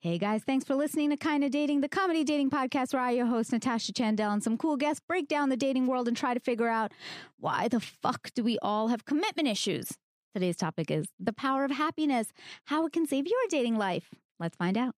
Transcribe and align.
Hey 0.00 0.16
guys, 0.16 0.44
thanks 0.44 0.64
for 0.64 0.76
listening 0.76 1.10
to 1.10 1.16
Kinda 1.16 1.50
Dating, 1.50 1.80
the 1.80 1.88
comedy 1.88 2.22
dating 2.22 2.50
podcast 2.50 2.92
where 2.94 3.02
I, 3.02 3.10
your 3.10 3.26
host, 3.26 3.50
Natasha 3.50 3.92
Chandel, 3.92 4.32
and 4.32 4.40
some 4.40 4.56
cool 4.56 4.76
guests 4.76 5.02
break 5.04 5.26
down 5.26 5.48
the 5.48 5.56
dating 5.56 5.88
world 5.88 6.06
and 6.06 6.16
try 6.16 6.34
to 6.34 6.38
figure 6.38 6.68
out 6.68 6.92
why 7.40 7.66
the 7.66 7.80
fuck 7.80 8.30
do 8.32 8.44
we 8.44 8.60
all 8.62 8.86
have 8.88 9.04
commitment 9.04 9.48
issues? 9.48 9.98
Today's 10.34 10.56
topic 10.56 10.92
is 10.92 11.06
the 11.18 11.32
power 11.32 11.64
of 11.64 11.72
happiness, 11.72 12.28
how 12.66 12.86
it 12.86 12.92
can 12.92 13.08
save 13.08 13.26
your 13.26 13.40
dating 13.48 13.76
life. 13.76 14.14
Let's 14.38 14.54
find 14.54 14.78
out. 14.78 14.94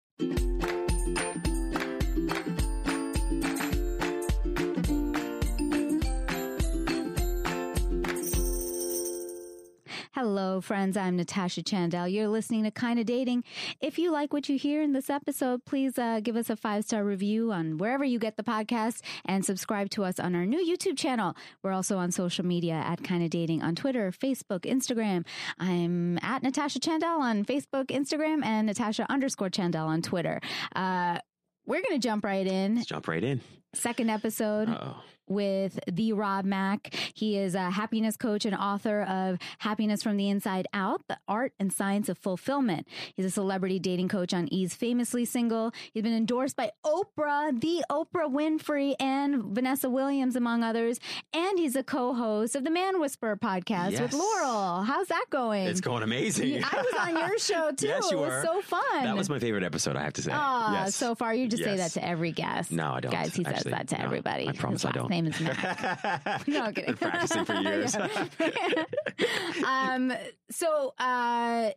Hello, 10.12 10.60
friends. 10.60 10.96
I'm 10.96 11.14
Natasha 11.16 11.62
Chandel. 11.62 12.12
You're 12.12 12.26
listening 12.26 12.64
to 12.64 12.72
Kinda 12.72 13.04
Dating. 13.04 13.44
If 13.80 13.96
you 13.96 14.10
like 14.10 14.32
what 14.32 14.48
you 14.48 14.58
hear 14.58 14.82
in 14.82 14.92
this 14.92 15.08
episode, 15.08 15.64
please 15.64 15.96
uh, 15.98 16.18
give 16.20 16.34
us 16.34 16.50
a 16.50 16.56
five 16.56 16.82
star 16.84 17.04
review 17.04 17.52
on 17.52 17.78
wherever 17.78 18.04
you 18.04 18.18
get 18.18 18.36
the 18.36 18.42
podcast 18.42 19.02
and 19.24 19.44
subscribe 19.44 19.88
to 19.90 20.02
us 20.02 20.18
on 20.18 20.34
our 20.34 20.44
new 20.44 20.58
YouTube 20.58 20.98
channel. 20.98 21.36
We're 21.62 21.70
also 21.70 21.96
on 21.96 22.10
social 22.10 22.44
media 22.44 22.74
at 22.74 23.04
Kinda 23.04 23.28
Dating 23.28 23.62
on 23.62 23.76
Twitter, 23.76 24.10
Facebook, 24.10 24.62
Instagram. 24.62 25.24
I'm 25.60 26.18
at 26.22 26.42
Natasha 26.42 26.80
Chandel 26.80 27.20
on 27.20 27.44
Facebook, 27.44 27.86
Instagram, 27.86 28.44
and 28.44 28.66
Natasha 28.66 29.06
underscore 29.08 29.48
Chandel 29.50 29.86
on 29.86 30.02
Twitter. 30.02 30.40
Uh, 30.74 31.18
we're 31.66 31.82
going 31.82 32.00
to 32.00 32.04
jump 32.04 32.24
right 32.24 32.48
in. 32.48 32.74
Let's 32.74 32.88
jump 32.88 33.06
right 33.06 33.22
in. 33.22 33.42
Second 33.74 34.10
episode. 34.10 34.70
Uh-oh. 34.70 34.96
With 35.30 35.78
the 35.90 36.12
Rob 36.12 36.44
Mack. 36.44 36.94
He 37.14 37.38
is 37.38 37.54
a 37.54 37.70
happiness 37.70 38.16
coach 38.16 38.44
and 38.44 38.54
author 38.54 39.02
of 39.02 39.38
Happiness 39.58 40.02
from 40.02 40.16
the 40.16 40.28
Inside 40.28 40.66
Out, 40.74 41.02
the 41.08 41.18
art 41.28 41.52
and 41.58 41.72
science 41.72 42.08
of 42.08 42.18
fulfillment. 42.18 42.86
He's 43.14 43.24
a 43.26 43.30
celebrity 43.30 43.78
dating 43.78 44.08
coach 44.08 44.34
on 44.34 44.48
E's 44.52 44.74
Famously 44.74 45.24
Single. 45.24 45.72
He's 45.92 46.02
been 46.02 46.12
endorsed 46.12 46.56
by 46.56 46.72
Oprah, 46.84 47.58
the 47.58 47.84
Oprah 47.90 48.28
Winfrey, 48.30 48.94
and 48.98 49.44
Vanessa 49.44 49.88
Williams, 49.88 50.36
among 50.36 50.62
others. 50.62 50.98
And 51.32 51.58
he's 51.58 51.76
a 51.76 51.82
co-host 51.84 52.56
of 52.56 52.64
the 52.64 52.70
Man 52.70 53.00
Whisperer 53.00 53.36
podcast 53.36 54.00
with 54.00 54.12
Laurel. 54.12 54.82
How's 54.82 55.06
that 55.08 55.26
going? 55.30 55.66
It's 55.68 55.80
going 55.80 56.02
amazing. 56.02 56.62
I 56.64 56.76
was 56.76 56.94
on 57.08 57.16
your 57.16 57.38
show 57.38 57.70
too. 57.70 57.86
Yes, 57.86 58.10
you 58.10 58.18
it 58.18 58.20
was 58.20 58.30
were. 58.30 58.42
so 58.44 58.60
fun. 58.62 59.04
That 59.04 59.16
was 59.16 59.30
my 59.30 59.38
favorite 59.38 59.62
episode, 59.62 59.94
I 59.96 60.02
have 60.02 60.14
to 60.14 60.22
say. 60.22 60.32
Ah, 60.34 60.84
yes. 60.84 60.96
so 60.96 61.14
far 61.14 61.32
you 61.34 61.46
just 61.46 61.62
say 61.62 61.76
that 61.76 61.92
to 61.92 62.04
every 62.04 62.32
guest. 62.32 62.72
No, 62.72 62.92
I 62.94 63.00
don't, 63.00 63.12
Guys, 63.12 63.34
he 63.34 63.44
says 63.44 63.54
actually. 63.54 63.70
that 63.72 63.88
to 63.88 63.98
No, 63.98 64.04
everybody. 64.04 64.48
I 64.48 64.52
promise 64.52 64.84
I 64.84 64.90
don't. 64.92 65.08
Name 65.20 65.32
is 65.32 65.40
Matt. 65.40 66.42
no, 66.48 66.62
I'm 66.62 66.74
kidding. 66.74 66.94
Been 66.94 67.10
practicing 67.10 67.44
for 67.44 67.54
years. 67.60 67.96
Um, 69.64 70.12
so 70.50 70.94
uh, 70.98 71.70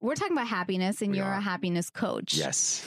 we're 0.00 0.14
talking 0.14 0.32
about 0.36 0.48
happiness, 0.48 1.02
and 1.02 1.10
We 1.12 1.18
you're 1.18 1.26
are. 1.26 1.38
a 1.38 1.40
happiness 1.40 1.90
coach. 1.90 2.34
yes. 2.34 2.84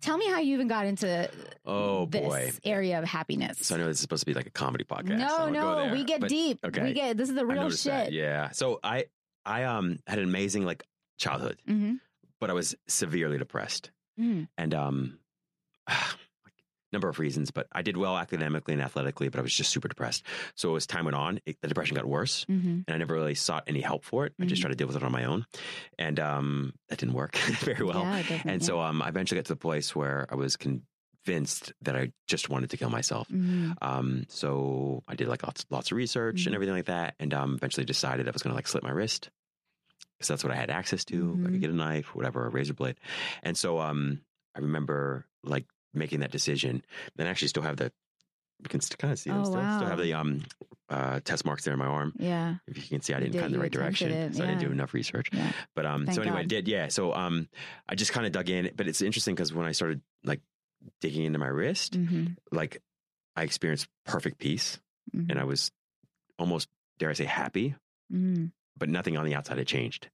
Tell 0.00 0.16
me 0.18 0.28
how 0.28 0.40
you 0.40 0.54
even 0.54 0.66
got 0.66 0.84
into 0.86 1.30
Oh 1.64 2.06
this 2.06 2.22
boy. 2.22 2.52
area 2.64 2.98
of 2.98 3.04
happiness. 3.04 3.58
So 3.62 3.76
I 3.76 3.78
know 3.78 3.86
this 3.86 3.98
is 3.98 4.00
supposed 4.00 4.22
to 4.22 4.26
be 4.26 4.34
like 4.34 4.46
a 4.46 4.50
comedy 4.50 4.82
podcast. 4.84 5.16
no, 5.18 5.48
no, 5.48 5.92
we 5.92 6.02
get 6.02 6.20
but 6.20 6.28
deep. 6.28 6.58
okay. 6.64 6.82
We 6.82 6.92
get 6.92 7.16
this 7.16 7.28
is 7.28 7.36
the 7.36 7.46
real 7.46 7.70
shit. 7.70 7.92
that. 7.92 8.12
Yeah. 8.12 8.50
So 8.50 8.80
I 8.82 9.04
I 9.46 9.62
um 9.62 10.00
had 10.08 10.18
an 10.18 10.24
amazing 10.24 10.64
like 10.64 10.82
childhood, 11.18 11.58
hmm 11.66 11.94
but 12.40 12.50
I 12.50 12.54
was 12.54 12.74
severely 12.88 13.38
depressed. 13.38 13.92
Mm. 14.18 14.48
And 14.58 14.74
um 14.74 15.18
number 16.92 17.08
of 17.08 17.18
reasons, 17.18 17.50
but 17.50 17.66
I 17.72 17.82
did 17.82 17.96
well 17.96 18.16
academically 18.16 18.74
and 18.74 18.82
athletically, 18.82 19.28
but 19.28 19.38
I 19.38 19.42
was 19.42 19.54
just 19.54 19.70
super 19.70 19.88
depressed. 19.88 20.24
So 20.54 20.76
as 20.76 20.86
time 20.86 21.04
went 21.06 21.14
on, 21.16 21.40
it, 21.46 21.56
the 21.62 21.68
depression 21.68 21.96
got 21.96 22.04
worse. 22.06 22.44
hmm 22.48 22.80
and 22.86 22.94
I 22.94 22.98
never 22.98 23.14
really 23.14 23.34
sought 23.36 23.64
any 23.68 23.80
help 23.80 24.04
for 24.04 24.26
it. 24.26 24.34
I 24.40 24.44
just 24.44 24.58
Mhm. 24.60 24.62
tried 24.62 24.70
to 24.70 24.74
deal 24.76 24.86
with 24.88 24.96
it 24.96 25.04
on 25.04 25.12
my 25.12 25.24
own, 25.24 25.46
and 25.98 26.18
um, 26.18 26.74
that 26.88 26.98
didn't 26.98 27.14
work 27.14 27.36
very 27.60 27.84
well. 27.84 28.02
yeah, 28.02 28.40
and 28.44 28.62
so 28.64 28.80
um, 28.80 29.00
I 29.02 29.08
eventually 29.08 29.38
got 29.38 29.46
to 29.46 29.52
the 29.52 29.56
place 29.56 29.94
where 29.94 30.26
I 30.30 30.34
was 30.34 30.56
convinced 30.56 31.72
that 31.82 31.96
I 31.96 32.12
just 32.26 32.48
wanted 32.48 32.70
to 32.70 32.76
kill 32.76 32.90
myself. 32.90 33.28
Mhm. 33.28 33.76
Um, 33.80 34.24
so 34.28 35.02
I 35.08 35.14
did 35.14 35.28
like 35.28 35.42
lots, 35.44 35.64
lots 35.70 35.90
of 35.92 35.96
research 35.96 36.46
and 36.46 36.54
everything 36.54 36.74
like 36.74 36.86
that, 36.86 37.14
and 37.20 37.32
um, 37.32 37.54
eventually 37.54 37.84
decided 37.86 38.26
I 38.28 38.32
was 38.32 38.42
going 38.42 38.52
to 38.52 38.56
like 38.56 38.66
slit 38.68 38.82
my 38.82 38.90
wrist 38.90 39.30
because 40.18 40.28
that's 40.28 40.44
what 40.44 40.52
I 40.52 40.56
had 40.56 40.70
access 40.70 41.04
to. 41.06 41.38
I 41.46 41.50
could 41.50 41.60
get 41.60 41.70
a 41.70 41.74
knife, 41.74 42.14
whatever, 42.14 42.46
a 42.46 42.48
razor 42.50 42.74
blade, 42.74 42.96
and 43.42 43.56
so 43.56 43.78
um, 43.80 44.22
I 44.56 44.60
remember 44.60 45.26
like 45.44 45.66
making 45.94 46.20
that 46.20 46.30
decision. 46.30 46.84
Then 47.16 47.26
I 47.26 47.30
actually 47.30 47.48
still 47.48 47.62
have 47.62 47.76
the. 47.76 47.92
You 48.62 48.68
can 48.68 48.80
kind 48.98 49.12
of 49.12 49.18
see 49.18 49.30
them 49.30 49.40
Oh, 49.40 49.44
still. 49.44 49.70
Still 49.76 49.88
have 49.88 49.98
the 49.98 50.12
um, 50.14 50.42
uh, 50.88 51.18
test 51.24 51.44
marks 51.44 51.64
there 51.64 51.72
in 51.72 51.80
my 51.80 51.86
arm. 51.86 52.12
yeah, 52.16 52.56
If 52.68 52.76
you 52.76 52.82
can 52.84 53.00
see, 53.00 53.12
I 53.12 53.18
didn't 53.18 53.32
did- 53.32 53.40
kind 53.40 53.46
of 53.52 53.58
the 53.58 53.58
right 53.58 53.72
direction, 53.72 54.12
it, 54.12 54.36
so 54.36 54.44
I 54.44 54.46
didn't 54.46 54.60
do 54.60 54.70
enough 54.70 54.94
research. 54.94 55.30
yeah. 55.32 55.50
But 55.74 55.84
um, 55.84 56.06
Thank 56.06 56.14
so 56.14 56.22
anyway, 56.22 56.40
I 56.40 56.44
did 56.44 56.68
yeah. 56.68 56.86
So 56.88 57.12
um, 57.12 57.48
I 57.88 57.96
just 57.96 58.12
kind 58.12 58.24
of 58.24 58.30
dug 58.32 58.48
in, 58.48 58.70
but 58.76 58.86
it's 58.86 59.02
interesting 59.02 59.34
because 59.34 59.52
when 59.52 59.66
I 59.66 59.72
started 59.72 60.00
like 60.22 60.40
digging 61.00 61.24
into 61.24 61.38
my 61.40 61.48
wrist, 61.48 61.96
hmm 61.96 62.26
like 62.52 62.80
I 63.34 63.42
experienced 63.42 63.88
perfect 64.06 64.38
peace, 64.38 64.78
hmm 65.12 65.26
and 65.28 65.40
I 65.40 65.44
was 65.44 65.72
almost 66.38 66.68
dare 66.98 67.10
I 67.10 67.14
say 67.14 67.24
happy, 67.24 67.74
hmm 68.10 68.46
but 68.78 68.88
nothing 68.88 69.16
on 69.16 69.24
the 69.24 69.34
outside 69.34 69.58
had 69.58 69.66
changed. 69.66 70.08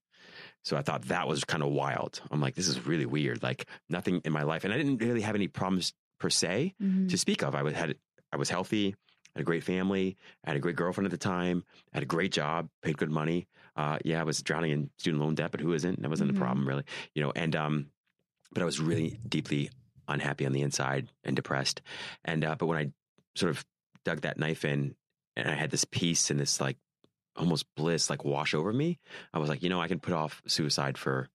So 0.69 0.77
I 0.77 0.83
thought 0.83 1.07
that 1.07 1.27
was 1.27 1.45
kind 1.45 1.63
of 1.63 1.71
wild. 1.71 2.21
I'm 2.31 2.43
like, 2.43 2.55
this 2.55 2.69
is 2.69 2.87
really 2.87 3.07
weird. 3.07 3.43
Like 3.43 3.65
nothing 3.89 4.21
in 4.27 4.33
my 4.35 4.43
life, 4.43 4.65
and 4.65 4.75
I 4.75 4.77
didn't 4.77 4.99
really 4.99 5.23
have 5.23 5.35
any 5.35 5.49
problems 5.49 5.95
per 6.21 6.29
se 6.29 6.75
hmm 6.79 7.07
to 7.07 7.17
speak 7.17 7.43
of. 7.43 7.55
I 7.55 7.63
was 7.63 7.73
had 7.73 7.97
I 8.31 8.37
was 8.37 8.51
healthy, 8.51 8.95
had 9.35 9.41
a 9.41 9.45
great 9.45 9.65
family, 9.65 10.19
I 10.45 10.51
had 10.51 10.59
a 10.59 10.61
great 10.61 10.77
girlfriend 10.77 11.07
at 11.07 11.11
the 11.11 11.17
time, 11.17 11.65
had 11.95 12.03
a 12.03 12.07
great 12.07 12.33
job, 12.33 12.69
paid 12.83 12.99
good 12.99 13.11
money. 13.11 13.49
Uh, 13.77 13.97
yeah, 14.05 14.21
I 14.21 14.25
was 14.25 14.43
drowning 14.43 14.73
in 14.73 14.91
student 14.99 15.23
loan 15.23 15.37
debt, 15.37 15.53
but 15.53 15.61
who 15.63 15.73
isn't? 15.73 16.03
That 16.03 16.11
wasn't 16.11 16.33
Mhm. 16.33 16.37
a 16.37 16.39
problem 16.39 16.69
really, 16.69 16.85
you 17.15 17.23
know. 17.23 17.33
And 17.35 17.57
um, 17.57 17.87
but 18.53 18.61
I 18.61 18.67
was 18.67 18.79
really 18.79 19.19
deeply 19.27 19.71
unhappy 20.07 20.45
on 20.45 20.53
the 20.53 20.61
inside 20.61 21.11
and 21.25 21.35
depressed. 21.35 21.81
And 22.27 22.45
uh, 22.45 22.57
but 22.57 22.67
when 22.67 22.77
I 22.77 22.93
sort 23.37 23.49
of 23.49 23.65
dug 24.05 24.21
that 24.21 24.39
knife 24.39 24.67
in, 24.67 24.97
and 25.35 25.49
I 25.49 25.55
had 25.55 25.71
this 25.71 25.87
peace 25.87 26.31
and 26.31 26.39
this 26.39 26.61
like 26.61 26.77
almost 27.37 27.67
bliss 27.77 28.11
like 28.11 28.25
wash 28.25 28.55
over 28.55 28.73
me, 28.73 28.99
I 29.33 29.39
was 29.39 29.49
like, 29.49 29.63
you 29.63 29.69
know, 29.69 29.81
I 29.81 29.89
can 29.89 30.01
put 30.01 30.15
off 30.15 30.43
suicide 30.47 30.99
for 30.99 31.29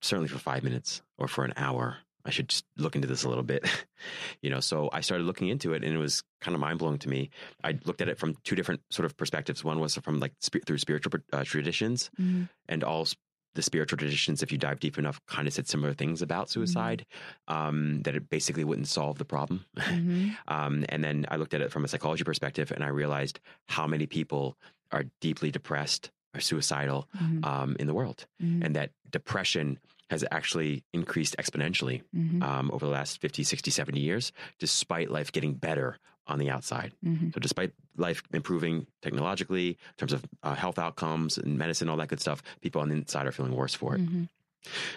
certainly 0.00 0.28
for 0.28 0.38
five 0.38 0.62
minutes 0.62 1.02
or 1.18 1.28
for 1.28 1.44
an 1.44 1.54
hour. 1.56 1.96
I 2.26 2.30
should 2.30 2.48
just 2.48 2.64
look 2.78 2.94
into 2.96 3.06
this 3.06 3.24
a 3.24 3.28
little 3.28 3.44
bit, 3.44 3.68
you 4.40 4.48
know. 4.48 4.60
So 4.60 4.88
I 4.92 5.02
started 5.02 5.24
looking 5.24 5.48
into 5.48 5.74
it, 5.74 5.84
and 5.84 5.94
it 5.94 5.98
was 5.98 6.22
kind 6.40 6.54
of 6.54 6.60
mind 6.60 6.78
blowing 6.78 6.98
to 7.00 7.08
me. 7.08 7.28
I 7.62 7.78
looked 7.84 8.00
at 8.00 8.08
it 8.08 8.18
from 8.18 8.34
two 8.44 8.56
different 8.56 8.80
sort 8.90 9.04
of 9.04 9.14
perspectives. 9.16 9.62
One 9.62 9.78
was 9.78 9.96
from 9.96 10.20
like 10.20 10.32
spi- 10.40 10.60
through 10.64 10.78
spiritual 10.78 11.12
uh, 11.32 11.44
traditions, 11.44 12.10
hmm 12.16 12.44
and 12.66 12.82
all 12.82 13.06
the 13.54 13.62
spiritual 13.62 13.96
traditions, 13.96 14.42
if 14.42 14.50
you 14.52 14.58
dive 14.58 14.80
deep 14.80 14.98
enough, 14.98 15.20
kind 15.26 15.46
of 15.46 15.54
said 15.54 15.68
similar 15.68 15.94
things 15.94 16.22
about 16.22 16.50
suicide. 16.50 17.06
Um, 17.48 18.02
that 18.02 18.14
it 18.16 18.28
basically 18.28 18.64
wouldn't 18.64 18.88
solve 18.88 19.18
the 19.18 19.24
problem. 19.24 19.64
hmm 19.78 20.28
Um, 20.48 20.84
and 20.88 21.02
then 21.02 21.26
I 21.30 21.36
looked 21.36 21.54
at 21.54 21.60
it 21.60 21.72
from 21.72 21.84
a 21.84 21.88
psychology 21.88 22.24
perspective, 22.24 22.70
and 22.70 22.84
I 22.84 22.88
realized 22.88 23.40
how 23.66 23.86
many 23.86 24.06
people 24.06 24.56
are 24.92 25.04
deeply 25.20 25.50
depressed 25.50 26.10
or 26.34 26.40
suicidal 26.40 27.08
hmm 27.16 27.44
um, 27.44 27.76
in 27.80 27.86
the 27.86 27.94
world, 27.94 28.26
hmm 28.40 28.62
and 28.62 28.74
that 28.76 28.90
depression 29.10 29.78
has 30.10 30.24
actually 30.30 30.84
increased 30.92 31.36
exponentially 31.38 32.02
hmm 32.12 32.42
um, 32.42 32.70
over 32.72 32.84
the 32.86 32.92
last 32.92 33.20
50, 33.20 33.42
60, 33.42 33.70
70 33.70 34.00
years, 34.00 34.32
despite 34.58 35.10
life 35.10 35.32
getting 35.32 35.54
better 35.54 35.98
on 36.26 36.38
the 36.38 36.50
outside. 36.50 36.92
hmm 37.02 37.30
So, 37.34 37.40
despite 37.40 37.72
life 37.96 38.22
improving 38.32 38.86
technologically, 39.02 39.68
in 39.70 39.96
terms 39.98 40.12
of 40.12 40.24
uh, 40.42 40.54
health 40.54 40.78
outcomes 40.78 41.38
and 41.38 41.58
medicine, 41.58 41.88
all 41.88 41.96
that 41.98 42.08
good 42.08 42.20
stuff, 42.20 42.42
people 42.60 42.80
on 42.80 42.88
the 42.88 42.96
inside 42.96 43.26
are 43.26 43.32
feeling 43.32 43.54
worse 43.54 43.74
for 43.74 43.94
it. 43.96 44.00
hmm 44.00 44.24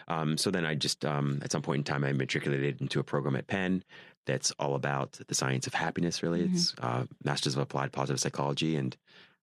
Um, 0.08 0.38
so 0.38 0.50
then 0.50 0.66
I 0.66 0.76
just, 0.76 1.04
um, 1.04 1.40
at 1.44 1.52
some 1.52 1.62
point 1.62 1.80
in 1.80 1.84
time, 1.84 2.04
I 2.06 2.14
matriculated 2.14 2.80
into 2.82 3.00
a 3.00 3.04
program 3.04 3.36
at 3.36 3.48
Penn 3.48 3.84
that's 4.26 4.52
all 4.60 4.76
about 4.76 5.20
the 5.28 5.36
science 5.36 5.68
of 5.68 5.74
happiness, 5.74 6.24
really. 6.24 6.42
Mhm. 6.42 6.54
It's 6.54 6.74
uh, 6.82 7.04
Masters 7.24 7.56
of 7.56 7.62
Applied 7.62 7.92
Positive 7.92 8.20
Psychology 8.20 8.76
and 8.78 8.96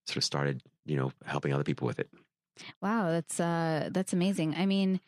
sort 0.07 0.17
of 0.19 0.25
started, 0.25 0.63
you 0.87 0.97
know, 0.97 1.13
helping 1.25 1.53
other 1.53 1.65
people 1.65 1.87
with 1.87 1.99
it. 1.99 2.09
Wow, 2.81 3.11
that's 3.11 3.41
uh 3.41 3.89
that's 3.91 4.13
amazing. 4.13 4.55
I 4.55 4.65
mean, 4.67 5.01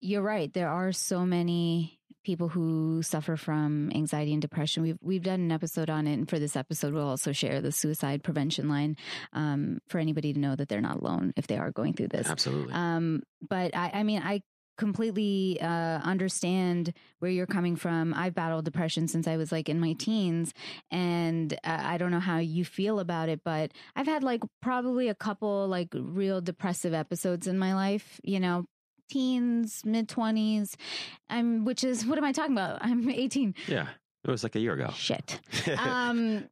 you're 0.00 0.22
right. 0.22 0.52
There 0.52 0.68
are 0.68 0.92
so 0.92 1.26
many 1.26 1.98
people 2.22 2.48
who 2.48 3.02
suffer 3.02 3.36
from 3.36 3.90
anxiety 3.94 4.32
and 4.32 4.42
depression. 4.42 4.82
We've 4.82 4.98
we've 5.00 5.22
done 5.22 5.40
an 5.40 5.52
episode 5.52 5.90
on 5.90 6.06
it, 6.06 6.14
and 6.14 6.28
for 6.28 6.38
this 6.38 6.56
episode, 6.56 6.94
we'll 6.94 7.08
also 7.08 7.32
share 7.32 7.60
the 7.60 7.72
suicide 7.72 8.22
prevention 8.22 8.68
line 8.68 8.96
um, 9.32 9.78
for 9.88 9.98
anybody 9.98 10.32
to 10.32 10.38
know 10.38 10.56
that 10.56 10.68
they're 10.68 10.80
not 10.80 11.00
alone 11.00 11.32
if 11.36 11.46
they 11.46 11.58
are 11.58 11.70
going 11.70 11.94
through 11.94 12.08
this. 12.08 12.28
Absolutely. 12.28 12.72
Um, 12.72 13.22
but 13.48 13.76
I, 13.76 13.90
I 13.94 14.02
mean, 14.02 14.22
I 14.22 14.42
completely 14.78 15.60
uh, 15.60 15.66
understand 16.02 16.92
where 17.18 17.30
you're 17.30 17.46
coming 17.46 17.76
from. 17.76 18.14
I've 18.14 18.34
battled 18.34 18.64
depression 18.64 19.06
since 19.06 19.28
I 19.28 19.36
was 19.36 19.52
like 19.52 19.68
in 19.68 19.78
my 19.78 19.92
teens, 19.92 20.52
and 20.90 21.52
uh, 21.64 21.82
I 21.82 21.98
don't 21.98 22.10
know 22.10 22.20
how 22.20 22.38
you 22.38 22.64
feel 22.64 22.98
about 22.98 23.28
it, 23.28 23.40
but 23.44 23.72
I've 23.94 24.06
had 24.06 24.24
like 24.24 24.42
probably 24.60 25.08
a 25.08 25.14
couple 25.14 25.68
like 25.68 25.88
real 25.94 26.40
depressive 26.40 26.94
episodes 26.94 27.46
in 27.46 27.58
my 27.58 27.74
life. 27.74 28.20
You 28.24 28.40
know. 28.40 28.66
Teens, 29.12 29.82
mid 29.84 30.08
twenties, 30.08 30.76
I'm. 31.28 31.64
Which 31.64 31.84
is 31.84 32.06
what 32.06 32.16
am 32.18 32.24
I 32.24 32.32
talking 32.32 32.52
about? 32.52 32.78
I'm 32.82 33.08
18. 33.10 33.54
yeah. 33.68 33.88
It 34.24 34.30
was 34.30 34.42
like 34.42 34.54
a 34.56 34.60
year 34.60 34.72
ago. 34.74 34.90
Shit. 34.94 35.40
Um, 35.78 36.48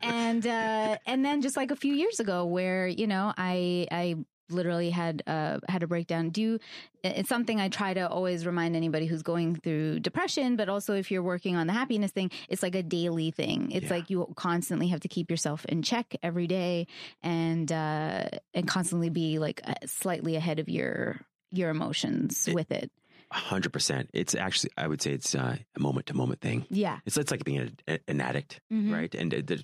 and 0.00 0.46
uh, 0.46 0.98
and 1.06 1.24
then 1.24 1.40
just 1.42 1.56
like 1.56 1.70
a 1.70 1.76
few 1.76 1.94
years 1.94 2.20
ago, 2.20 2.44
where 2.44 2.86
you 2.86 3.06
know 3.06 3.32
I 3.36 3.88
I 3.90 4.16
literally 4.50 4.90
had 4.90 5.22
uh, 5.26 5.58
had 5.68 5.82
a 5.82 5.86
breakdown. 5.86 6.28
Do 6.30 6.40
you? 6.42 6.58
It's 7.02 7.28
something 7.28 7.60
I 7.60 7.68
try 7.68 7.92
to 7.94 8.08
always 8.08 8.46
remind 8.46 8.76
anybody 8.76 9.06
who's 9.06 9.22
going 9.22 9.56
through 9.56 10.00
depression, 10.00 10.56
but 10.56 10.68
also 10.68 10.94
if 10.94 11.10
you're 11.10 11.22
working 11.24 11.56
on 11.56 11.66
the 11.66 11.72
happiness 11.72 12.12
thing, 12.12 12.30
it's 12.48 12.62
like 12.62 12.74
a 12.76 12.82
daily 12.84 13.30
thing. 13.32 13.70
It's 13.72 13.86
Yeah. 13.86 13.90
like 13.94 14.10
you 14.10 14.32
constantly 14.36 14.88
have 14.88 15.00
to 15.00 15.08
keep 15.08 15.30
yourself 15.30 15.64
in 15.64 15.82
check 15.82 16.14
every 16.22 16.46
day, 16.46 16.86
and 17.22 17.72
uh, 17.72 18.28
and 18.52 18.68
constantly 18.68 19.08
be 19.10 19.38
like 19.38 19.60
slightly 19.86 20.36
ahead 20.36 20.58
of 20.60 20.68
your 20.68 21.20
your 21.56 21.70
emotions 21.70 22.46
It- 22.48 22.54
with 22.54 22.70
it. 22.72 22.90
hundred 23.32 23.72
percent. 23.72 24.10
It's 24.12 24.34
actually, 24.36 24.70
I 24.76 24.86
would 24.86 25.02
say, 25.02 25.10
it's 25.12 25.34
uh, 25.34 25.56
a 25.76 25.80
moment 25.80 26.06
to 26.06 26.14
moment 26.14 26.40
thing. 26.40 26.66
Yeah. 26.70 26.98
It's 27.06 27.16
it's 27.16 27.30
like 27.32 27.42
being 27.44 27.72
a, 27.88 27.98
an 28.06 28.20
addict, 28.20 28.60
Mhm. 28.72 28.92
right? 28.92 29.12
And 29.14 29.34
uh, 29.34 29.38
the, 29.44 29.62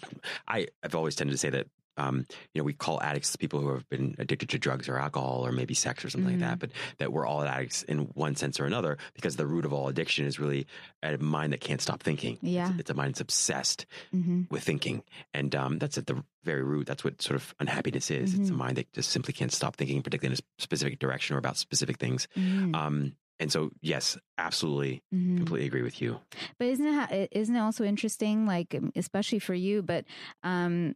I 0.48 0.66
I've 0.82 0.94
always 0.96 1.14
tended 1.14 1.34
to 1.34 1.38
say 1.38 1.50
that. 1.50 1.66
Um, 2.00 2.26
you 2.54 2.60
know, 2.60 2.64
we 2.64 2.72
call 2.72 3.00
addicts 3.02 3.36
people 3.36 3.60
who 3.60 3.72
have 3.74 3.88
been 3.88 4.14
addicted 4.18 4.48
to 4.50 4.58
drugs 4.58 4.88
or 4.88 4.96
alcohol 4.98 5.44
or 5.46 5.52
maybe 5.52 5.74
sex 5.74 6.04
or 6.04 6.10
something 6.10 6.28
Mhm. 6.30 6.40
like 6.40 6.48
that, 6.48 6.58
but 6.58 6.70
that 6.98 7.12
we're 7.12 7.26
all 7.26 7.42
addicts 7.42 7.82
in 7.84 7.98
one 8.14 8.34
sense 8.36 8.58
or 8.60 8.64
another 8.64 8.96
because 9.14 9.36
the 9.36 9.46
root 9.46 9.64
of 9.64 9.72
all 9.72 9.88
addiction 9.88 10.24
is 10.26 10.38
really 10.40 10.66
a 11.02 11.18
mind 11.18 11.52
that 11.52 11.60
can't 11.60 11.80
stop 11.80 12.02
thinking. 12.02 12.34
It's- 12.36 12.52
Yeah. 12.52 12.72
It's, 12.78 12.90
a 12.90 12.94
mind 12.94 13.10
that's 13.14 13.20
obsessed 13.20 13.86
hmm 14.12 14.42
with 14.50 14.62
thinking. 14.64 15.02
And 15.34 15.54
um, 15.54 15.78
that's 15.78 15.98
at 15.98 16.06
the 16.06 16.24
very 16.42 16.62
root. 16.64 16.86
That's 16.86 17.04
what 17.04 17.20
sort 17.22 17.36
of 17.36 17.54
unhappiness 17.60 18.10
is. 18.10 18.34
It's 18.34 18.50
a 18.50 18.52
Mhm. 18.52 18.56
mind 18.56 18.76
that 18.78 18.92
just 18.92 19.10
simply 19.10 19.32
can't 19.34 19.52
stop 19.52 19.76
thinking, 19.76 20.02
particularly 20.02 20.34
in 20.36 20.40
a 20.40 20.62
specific 20.62 20.98
direction 20.98 21.36
or 21.36 21.38
about 21.38 21.56
specific 21.56 21.98
things. 21.98 22.26
hmm 22.34 22.74
Um, 22.74 23.16
and 23.38 23.50
so, 23.52 23.70
yes, 23.80 24.18
absolutely, 24.38 25.02
hmm 25.12 25.36
completely 25.36 25.66
agree 25.66 25.82
with 25.82 26.00
you. 26.02 26.20
But 26.58 26.68
isn't 26.68 26.86
it 26.86 27.28
isn't 27.32 27.56
it 27.56 27.60
also 27.60 27.84
interesting, 27.84 28.46
like 28.46 28.74
um, 28.74 28.90
especially 28.96 29.38
for 29.38 29.54
you, 29.54 29.82
but 29.82 30.04
um, 30.42 30.94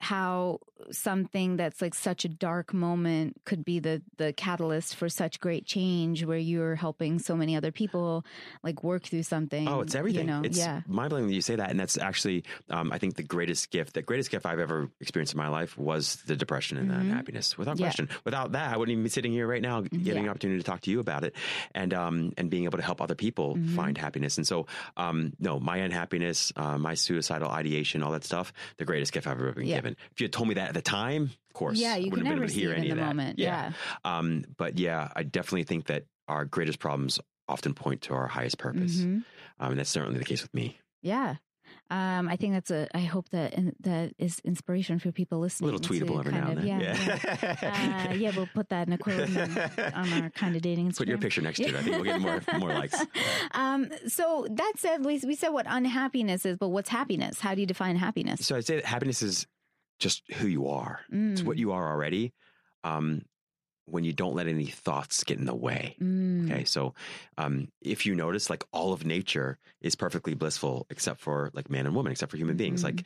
how 0.00 0.60
something 0.90 1.56
that's 1.56 1.80
like 1.80 1.94
such 1.94 2.24
a 2.24 2.28
dark 2.28 2.74
moment 2.74 3.34
could 3.44 3.64
be 3.64 3.78
the 3.80 4.02
the 4.18 4.32
catalyst 4.34 4.94
for 4.94 5.08
such 5.08 5.40
great 5.40 5.64
change, 5.66 6.24
where 6.24 6.38
you're 6.38 6.74
helping 6.74 7.18
so 7.18 7.34
many 7.34 7.56
other 7.56 7.72
people 7.72 8.24
like 8.62 8.84
work 8.84 9.02
through 9.04 9.22
something. 9.22 9.66
Oh, 9.66 9.80
it's 9.80 9.94
everything. 9.94 10.26
You 10.28 10.34
know? 10.34 10.42
it's 10.44 10.58
yeah. 10.58 10.82
mind 10.86 11.10
blowing 11.10 11.26
that 11.28 11.34
you 11.34 11.40
say 11.40 11.56
that. 11.56 11.70
And 11.70 11.80
that's 11.80 11.96
actually, 11.98 12.44
um, 12.70 12.92
I 12.92 12.98
think, 12.98 13.16
the 13.16 13.22
greatest 13.22 13.70
gift. 13.70 13.94
The 13.94 14.02
greatest 14.02 14.30
gift 14.30 14.44
I've 14.46 14.60
ever 14.60 14.90
experienced 15.00 15.32
in 15.34 15.38
my 15.38 15.48
life 15.48 15.76
was 15.78 16.16
the 16.26 16.36
depression 16.36 16.76
and 16.76 16.90
the 16.90 16.94
Mhm. 16.94 17.00
unhappiness. 17.00 17.56
Without 17.58 17.78
Yeah. 17.78 17.86
question. 17.86 18.08
Without 18.24 18.52
that, 18.52 18.72
I 18.72 18.76
wouldn't 18.76 18.92
even 18.92 19.04
be 19.04 19.10
sitting 19.10 19.32
here 19.32 19.46
right 19.46 19.62
now 19.62 19.80
getting 19.80 20.04
Yeah. 20.04 20.14
an 20.14 20.28
opportunity 20.28 20.58
to 20.60 20.64
talk 20.64 20.82
to 20.82 20.90
you 20.90 21.00
about 21.00 21.24
it 21.24 21.34
and 21.74 21.94
um, 21.94 22.32
and 22.36 22.50
being 22.50 22.64
able 22.64 22.78
to 22.78 22.84
help 22.84 23.00
other 23.00 23.14
people 23.14 23.56
Mhm. 23.56 23.74
find 23.74 23.96
happiness. 23.98 24.36
And 24.36 24.46
so, 24.46 24.66
um, 24.96 25.32
no, 25.40 25.58
my 25.58 25.78
unhappiness, 25.78 26.52
uh, 26.56 26.76
my 26.78 26.94
suicidal 26.94 27.48
ideation, 27.50 28.02
all 28.02 28.12
that 28.12 28.24
stuff, 28.24 28.52
the 28.76 28.84
greatest 28.84 29.12
gift 29.12 29.26
I've 29.26 29.40
ever 29.40 29.52
been 29.52 29.66
Yeah. 29.66 29.76
If 30.12 30.20
you 30.20 30.24
had 30.24 30.32
told 30.32 30.48
me 30.48 30.54
that 30.54 30.68
at 30.68 30.74
the 30.74 30.82
time, 30.82 31.24
of 31.24 31.54
course, 31.54 31.78
Yeah, 31.78 31.96
you 31.96 32.04
can 32.04 32.10
wouldn't 32.10 32.26
have 32.28 32.36
been 32.36 32.42
able 32.44 32.52
to 32.52 32.58
hear 32.58 32.72
any 32.72 32.86
in 32.86 32.92
of 32.92 32.98
that. 32.98 33.06
moment. 33.06 33.38
Yeah. 33.38 33.72
Yeah. 34.04 34.18
Um, 34.18 34.44
but 34.56 34.78
yeah, 34.78 35.10
I 35.14 35.22
definitely 35.22 35.64
think 35.64 35.86
that 35.86 36.04
our 36.28 36.44
greatest 36.44 36.78
problems 36.78 37.20
often 37.48 37.74
point 37.74 38.02
to 38.02 38.14
our 38.14 38.26
highest 38.26 38.58
purpose. 38.58 38.96
Mhm. 38.98 39.24
Um, 39.60 39.70
and 39.70 39.78
that's 39.78 39.90
certainly 39.90 40.18
the 40.18 40.24
case 40.24 40.42
with 40.42 40.52
me. 40.52 40.78
Yeah. 41.02 41.36
Um, 41.90 42.28
I 42.28 42.36
think 42.36 42.52
that's 42.52 42.70
a. 42.70 42.88
I 42.96 43.00
hope 43.00 43.28
that 43.30 43.54
that 43.80 44.12
is 44.18 44.38
inspiration 44.44 44.98
for 45.00 45.10
people 45.12 45.40
listening. 45.40 45.70
A 45.70 45.72
little 45.72 45.88
tweetable 45.88 46.18
every 46.20 46.32
now 46.32 46.48
and 46.50 46.58
then. 46.58 46.66
Yeah. 46.66 46.80
yeah. 46.80 48.06
Uh, 48.10 48.14
yeah, 48.14 48.32
we'll 48.36 48.48
put 48.52 48.68
that 48.70 48.86
in 48.86 48.92
a 48.92 48.98
quote 48.98 49.20
on, 49.36 49.58
on 49.94 50.22
our 50.22 50.30
Kinda 50.30 50.60
Dating 50.60 50.88
Instagram. 50.90 50.96
Put 50.98 51.08
your 51.08 51.18
picture 51.18 51.40
next 51.42 51.58
to 51.58 51.64
it. 51.66 51.74
I 51.74 51.82
think 51.82 51.96
we'll 51.96 52.04
get 52.04 52.20
more 52.20 52.40
more 52.58 52.68
likes. 52.74 53.00
um, 53.52 53.88
so 54.08 54.46
that 54.50 54.72
said, 54.78 55.04
we, 55.04 55.20
we 55.26 55.34
said 55.34 55.48
what 55.50 55.66
unhappiness 55.68 56.44
is, 56.46 56.56
but 56.56 56.68
what's 56.68 56.88
happiness? 56.88 57.40
How 57.40 57.54
do 57.54 57.60
you 57.60 57.66
define 57.66 57.96
happiness? 57.96 58.46
So 58.46 58.56
I'd 58.56 58.64
say 58.66 58.76
that 58.76 58.84
happiness 58.84 59.22
is 59.22 59.46
just 59.98 60.22
who 60.32 60.46
you 60.46 60.68
are. 60.68 61.00
It's 61.10 61.44
what 61.44 61.56
you 61.58 61.72
are 61.72 61.90
already. 61.90 62.32
Um, 62.84 63.22
when 63.88 64.02
you 64.02 64.12
don't 64.12 64.34
let 64.34 64.48
any 64.48 64.66
thoughts 64.66 65.22
get 65.22 65.38
in 65.38 65.44
the 65.46 65.54
way. 65.54 65.96
Mm. 66.00 66.44
Okay, 66.50 66.64
so 66.64 66.94
um, 67.38 67.68
if 67.80 68.04
you 68.04 68.14
notice, 68.16 68.50
like 68.50 68.64
all 68.72 68.92
of 68.92 69.06
nature 69.06 69.58
is 69.80 69.94
perfectly 69.94 70.34
blissful, 70.34 70.86
except 70.90 71.20
for 71.20 71.50
like 71.54 71.70
man 71.70 71.86
and 71.86 71.94
woman, 71.94 72.10
except 72.10 72.30
for 72.32 72.36
human 72.36 72.56
beings, 72.56 72.80
Mhm. 72.80 72.84
like 72.84 73.04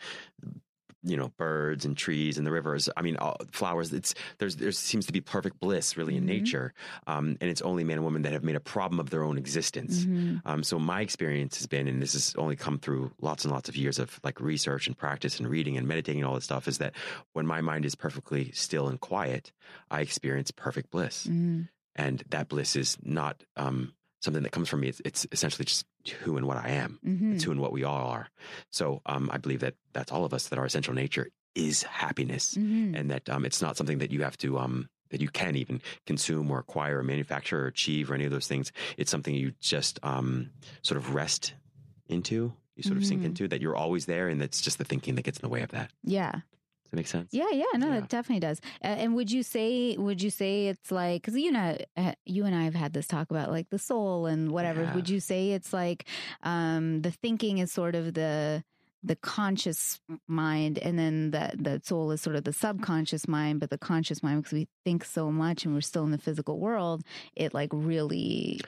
you 1.02 1.16
know 1.16 1.28
birds 1.36 1.84
and 1.84 1.96
trees 1.96 2.36
and 2.38 2.46
the 2.46 2.50
rivers. 2.50 2.88
I 2.96 3.02
mean, 3.02 3.16
all, 3.16 3.36
flowers. 3.52 3.92
It's 3.92 4.14
there's 4.38 4.56
there 4.56 4.72
seems 4.72 5.06
to 5.06 5.12
be 5.12 5.20
perfect 5.20 5.58
bliss 5.60 5.96
really 5.96 6.16
in 6.16 6.24
Mhm. 6.24 6.26
nature, 6.26 6.74
um, 7.06 7.36
and 7.40 7.50
it's 7.50 7.62
only 7.62 7.84
man 7.84 7.96
and 7.96 8.04
woman 8.04 8.22
that 8.22 8.32
have 8.32 8.44
made 8.44 8.56
a 8.56 8.60
problem 8.60 9.00
of 9.00 9.10
their 9.10 9.22
own 9.22 9.38
existence. 9.38 10.04
Mhm. 10.04 10.42
Um, 10.44 10.62
so 10.62 10.78
my 10.78 11.00
experience 11.00 11.56
has 11.58 11.66
been, 11.66 11.88
and 11.88 12.02
this 12.02 12.12
has 12.12 12.34
only 12.36 12.56
come 12.56 12.78
through 12.78 13.12
lots 13.20 13.44
and 13.44 13.52
lots 13.52 13.68
of 13.68 13.76
years 13.76 13.98
of 13.98 14.20
like 14.24 14.40
research 14.40 14.86
and 14.86 14.96
practice 14.96 15.38
and 15.38 15.48
reading 15.48 15.76
and 15.76 15.88
meditating 15.88 16.20
and 16.20 16.28
all 16.28 16.34
this 16.34 16.44
stuff, 16.44 16.68
is 16.68 16.78
that 16.78 16.94
when 17.32 17.46
my 17.46 17.60
mind 17.60 17.84
is 17.84 17.94
perfectly 17.94 18.50
still 18.52 18.88
and 18.88 19.00
quiet, 19.00 19.52
I 19.90 20.00
experience 20.02 20.50
perfect 20.50 20.90
bliss 20.90 21.26
Mm. 21.26 21.68
and 21.96 22.22
that 22.28 22.48
bliss 22.48 22.76
is 22.76 22.98
not 23.02 23.42
um, 23.56 23.94
something 24.22 24.42
that 24.42 24.52
comes 24.52 24.68
from 24.68 24.80
me. 24.80 24.88
It's, 24.88 25.00
it's 25.04 25.26
essentially 25.32 25.64
just 25.64 25.86
who 26.08 26.36
and 26.36 26.46
what 26.46 26.56
I 26.56 26.70
am. 26.70 26.98
Mhm. 27.06 27.34
It's 27.34 27.44
who 27.44 27.50
and 27.50 27.60
what 27.60 27.72
we 27.72 27.84
all 27.84 28.06
are. 28.08 28.28
So 28.70 29.02
um, 29.06 29.28
I 29.32 29.38
believe 29.38 29.60
that 29.60 29.74
that's 29.92 30.10
all 30.12 30.24
of 30.24 30.32
us. 30.34 30.48
That 30.48 30.58
our 30.58 30.64
essential 30.66 30.94
nature 30.94 31.28
is 31.54 31.82
happiness, 31.82 32.54
Mhm. 32.54 32.96
and 32.98 33.10
that 33.10 33.28
um, 33.28 33.44
it's 33.44 33.60
not 33.60 33.76
something 33.76 33.98
that 33.98 34.10
you 34.10 34.22
have 34.22 34.36
to 34.38 34.58
um, 34.58 34.88
that 35.10 35.20
you 35.20 35.28
can 35.28 35.56
even 35.56 35.82
consume 36.06 36.50
or 36.50 36.58
acquire 36.60 36.98
or 36.98 37.02
manufacture 37.02 37.64
or 37.64 37.66
achieve 37.66 38.10
or 38.10 38.14
any 38.14 38.24
of 38.24 38.30
those 38.30 38.46
things. 38.46 38.70
It's 38.96 39.10
something 39.10 39.34
you 39.34 39.52
just 39.60 39.98
um, 40.04 40.50
sort 40.82 40.96
of 40.98 41.14
rest 41.14 41.54
into. 42.08 42.52
You 42.76 42.82
sort 42.84 42.96
of 42.96 43.04
sink 43.04 43.22
Mhm. 43.22 43.26
into 43.26 43.48
that 43.48 43.60
you're 43.60 43.76
always 43.76 44.06
there, 44.06 44.28
and 44.28 44.40
that's 44.40 44.60
just 44.62 44.78
the 44.78 44.84
thinking 44.84 45.16
that 45.16 45.22
gets 45.22 45.38
in 45.38 45.42
the 45.42 45.48
way 45.48 45.62
of 45.62 45.70
that. 45.72 45.90
Yeah. 46.04 46.40
That 46.90 46.96
make 46.96 47.06
sense? 47.06 47.28
Yeah, 47.32 47.50
yeah, 47.52 47.64
no, 47.76 47.88
Yeah. 47.88 47.98
it 47.98 48.08
definitely 48.08 48.40
does. 48.40 48.60
Uh, 48.82 48.88
and 48.88 49.14
would 49.14 49.30
you 49.30 49.42
say, 49.42 49.96
would 49.96 50.22
you 50.22 50.30
say 50.30 50.68
it's 50.68 50.90
like, 50.90 51.22
because 51.22 51.36
you 51.38 51.52
know, 51.52 51.76
uh, 51.96 52.12
you 52.26 52.44
and 52.44 52.54
I 52.54 52.64
have 52.64 52.74
had 52.74 52.92
this 52.92 53.06
talk 53.06 53.30
about 53.30 53.50
like 53.50 53.70
the 53.70 53.78
soul 53.78 54.26
and 54.26 54.50
whatever. 54.50 54.82
Yeah. 54.82 54.94
Would 54.94 55.08
you 55.08 55.20
say 55.20 55.50
it's 55.52 55.72
like 55.72 56.06
um, 56.42 57.02
the 57.02 57.10
thinking 57.10 57.58
is 57.58 57.72
sort 57.72 57.94
of 57.94 58.14
the 58.14 58.64
the 59.02 59.16
conscious 59.16 59.98
mind, 60.28 60.78
and 60.78 60.98
then 60.98 61.30
the 61.30 61.52
the 61.56 61.80
soul 61.82 62.10
is 62.10 62.20
sort 62.20 62.36
of 62.36 62.44
the 62.44 62.52
subconscious 62.52 63.26
mind. 63.26 63.58
But 63.60 63.70
the 63.70 63.78
conscious 63.78 64.22
mind, 64.22 64.42
because 64.42 64.52
we 64.52 64.68
think 64.84 65.04
so 65.06 65.32
much 65.32 65.64
and 65.64 65.72
we're 65.72 65.80
still 65.80 66.04
in 66.04 66.10
the 66.10 66.18
physical 66.18 66.58
world, 66.60 67.02
it 67.34 67.54
like 67.54 67.70
really 67.72 68.60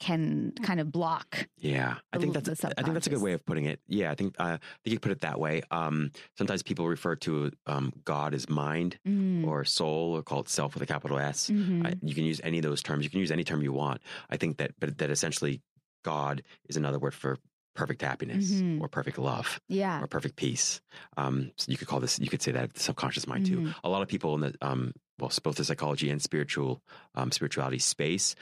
can 0.00 0.52
kind 0.62 0.80
of 0.80 0.90
block. 0.90 1.46
Yeah, 1.58 1.96
I 2.12 2.18
think 2.18 2.32
that's 2.34 2.64
I 2.64 2.72
think 2.82 2.94
that's 2.94 3.06
a 3.06 3.10
good 3.10 3.20
way 3.22 3.32
of 3.34 3.44
putting 3.44 3.66
it. 3.66 3.80
Yeah, 3.86 4.10
I 4.10 4.14
think 4.14 4.34
uh, 4.38 4.44
I 4.44 4.48
think 4.50 4.60
you 4.84 4.92
could 4.96 5.02
put 5.02 5.12
it 5.12 5.20
that 5.20 5.38
way. 5.38 5.62
Um, 5.70 6.10
sometimes 6.38 6.62
people 6.62 6.88
refer 6.88 7.16
to 7.16 7.52
um, 7.66 7.92
God 8.04 8.34
as 8.34 8.48
mind 8.48 8.98
Mm. 9.06 9.46
or 9.46 9.64
soul, 9.64 10.16
or 10.16 10.22
call 10.22 10.40
it 10.40 10.48
self 10.48 10.74
with 10.74 10.82
a 10.82 10.86
capital 10.86 11.18
S. 11.18 11.48
Mhm. 11.50 11.86
I, 11.86 11.94
you 12.02 12.14
can 12.14 12.24
use 12.24 12.40
any 12.42 12.58
of 12.58 12.64
those 12.64 12.82
terms. 12.82 13.04
You 13.04 13.10
can 13.10 13.20
use 13.20 13.30
any 13.30 13.44
term 13.44 13.62
you 13.62 13.72
want. 13.72 14.00
I 14.28 14.36
think 14.36 14.56
that, 14.58 14.72
but 14.80 14.98
that 14.98 15.10
essentially, 15.10 15.60
God 16.04 16.42
is 16.68 16.76
another 16.76 16.98
word 16.98 17.14
for 17.14 17.38
perfect 17.76 18.02
happiness 18.02 18.50
Mhm. 18.50 18.80
or 18.80 18.88
perfect 18.88 19.16
love 19.18 19.60
yeah. 19.68 20.02
or 20.02 20.06
perfect 20.06 20.36
peace. 20.36 20.80
Um, 21.16 21.52
so 21.56 21.70
you 21.70 21.78
could 21.78 21.88
call 21.88 22.00
this. 22.00 22.18
You 22.18 22.28
could 22.28 22.42
say 22.42 22.52
that 22.52 22.74
the 22.74 22.80
subconscious 22.80 23.26
mind 23.26 23.46
too. 23.46 23.60
Mhm. 23.60 23.74
A 23.84 23.88
lot 23.88 24.02
of 24.02 24.08
people 24.08 24.34
in 24.34 24.40
the 24.40 24.54
um, 24.60 24.92
well, 25.18 25.30
both 25.44 25.56
the 25.56 25.64
psychology 25.64 26.08
and 26.10 26.20
spiritual 26.22 26.82
um, 27.14 27.30
spirituality 27.30 27.78
space 27.78 28.34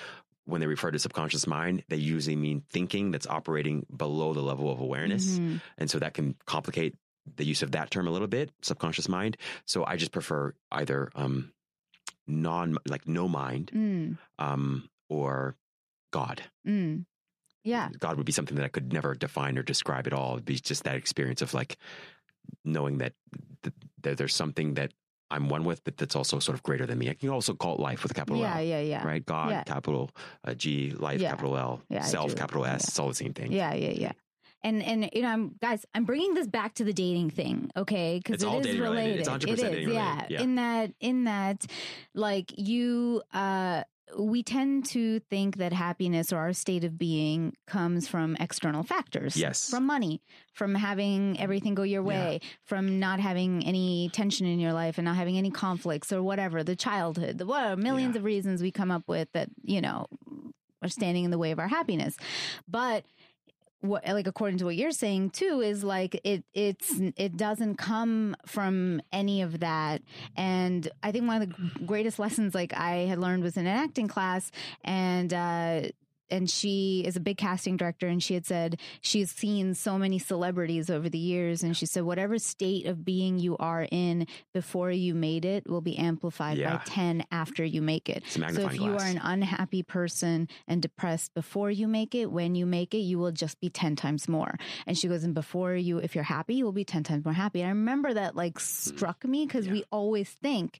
when 0.49 0.61
they 0.62 0.67
refer 0.67 0.90
to 0.90 0.99
subconscious 0.99 1.47
mind, 1.47 1.85
they 1.88 1.97
usually 1.97 2.35
mean 2.37 2.62
thinking 2.71 3.11
that's 3.12 3.26
operating 3.26 3.85
below 3.95 4.33
the 4.33 4.40
level 4.43 4.73
of 4.73 4.81
awareness. 4.81 5.38
Mhm. 5.38 5.61
And 5.76 5.90
so 5.90 5.99
that 5.99 6.14
can 6.14 6.35
complicate 6.47 6.95
the 7.37 7.45
use 7.45 7.62
of 7.62 7.73
that 7.73 7.90
term 7.90 8.09
a 8.09 8.11
little 8.11 8.26
bit, 8.28 8.50
subconscious 8.62 9.09
mind. 9.09 9.37
So 9.67 9.85
I 9.85 9.97
just 9.97 10.11
prefer 10.12 10.55
either 10.73 11.11
um, 11.14 11.52
non, 12.26 12.76
like 12.87 13.07
no 13.07 13.28
mind, 13.28 13.71
Mm. 13.75 14.17
um, 14.38 14.88
or 15.11 15.55
God. 16.11 16.43
Mm. 16.67 17.05
Yeah. 17.64 17.90
God 17.99 18.17
would 18.17 18.25
be 18.25 18.33
something 18.33 18.57
that 18.57 18.64
I 18.64 18.69
could 18.69 18.93
never 18.93 19.14
define 19.14 19.59
or 19.59 19.62
describe 19.62 20.07
at 20.07 20.14
all. 20.14 20.33
It'd 20.35 20.47
be 20.47 20.55
just 20.59 20.85
that 20.85 20.97
experience 20.97 21.43
of 21.43 21.52
like 21.52 21.76
knowing 22.64 22.99
that, 22.99 23.12
th- 23.62 23.75
that 24.02 24.17
there's 24.17 24.35
something 24.35 24.75
that 24.75 24.93
I'm 25.31 25.49
one 25.49 25.65
with, 25.65 25.85
but 25.85 25.97
that's 25.99 26.17
also 26.17 26.39
sort 26.39 26.55
of 26.57 26.63
greater 26.63 26.87
than 26.87 26.99
me. 26.99 27.11
I 27.11 27.15
can 27.15 27.29
also 27.29 27.55
call 27.55 27.75
it 27.75 27.81
life 27.81 28.03
with 28.03 28.13
a 28.13 28.15
capital 28.15 28.41
Yeah. 28.41 28.57
L. 28.57 28.63
Yeah. 28.63 28.81
Yeah. 28.81 28.81
yeah. 28.81 29.07
Right? 29.07 29.25
God, 29.25 29.51
Yeah. 29.51 29.63
capital 29.65 30.11
uh, 30.45 30.55
G, 30.55 30.91
life, 30.93 31.21
Yeah. 31.21 31.31
capital 31.31 31.57
L, 31.57 31.83
Yeah, 31.91 32.03
self, 32.03 32.35
capital 32.35 32.65
S. 32.65 32.89
It's 32.89 32.99
all 32.99 33.09
the 33.09 33.15
same 33.15 33.35
thing. 33.35 33.53
Yeah, 33.53 33.75
yeah, 33.75 33.91
yeah. 33.91 34.13
And 34.65 34.83
and 34.83 35.09
you 35.13 35.23
know, 35.23 35.29
I'm 35.29 35.55
guys, 35.63 35.87
I'm 35.95 36.05
bringing 36.05 36.35
this 36.35 36.49
back 36.49 36.75
to 36.75 36.85
the 36.85 36.93
dating 36.93 37.31
thing, 37.31 37.71
okay? 37.77 38.19
Because 38.23 38.43
it 38.43 38.49
all 38.49 38.59
is 38.59 38.77
related. 38.77 38.83
related. 38.83 39.21
It's 39.21 39.29
100% 39.29 39.49
It 39.49 39.59
is, 39.61 39.61
yeah. 39.93 40.13
related. 40.15 40.31
Yeah. 40.31 40.41
In 40.43 40.55
that, 40.57 40.93
in 41.01 41.25
that, 41.25 41.67
like 42.15 42.53
you, 42.59 43.23
uh, 43.33 43.85
we 44.17 44.43
tend 44.43 44.87
to 44.87 45.21
think 45.21 45.57
that 45.59 45.73
happiness 45.73 46.33
or 46.33 46.38
our 46.38 46.53
state 46.53 46.85
of 46.85 46.97
being 46.97 47.55
comes 47.67 48.09
from 48.09 48.37
external 48.41 48.83
factors. 48.83 49.37
Yes. 49.37 49.69
From 49.69 49.85
money, 49.87 50.23
from 50.53 50.75
having 50.75 51.38
everything 51.41 51.75
go 51.75 51.83
your 51.83 52.03
way, 52.03 52.41
from 52.65 52.99
not 53.00 53.21
having 53.21 53.65
any 53.67 54.09
tension 54.12 54.47
in 54.47 54.59
your 54.61 54.73
life 54.73 54.99
and 54.99 55.05
not 55.05 55.17
having 55.17 55.37
any 55.37 55.50
conflicts 55.50 56.12
or 56.12 56.23
whatever, 56.23 56.62
the 56.65 56.77
childhood, 56.77 57.38
the 57.38 57.47
whatever, 57.47 57.77
millions 57.81 58.15
Yeah. 58.15 58.21
of 58.21 58.25
reasons 58.25 58.62
we 58.62 58.71
come 58.71 58.91
up 58.91 59.09
with 59.09 59.31
that, 59.33 59.49
you 59.62 59.81
know, 59.81 60.07
are 60.83 60.88
standing 60.88 61.25
in 61.25 61.31
the 61.31 61.38
way 61.38 61.50
of 61.50 61.59
our 61.59 61.69
happiness. 61.69 62.17
But 62.69 63.05
what 63.81 64.07
like 64.07 64.27
according 64.27 64.59
to 64.59 64.65
what 64.65 64.77
you're 64.77 64.91
saying 64.91 65.31
too 65.31 65.61
is 65.61 65.85
like 65.85 66.21
it 66.25 66.45
it's 66.53 67.01
it 67.17 67.37
doesn't 67.37 67.77
come 67.77 68.35
from 68.47 69.01
any 69.13 69.43
of 69.43 69.61
that. 69.61 70.03
And 70.37 70.89
i 71.03 71.13
think 71.13 71.27
one 71.27 71.43
of 71.43 71.49
the 71.49 71.85
greatest 71.87 72.19
lessons 72.19 72.55
like 72.55 72.73
i 72.75 73.07
had 73.07 73.19
learned 73.19 73.43
was 73.43 73.57
in 73.57 73.67
an 73.67 73.77
acting 73.77 74.09
class 74.09 74.51
and 74.85 75.33
uh 75.33 75.83
and 76.31 76.49
she 76.51 77.03
is 77.07 77.17
a 77.17 77.21
big 77.21 77.37
casting 77.39 77.77
director 77.77 78.07
and 78.07 78.23
she 78.23 78.35
had 78.35 78.45
said 78.47 78.79
she's 79.01 79.31
seen 79.31 79.75
so 79.75 79.99
many 79.99 80.19
celebrities 80.19 80.91
over 80.91 81.09
the 81.09 81.19
years 81.19 81.63
and 81.63 81.77
she 81.77 81.87
said 81.87 82.03
whatever 82.05 82.39
state 82.39 82.87
of 82.87 83.05
being 83.05 83.39
you 83.39 83.57
are 83.59 83.87
in 83.91 84.27
before 84.55 84.91
you 84.91 85.15
made 85.15 85.45
it 85.45 85.69
will 85.69 85.81
be 85.81 85.97
amplified 85.99 86.59
Yeah. 86.59 86.77
by 86.79 86.83
10 86.85 87.25
after 87.31 87.65
you 87.65 87.81
make 87.83 88.09
it. 88.09 88.23
So 88.29 88.43
if 88.67 88.75
you 88.75 88.93
are 88.97 89.05
an 89.05 89.21
unhappy 89.23 89.83
person 89.83 90.49
and 90.67 90.83
depressed 90.83 91.35
before 91.35 91.71
you 91.71 91.89
make 91.89 92.15
it 92.15 92.31
when 92.31 92.55
you 92.55 92.67
make 92.67 92.95
it 92.95 92.99
you 92.99 93.19
will 93.19 93.33
just 93.33 93.61
be 93.61 93.71
10 93.71 93.97
times 93.97 94.29
more. 94.29 94.57
And 94.87 94.97
she 94.99 95.09
goes 95.09 95.25
and 95.25 95.35
before 95.35 95.75
you 95.75 95.99
if 95.99 96.15
you're 96.15 96.25
happy 96.25 96.55
you 96.57 96.65
will 96.65 96.73
be 96.73 96.85
10 96.85 97.03
times 97.05 97.25
more 97.25 97.35
happy. 97.35 97.61
And 97.61 97.67
i 97.69 97.71
remember 97.71 98.15
that 98.15 98.37
like 98.37 98.59
struck 98.61 99.25
me 99.25 99.47
because 99.47 99.67
Yeah. 99.67 99.73
we 99.73 99.85
always 99.91 100.29
think 100.31 100.79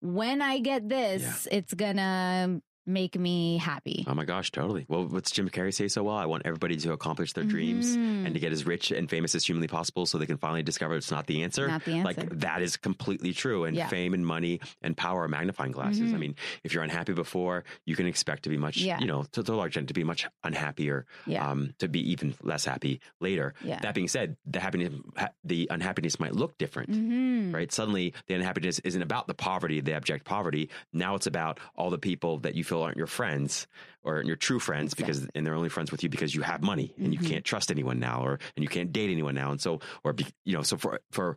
when 0.00 0.42
i 0.42 0.58
get 0.58 0.88
this 0.88 1.48
it's 1.50 1.72
gonna 1.72 2.60
make 2.86 3.18
me 3.18 3.56
happy 3.58 4.04
Oh 4.06 4.14
my 4.14 4.24
gosh, 4.24 4.50
totally. 4.50 4.84
Well, 4.88 5.06
what's 5.06 5.30
Jim 5.30 5.48
Carrey 5.48 5.72
say 5.72 5.88
so 5.88 6.02
well? 6.04 6.16
I 6.16 6.26
want 6.26 6.42
everybody 6.44 6.76
to 6.76 6.92
accomplish 6.92 7.32
their 7.32 7.44
dreams 7.44 7.96
Mhm. 7.96 8.26
and 8.26 8.34
to 8.34 8.40
get 8.40 8.52
as 8.52 8.66
rich 8.66 8.90
and 8.90 9.08
famous 9.08 9.34
as 9.34 9.44
humanly 9.46 9.68
possible 9.68 10.06
so 10.06 10.18
they 10.18 10.26
can 10.26 10.36
finally 10.38 10.62
discover 10.62 10.94
it's 10.96 11.10
not 11.10 11.26
the 11.26 11.42
answer. 11.42 11.66
Not 11.68 11.84
the 11.84 11.92
answer. 11.94 12.04
Like 12.04 12.38
that 12.40 12.60
is 12.62 12.76
completely 12.76 13.32
true. 13.32 13.64
And 13.64 13.76
Yeah. 13.76 13.88
fame 13.88 14.12
and 14.14 14.26
money 14.26 14.60
and 14.82 14.96
power 14.96 15.22
are 15.24 15.28
magnifying 15.28 15.72
glasses. 15.72 16.12
I 16.12 16.16
Mhm. 16.16 16.20
mean, 16.20 16.34
if 16.62 16.74
you're 16.74 16.82
unhappy 16.82 17.12
before, 17.14 17.64
you 17.86 17.96
can 17.96 18.06
expect 18.06 18.42
to 18.44 18.50
be 18.50 18.58
much, 18.58 18.76
Yeah. 18.78 19.00
you 19.00 19.06
know, 19.06 19.24
to, 19.32 19.42
to 19.42 19.52
a 19.52 19.54
large 19.54 19.70
extent, 19.72 19.88
to 19.88 19.94
be 19.94 20.04
much 20.04 20.26
unhappier, 20.44 21.06
yeah 21.26 21.48
um, 21.50 21.74
to 21.78 21.88
be 21.88 22.00
even 22.10 22.34
less 22.42 22.64
happy 22.64 23.00
later. 23.20 23.54
yeah 23.64 23.78
That 23.80 23.94
being 23.94 24.08
said, 24.08 24.36
the 24.46 24.60
happiness, 24.60 24.92
ha- 25.16 25.30
the 25.42 25.66
unhappiness 25.70 26.20
might 26.20 26.34
look 26.34 26.56
different. 26.58 26.90
Mhm. 26.90 27.52
Right. 27.54 27.72
Suddenly, 27.72 28.14
the 28.26 28.34
unhappiness 28.34 28.78
isn't 28.80 29.02
about 29.02 29.26
the 29.26 29.34
poverty, 29.34 29.80
the 29.80 29.94
abject 29.94 30.24
poverty. 30.24 30.68
Now 30.92 31.14
it's 31.14 31.26
about 31.26 31.58
all 31.76 31.90
the 31.90 31.98
people 31.98 32.38
that 32.40 32.54
you 32.54 32.64
feel 32.64 32.73
aren't 32.82 32.96
your 32.96 33.06
friends 33.06 33.66
or 34.02 34.22
your 34.22 34.36
true 34.36 34.58
friends 34.60 34.94
because, 34.94 35.26
and 35.34 35.46
they're 35.46 35.54
only 35.54 35.68
friends 35.68 35.90
with 35.92 36.02
you 36.02 36.08
because 36.08 36.34
you 36.34 36.42
have 36.42 36.62
money 36.62 36.92
and 36.98 37.08
Mhm. 37.08 37.12
you 37.22 37.28
can't 37.28 37.44
trust 37.44 37.70
anyone 37.70 37.98
now, 37.98 38.22
or 38.24 38.38
and 38.56 38.62
you 38.62 38.68
can't 38.68 38.92
date 38.92 39.10
anyone 39.10 39.34
now, 39.34 39.50
and 39.50 39.60
so, 39.60 39.80
or 40.02 40.12
be, 40.12 40.26
you 40.44 40.52
know, 40.54 40.62
so 40.62 40.76
for 40.76 41.00
for 41.10 41.36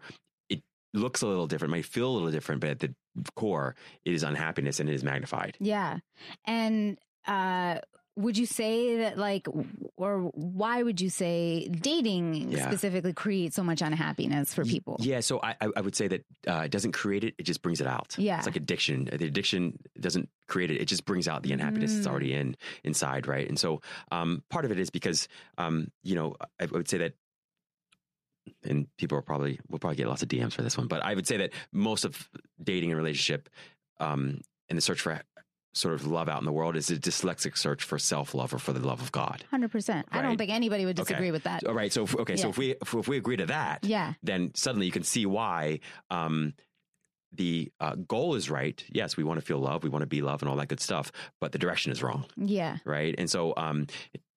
it 0.49 0.61
looks 0.93 1.21
a 1.21 1.27
little 1.27 1.47
different, 1.47 1.71
might 1.71 1.85
feel 1.85 2.09
a 2.09 2.13
little 2.13 2.31
different, 2.31 2.61
but 2.61 2.69
at 2.71 2.79
the 2.79 2.93
core, 3.35 3.75
it 4.05 4.13
is 4.13 4.23
unhappiness 4.23 4.79
and 4.79 4.89
it 4.89 4.93
is 4.93 5.03
magnified. 5.03 5.55
Yeah. 5.59 5.99
And 6.45 6.97
uh 7.25 7.79
would 8.17 8.37
you 8.37 8.45
say 8.47 8.97
that 8.97 9.17
like 9.17 9.47
or 9.95 10.23
why 10.33 10.81
would 10.83 10.99
you 10.99 11.09
say 11.09 11.67
dating 11.69 12.51
Yeah. 12.51 12.67
specifically 12.67 13.13
creates 13.13 13.55
so 13.55 13.63
much 13.63 13.81
unhappiness 13.81 14.53
for 14.53 14.65
people? 14.65 14.97
Yeah, 14.99 15.21
so 15.21 15.39
I, 15.41 15.55
I 15.61 15.67
I 15.77 15.81
would 15.81 15.95
say 15.95 16.07
that 16.09 16.25
uh, 16.47 16.63
it 16.65 16.71
doesn't 16.71 16.93
create 16.93 17.23
it; 17.23 17.35
it 17.37 17.43
just 17.43 17.61
brings 17.61 17.79
it 17.79 17.87
out. 17.87 18.15
Yeah. 18.17 18.37
it's 18.37 18.47
like 18.47 18.55
addiction. 18.55 19.05
The 19.05 19.25
addiction 19.25 19.77
doesn't 19.99 20.27
create 20.47 20.71
it; 20.71 20.81
it 20.81 20.85
just 20.87 21.05
brings 21.05 21.27
out 21.27 21.43
the 21.43 21.53
unhappiness 21.53 21.93
that's 21.93 22.07
Mm. 22.07 22.11
already 22.11 22.33
in 22.33 22.57
inside, 22.83 23.27
right? 23.27 23.47
And 23.47 23.59
so, 23.59 23.81
um, 24.11 24.43
part 24.49 24.65
of 24.65 24.71
it 24.71 24.79
is 24.79 24.89
because, 24.89 25.27
um, 25.57 25.91
you 26.03 26.15
know, 26.15 26.35
I 26.59 26.65
would 26.65 26.89
say 26.89 26.97
that. 26.97 27.13
And 28.63 28.87
people 28.97 29.17
are 29.17 29.21
probably 29.21 29.59
will 29.69 29.77
probably 29.79 29.97
get 29.97 30.07
lots 30.07 30.23
of 30.23 30.29
DMs 30.29 30.53
for 30.53 30.61
this 30.61 30.77
one, 30.77 30.87
but 30.87 31.03
I 31.03 31.13
would 31.15 31.27
say 31.27 31.37
that 31.37 31.51
most 31.71 32.05
of 32.05 32.29
dating 32.63 32.91
and 32.91 32.97
relationship, 32.97 33.49
um, 33.99 34.41
and 34.69 34.77
the 34.77 34.81
search 34.81 35.01
for 35.01 35.21
sort 35.73 35.93
of 35.93 36.07
love 36.07 36.27
out 36.27 36.39
in 36.39 36.45
the 36.45 36.51
world 36.51 36.75
is 36.75 36.89
a 36.89 36.95
dyslexic 36.97 37.55
search 37.57 37.83
for 37.83 37.99
self 37.99 38.33
love 38.33 38.53
or 38.53 38.57
for 38.59 38.73
the 38.73 38.79
love 38.79 39.01
of 39.01 39.11
God. 39.11 39.43
100%. 39.53 40.03
I 40.11 40.21
don't 40.21 40.37
think 40.37 40.51
anybody 40.51 40.85
would 40.85 40.99
Okay. 40.99 41.07
disagree 41.13 41.31
with 41.31 41.43
that. 41.43 41.63
All 41.65 41.73
right, 41.73 41.91
so 41.93 42.03
if, 42.03 42.15
okay, 42.15 42.35
so 42.35 42.49
if 42.49 42.57
we 42.57 42.71
if, 42.81 42.93
if 42.93 43.07
we 43.07 43.17
agree 43.17 43.37
to 43.37 43.45
that, 43.47 43.83
Yeah. 43.85 44.13
then 44.23 44.51
suddenly 44.55 44.85
you 44.87 44.91
can 44.91 45.03
see 45.03 45.25
why 45.25 45.79
um, 46.09 46.53
the 47.33 47.71
uh, 47.79 47.95
goal 47.95 48.35
is 48.35 48.49
right. 48.49 48.83
Yes, 48.89 49.17
we 49.17 49.23
want 49.23 49.39
to 49.39 49.45
feel 49.45 49.59
love, 49.59 49.83
we 49.83 49.89
want 49.89 50.01
to 50.01 50.07
be 50.07 50.21
love, 50.21 50.41
and 50.41 50.49
all 50.49 50.55
that 50.57 50.69
good 50.69 50.79
stuff, 50.79 51.11
but 51.41 51.51
the 51.51 51.59
direction 51.59 51.91
is 51.91 52.01
wrong, 52.01 52.25
Yeah. 52.37 52.77
right? 52.85 53.13
And 53.17 53.29
so 53.29 53.53
um, 53.57 53.85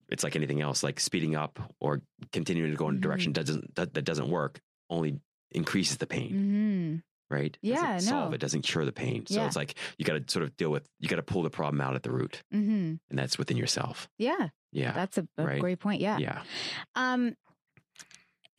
it's 0.08 0.24
like 0.24 0.36
anything 0.36 0.60
else, 0.60 0.82
like 0.82 0.98
speeding 1.00 1.36
up 1.36 1.58
or 1.80 2.02
continuing 2.32 2.70
to 2.72 2.76
go 2.76 2.88
in 2.88 2.96
a 2.96 2.98
Mhm. 2.98 3.02
direction 3.02 3.32
doesn't 3.32 3.74
that, 3.76 3.94
that 3.94 4.02
doesn't 4.04 4.28
work. 4.28 4.60
Only 4.90 5.20
increases 5.52 5.96
the 5.98 6.06
pain, 6.06 7.02
Mhm. 7.02 7.02
Right? 7.30 7.56
Yeah, 7.62 7.94
doesn't 7.94 8.08
solve 8.10 8.30
no. 8.30 8.34
it 8.34 8.40
doesn't 8.40 8.62
cure 8.62 8.84
the 8.84 8.92
pain. 8.92 9.24
So 9.26 9.34
Yeah. 9.36 9.46
it's 9.46 9.56
like 9.56 9.74
you 9.98 10.04
got 10.04 10.14
to 10.26 10.32
sort 10.32 10.42
of 10.44 10.56
deal 10.56 10.70
with 10.70 10.86
you 10.98 11.08
got 11.08 11.16
to 11.16 11.22
pull 11.22 11.42
the 11.42 11.50
problem 11.50 11.80
out 11.80 11.94
at 11.94 12.02
the 12.02 12.10
root, 12.10 12.42
Mhm. 12.52 12.98
and 13.08 13.18
that's 13.18 13.38
within 13.38 13.56
yourself. 13.56 14.08
Yeah. 14.18 14.48
Yeah, 14.72 14.92
That's 14.92 15.18
a, 15.18 15.26
a 15.36 15.44
Right. 15.44 15.60
great 15.60 15.80
point. 15.80 16.00
Yeah. 16.00 16.18
yeah, 16.18 16.42
Um 16.94 17.34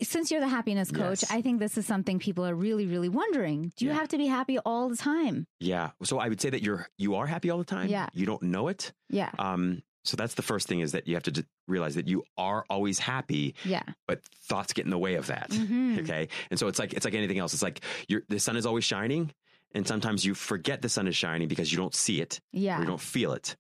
since 0.02 0.32
you're 0.32 0.42
the 0.42 0.48
happiness 0.48 0.90
coach, 0.92 1.22
Yes. 1.22 1.32
I 1.32 1.42
think 1.44 1.60
this 1.60 1.78
is 1.78 1.86
something 1.86 2.18
people 2.18 2.44
are 2.46 2.56
really, 2.56 2.88
really 2.88 3.08
wondering. 3.10 3.72
Do 3.78 3.86
you 3.86 3.92
Yeah. 3.92 3.98
have 4.00 4.08
to 4.10 4.18
be 4.18 4.26
happy 4.26 4.58
all 4.60 4.90
the 4.90 4.98
time? 4.98 5.46
yeah. 5.60 5.92
So 6.04 6.18
I 6.18 6.28
would 6.28 6.42
say 6.42 6.50
that 6.50 6.64
you're 6.64 6.88
you 6.98 7.16
are 7.16 7.28
happy 7.28 7.50
all 7.52 7.60
the 7.60 7.64
time. 7.66 7.88
Yeah. 7.90 8.10
you 8.14 8.26
don't 8.26 8.42
know 8.42 8.68
it. 8.68 8.94
Yeah. 9.10 9.30
Um, 9.38 9.84
so 10.04 10.18
that's 10.18 10.34
the 10.36 10.42
first 10.42 10.68
thing 10.68 10.80
is 10.80 10.92
that 10.94 11.08
you 11.08 11.14
have 11.16 11.24
to 11.24 11.32
d- 11.32 11.44
realize 11.68 11.96
that 11.96 12.08
you 12.08 12.24
are 12.38 12.66
always 12.70 13.00
happy, 13.00 13.56
Yeah. 13.64 13.84
but 14.08 14.22
thoughts 14.44 14.74
get 14.74 14.86
in 14.86 14.92
the 14.92 14.98
way 14.98 15.16
of 15.16 15.28
that. 15.28 15.50
Mhm. 15.52 16.00
Okay, 16.00 16.28
and 16.50 16.60
so 16.60 16.68
it's 16.68 16.80
like 16.80 16.94
it's 16.94 17.06
like 17.06 17.14
anything 17.14 17.38
else. 17.40 17.54
It's 17.54 17.64
like 17.64 17.82
you're, 18.08 18.24
the 18.30 18.40
sun 18.40 18.58
is 18.58 18.66
always 18.66 18.84
shining, 18.84 19.32
and 19.74 19.88
sometimes 19.88 20.26
you 20.26 20.34
forget 20.34 20.82
the 20.82 20.90
sun 20.90 21.08
is 21.08 21.16
shining 21.16 21.48
because 21.48 21.72
you 21.72 21.78
don't 21.78 21.96
see 21.96 22.20
it 22.22 22.42
or 22.54 22.60
Yeah. 22.60 22.80
you 22.80 22.86
don't 22.86 23.02
feel 23.02 23.34
it. 23.34 23.56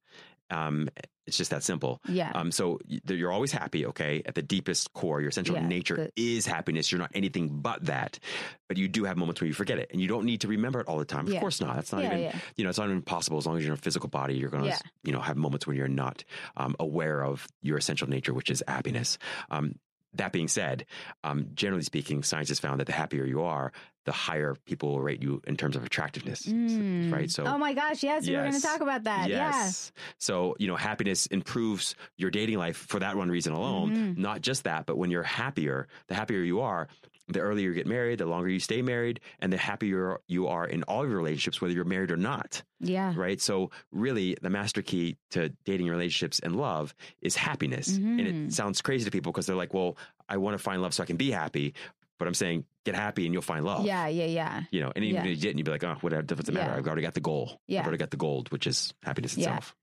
Um, 0.52 0.90
it's 1.28 1.38
just 1.38 1.52
that 1.52 1.64
simple. 1.64 2.02
Yeah. 2.10 2.32
Um, 2.34 2.52
so 2.52 2.80
you're 2.90 3.32
always 3.32 3.52
happy, 3.52 3.86
okay? 3.86 4.22
At 4.26 4.36
the 4.36 4.42
deepest 4.42 4.92
core, 4.94 5.22
your 5.22 5.30
essential 5.30 5.56
Yeah, 5.56 5.68
nature 5.68 5.96
the- 5.96 6.12
is 6.18 6.46
happiness. 6.48 6.92
You're 6.92 7.00
not 7.00 7.12
anything 7.14 7.62
but 7.62 7.86
that. 7.86 8.20
But 8.68 8.78
you 8.78 8.88
do 8.88 9.04
have 9.06 9.18
moments 9.18 9.40
where 9.40 9.48
you 9.48 9.54
forget 9.54 9.78
it, 9.78 9.90
and 9.92 10.02
you 10.02 10.08
don't 10.08 10.26
need 10.26 10.42
to 10.42 10.48
remember 10.48 10.80
it 10.82 10.88
all 10.88 10.98
the 10.98 11.06
time. 11.06 11.28
Of 11.28 11.34
Yeah. 11.34 11.40
course 11.40 11.62
not. 11.62 11.76
That's 11.76 11.92
not 11.94 12.04
yeah, 12.04 12.18
even 12.18 12.42
you 12.58 12.64
know, 12.64 12.70
it's 12.70 12.80
not 12.80 12.86
even 12.90 13.02
possible 13.04 13.38
as 13.38 13.46
long 13.46 13.56
as 13.58 13.64
you're 13.64 13.72
in 13.74 13.78
a 13.80 13.82
physical 13.82 14.10
body, 14.10 14.36
you're 14.36 14.50
going 14.50 14.64
to, 14.64 14.70
Yeah. 14.70 14.80
you 15.04 15.12
know, 15.14 15.22
have 15.22 15.38
moments 15.38 15.66
when 15.68 15.78
you're 15.78 15.88
not 15.88 16.24
um, 16.58 16.76
aware 16.80 17.24
of 17.24 17.48
your 17.62 17.78
essential 17.78 18.10
nature, 18.10 18.34
which 18.34 18.50
is 18.50 18.64
happiness. 18.68 19.18
Um, 19.52 19.76
that 20.16 20.32
being 20.32 20.48
said, 20.48 20.86
um, 21.24 21.48
generally 21.54 21.84
speaking, 21.84 22.24
science 22.24 22.50
has 22.50 22.60
found 22.60 22.80
that 22.80 22.86
the 22.88 22.94
happier 22.94 23.26
you 23.26 23.44
are, 23.44 23.72
the 24.06 24.12
higher 24.12 24.56
people 24.66 24.90
will 24.92 25.02
rate 25.02 25.22
you 25.22 25.42
in 25.46 25.56
terms 25.56 25.76
of 25.76 25.86
attractiveness, 25.86 26.48
Mm. 26.48 27.14
right? 27.14 27.30
So, 27.30 27.46
oh 27.46 27.58
my 27.58 27.74
gosh, 27.74 28.02
yes, 28.04 28.28
we're 28.28 28.42
going 28.42 28.54
to 28.54 28.60
talk 28.62 28.82
about 28.82 29.04
that. 29.04 29.30
yes. 29.30 29.92
So, 30.18 30.56
you 30.58 30.68
know, 30.68 30.76
happiness 30.76 31.28
improves 31.28 31.96
your 32.18 32.32
dating 32.32 32.58
life 32.58 32.78
for 32.78 33.00
that 33.00 33.16
one 33.16 33.30
reason 33.30 33.54
alone. 33.54 33.96
Mhm. 33.96 34.18
Not 34.18 34.42
just 34.42 34.64
that, 34.64 34.86
but 34.88 34.98
when 34.98 35.12
you're 35.12 35.22
happier, 35.24 35.88
the 36.08 36.16
happier 36.16 36.42
you 36.42 36.62
are, 36.62 36.88
the 37.34 37.40
earlier 37.42 37.70
you 37.70 37.74
get 37.76 37.88
married, 37.88 38.20
the 38.20 38.26
longer 38.26 38.50
you 38.50 38.60
stay 38.60 38.82
married, 38.82 39.20
and 39.40 39.52
the 39.52 39.58
happier 39.58 40.20
you 40.28 40.48
are 40.48 40.66
in 40.66 40.84
all 40.84 41.06
your 41.08 41.16
relationships, 41.18 41.62
whether 41.62 41.74
you're 41.74 41.84
married 41.86 42.12
or 42.12 42.18
not 42.18 42.64
Yeah. 42.80 43.12
Yeah. 43.12 43.20
right? 43.20 43.40
So 43.42 43.72
really, 43.92 44.38
the 44.42 44.50
master 44.50 44.82
key 44.82 45.18
to 45.32 45.50
dating 45.66 45.88
relationships 45.90 46.40
and 46.40 46.56
love 46.56 46.94
is 47.22 47.36
happiness. 47.36 47.96
And 47.98 48.20
Mhm. 48.20 48.48
it 48.48 48.54
sounds 48.54 48.82
crazy 48.82 49.06
to 49.06 49.12
people 49.12 49.32
because 49.32 49.46
they're 49.46 49.56
like, 49.56 49.74
"Well, 49.74 49.98
I 50.30 50.38
want 50.38 50.56
to 50.56 50.64
find 50.64 50.82
love 50.82 50.94
so 50.94 51.04
I 51.04 51.06
can 51.06 51.18
be 51.18 51.32
happy," 51.32 51.74
but 52.18 52.28
I'm 52.28 52.34
saying, 52.34 52.66
get 52.84 52.96
happy 52.96 53.26
and 53.26 53.34
you'll 53.34 53.42
find 53.44 53.64
love. 53.64 53.86
Yeah, 53.86 54.08
yeah, 54.08 54.26
yeah. 54.26 54.64
You 54.72 54.82
know, 54.82 54.92
and 54.96 55.06
even 55.06 55.16
Yeah. 55.16 55.22
if 55.32 55.38
you 55.38 55.42
didn't, 55.42 55.58
you'd 55.60 55.66
be 55.66 55.72
like, 55.72 55.84
"Oh, 55.84 55.98
whatever, 56.02 56.24
does 56.24 56.40
it 56.40 56.52
matter? 56.54 56.72
Yeah. 56.72 56.78
I've 56.78 56.88
already 56.88 57.04
got 57.04 57.14
the 57.14 57.20
goal. 57.20 57.60
Yeah. 57.68 57.80
I've 57.82 57.86
already 57.86 58.00
got 58.00 58.10
the 58.12 58.18
gold, 58.18 58.52
which 58.52 58.66
is 58.68 58.94
happiness 59.04 59.38
Yeah. 59.38 59.48
itself." 59.50 59.76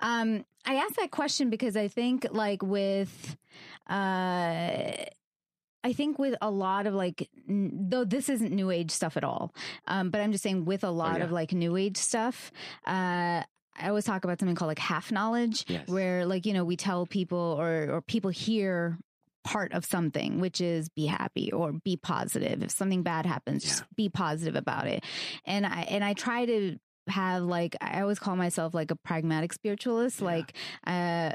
Um, 0.00 0.44
I 0.64 0.76
asked 0.76 0.96
that 0.96 1.10
question 1.10 1.50
because 1.50 1.76
I 1.76 1.88
think 1.88 2.26
like 2.30 2.62
with 2.62 3.36
uh 3.88 4.80
I 5.84 5.92
think 5.92 6.18
with 6.18 6.34
a 6.40 6.50
lot 6.50 6.86
of 6.86 6.94
like, 6.94 7.28
n- 7.48 7.88
though 7.90 8.04
this 8.04 8.28
isn't 8.30 8.50
new 8.52 8.70
age 8.70 8.90
stuff 8.90 9.16
at 9.16 9.22
all, 9.24 9.54
um, 9.86 10.10
but 10.10 10.20
I'm 10.22 10.32
just 10.32 10.42
saying 10.42 10.64
with 10.64 10.82
a 10.82 10.90
lot 10.90 11.16
Oh, 11.16 11.18
yeah. 11.18 11.24
of 11.24 11.30
like 11.30 11.52
new 11.52 11.76
age 11.76 11.98
stuff, 11.98 12.50
uh, 12.86 13.42
I 13.76 13.88
always 13.88 14.04
talk 14.04 14.24
about 14.24 14.38
something 14.40 14.56
called 14.56 14.68
like 14.68 14.78
half 14.78 15.12
knowledge, 15.12 15.64
Yes. 15.68 15.86
where 15.88 16.24
like 16.26 16.46
you 16.46 16.52
know 16.54 16.64
we 16.64 16.76
tell 16.76 17.06
people 17.06 17.56
or 17.60 17.90
or 17.96 18.00
people 18.00 18.30
hear 18.30 18.98
part 19.44 19.72
of 19.74 19.84
something, 19.84 20.40
which 20.40 20.60
is 20.62 20.88
be 20.88 21.04
happy 21.06 21.52
or 21.52 21.72
be 21.72 21.96
positive. 21.98 22.62
If 22.62 22.70
something 22.70 23.02
bad 23.02 23.26
happens, 23.26 23.62
just 23.64 23.84
be 23.94 24.08
positive 24.08 24.56
about 24.56 24.86
it. 24.86 25.04
And 25.44 25.66
I 25.66 25.82
and 25.90 26.02
I 26.02 26.14
try 26.14 26.46
to 26.46 26.78
have 27.08 27.42
like 27.42 27.76
I 27.82 28.00
always 28.00 28.18
call 28.18 28.36
myself 28.36 28.72
like 28.72 28.90
a 28.90 28.96
pragmatic 28.96 29.52
spiritualist, 29.52 30.20
Yeah. 30.20 30.24
like 30.26 30.54
uh, 30.86 31.32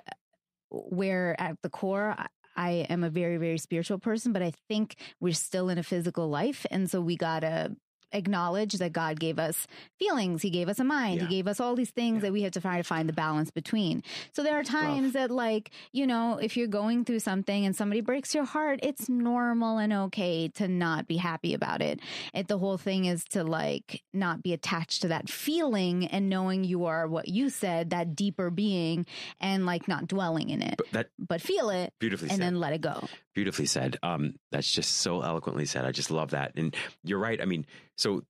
where 0.69 1.35
at 1.39 1.57
the 1.61 1.69
core. 1.69 2.15
I, 2.59 2.85
am 2.89 3.05
a 3.05 3.09
very, 3.09 3.37
very 3.37 3.57
spiritual 3.57 3.99
person, 3.99 4.33
but 4.33 4.41
I 4.41 4.51
think 4.67 4.97
we're 5.21 5.33
still 5.33 5.69
in 5.69 5.77
a 5.77 5.83
physical 5.83 6.29
life. 6.29 6.65
And 6.69 6.89
so 6.89 6.99
we 6.99 7.15
gotta 7.15 7.75
acknowledge 8.11 8.73
that 8.75 8.93
God 8.93 9.19
gave 9.19 9.39
us 9.39 9.67
feelings. 9.97 10.41
He 10.41 10.49
gave 10.49 10.69
us 10.69 10.79
a 10.79 10.83
mind. 10.83 11.21
Yeah. 11.21 11.27
He 11.27 11.35
gave 11.35 11.47
us 11.47 11.59
all 11.59 11.75
these 11.75 11.91
things 11.91 12.17
Yeah. 12.17 12.21
that 12.29 12.33
we 12.33 12.41
have 12.43 12.51
to 12.53 12.61
try 12.61 12.77
to 12.77 12.83
find 12.83 13.07
the 13.07 13.13
balance 13.13 13.51
between. 13.51 14.03
So 14.33 14.43
there 14.43 14.57
are 14.59 14.63
times 14.63 15.13
that, 15.13 15.31
like, 15.31 15.71
you 15.91 16.07
know, 16.07 16.37
if 16.41 16.57
you're 16.57 16.67
going 16.67 17.05
through 17.05 17.19
something 17.19 17.65
and 17.65 17.75
somebody 17.75 18.01
breaks 18.01 18.33
your 18.35 18.45
heart, 18.45 18.79
it's 18.83 19.09
normal 19.09 19.77
and 19.77 19.93
okay 19.93 20.47
to 20.55 20.67
not 20.67 21.07
be 21.07 21.17
happy 21.17 21.53
about 21.53 21.81
it. 21.81 21.99
It 22.33 22.47
the 22.47 22.57
whole 22.57 22.77
thing 22.77 23.05
is 23.05 23.23
to 23.31 23.43
like 23.43 24.03
not 24.13 24.41
be 24.43 24.53
attached 24.53 25.01
to 25.03 25.09
that 25.09 25.29
feeling 25.29 26.07
and 26.07 26.29
knowing 26.29 26.63
you 26.63 26.85
are 26.85 27.07
what 27.07 27.27
you 27.27 27.49
said, 27.49 27.91
that 27.91 28.15
deeper 28.15 28.49
being, 28.49 29.05
and 29.39 29.65
like 29.65 29.87
not 29.87 30.07
dwelling 30.07 30.49
in 30.49 30.61
it, 30.61 30.75
But 30.77 30.91
that 30.91 31.07
but 31.19 31.41
feel 31.41 31.69
it 31.69 31.93
beautifully 31.99 32.29
and 32.29 32.37
said. 32.37 32.45
then 32.45 32.59
let 32.59 32.73
it 32.73 32.81
go. 32.81 33.07
beautifully 33.33 33.65
said. 33.65 33.97
Um, 34.03 34.35
that's 34.51 34.71
just 34.71 34.97
so 34.97 35.21
eloquently 35.21 35.65
said. 35.65 35.85
I 35.85 35.91
just 35.91 36.11
love 36.11 36.31
that. 36.31 36.53
And 36.55 36.75
you're 37.03 37.19
right. 37.19 37.39
I 37.41 37.45
mean, 37.45 37.65
so 37.99 38.23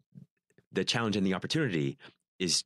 the 0.72 0.84
challenge 0.84 1.16
and 1.16 1.26
the 1.26 1.34
opportunity 1.36 1.98
is 2.40 2.64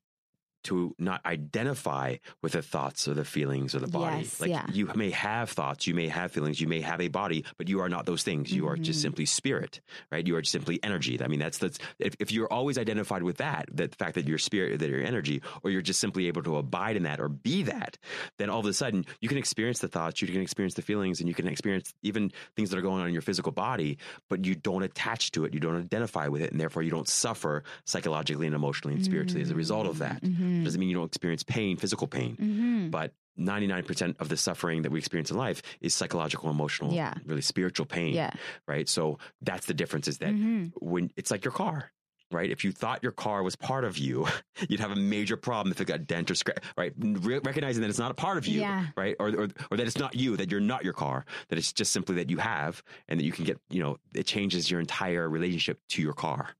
to 0.63 0.95
not 0.97 1.21
identify 1.25 2.17
with 2.41 2.53
the 2.53 2.61
thoughts 2.61 3.07
or 3.07 3.13
the 3.13 3.25
feelings 3.25 3.75
or 3.75 3.79
the 3.79 3.87
body. 3.87 4.19
Yes, 4.23 4.39
like 4.41 4.49
yeah. 4.49 4.65
you 4.71 4.89
may 4.95 5.11
have 5.11 5.49
thoughts, 5.49 5.87
you 5.87 5.93
may 5.93 6.07
have 6.07 6.31
feelings, 6.31 6.59
you 6.59 6.67
may 6.67 6.81
have 6.81 7.01
a 7.01 7.07
body, 7.07 7.45
but 7.57 7.67
you 7.69 7.81
are 7.81 7.89
not 7.89 8.05
those 8.05 8.23
things. 8.23 8.51
You 8.51 8.67
are 8.67 8.77
just 8.77 8.99
Mhm. 8.99 9.03
simply 9.03 9.25
spirit, 9.25 9.81
right? 10.11 10.25
You 10.25 10.35
are 10.35 10.43
simply 10.43 10.79
energy. 10.83 11.19
I 11.21 11.27
mean, 11.27 11.39
that's 11.39 11.57
that's 11.57 11.77
if, 11.99 12.15
if 12.19 12.31
you're 12.31 12.51
always 12.51 12.77
identified 12.77 13.23
with 13.23 13.37
that, 13.37 13.69
that 13.73 13.91
the 13.91 13.97
fact 13.97 14.15
that 14.15 14.27
you're 14.27 14.37
spirit, 14.37 14.79
that 14.79 14.89
you're 14.89 15.01
energy, 15.03 15.41
or 15.63 15.69
you're 15.69 15.81
just 15.81 15.99
simply 15.99 16.27
able 16.27 16.43
to 16.43 16.57
abide 16.57 16.95
in 16.95 17.03
that 17.03 17.19
or 17.19 17.29
be 17.29 17.63
that, 17.63 17.97
then 18.37 18.49
all 18.49 18.59
of 18.59 18.65
a 18.65 18.73
sudden 18.73 19.05
you 19.21 19.29
can 19.29 19.37
experience 19.37 19.79
the 19.79 19.87
thoughts, 19.87 20.21
you 20.21 20.27
can 20.27 20.41
experience 20.41 20.75
the 20.75 20.81
feelings, 20.81 21.19
and 21.19 21.27
you 21.29 21.35
can 21.35 21.47
experience 21.47 21.93
even 22.01 22.31
things 22.55 22.69
that 22.69 22.77
are 22.77 22.81
going 22.81 23.01
on 23.01 23.07
in 23.07 23.13
your 23.13 23.21
physical 23.21 23.51
body, 23.51 23.97
but 24.29 24.45
you 24.45 24.55
don't 24.55 24.83
attach 24.83 25.31
to 25.31 25.45
it, 25.45 25.53
you 25.53 25.59
don't 25.59 25.77
identify 25.77 26.27
with 26.27 26.41
it, 26.41 26.51
and 26.51 26.59
therefore 26.59 26.83
you 26.83 26.91
don't 26.91 27.07
suffer 27.07 27.63
psychologically 27.85 28.45
and 28.47 28.55
emotionally 28.55 28.95
and 28.95 29.03
spiritually 29.03 29.41
as 29.41 29.49
a 29.49 29.55
result 29.55 29.87
of 29.87 29.99
that. 29.99 30.21
Mhm. 30.61 30.63
Doesn't 30.65 30.79
mean 30.79 30.89
you 30.89 30.95
don't 30.95 31.07
experience 31.07 31.43
pain, 31.43 31.77
physical 31.77 32.07
pain, 32.07 32.35
Mhm. 32.37 32.91
but 32.91 33.13
99% 33.37 34.15
of 34.19 34.29
the 34.29 34.37
suffering 34.37 34.83
that 34.83 34.91
we 34.91 34.99
experience 34.99 35.31
in 35.31 35.37
life 35.37 35.61
is 35.81 35.93
psychological, 35.95 36.49
emotional, 36.49 36.93
Yeah. 36.93 37.13
really 37.25 37.41
spiritual 37.41 37.85
pain, 37.85 38.13
Yeah. 38.13 38.31
right? 38.67 38.87
So 38.87 39.17
that's 39.41 39.65
the 39.65 39.73
difference 39.73 40.07
is 40.07 40.19
that 40.19 40.33
Mhm. 40.33 40.71
when 40.75 41.11
it's 41.15 41.31
like 41.31 41.43
your 41.43 41.51
car, 41.51 41.91
right? 42.31 42.49
If 42.51 42.63
you 42.63 42.71
thought 42.71 43.01
your 43.03 43.11
car 43.11 43.41
was 43.43 43.55
part 43.55 43.85
of 43.85 43.97
you, 43.97 44.25
you'd 44.69 44.79
have 44.79 44.91
a 44.91 44.95
major 44.95 45.35
problem 45.37 45.71
if 45.71 45.81
it 45.81 45.85
got 45.85 46.05
dent 46.07 46.29
or 46.31 46.35
scratch, 46.35 46.63
right? 46.77 46.93
Re- 46.97 47.39
recognizing 47.43 47.81
that 47.81 47.89
it's 47.89 47.99
not 47.99 48.11
a 48.11 48.15
part 48.15 48.37
of 48.37 48.45
you, 48.47 48.61
Yeah. 48.61 48.87
right? 48.95 49.15
Or, 49.19 49.29
or, 49.29 49.47
or 49.71 49.77
that 49.77 49.87
it's 49.87 49.97
not 49.97 50.15
you, 50.15 50.37
that 50.37 50.51
you're 50.51 50.59
not 50.59 50.83
your 50.83 50.93
car, 50.93 51.25
that 51.49 51.57
it's 51.57 51.73
just 51.73 51.91
simply 51.91 52.15
that 52.15 52.29
you 52.29 52.37
have 52.37 52.83
and 53.07 53.19
that 53.19 53.23
you 53.23 53.31
can 53.31 53.45
get, 53.45 53.59
you 53.69 53.81
know, 53.81 53.97
it 54.13 54.27
changes 54.27 54.69
your 54.69 54.79
entire 54.79 55.27
relationship 55.29 55.79
to 55.89 56.01
your 56.03 56.13
car. 56.13 56.55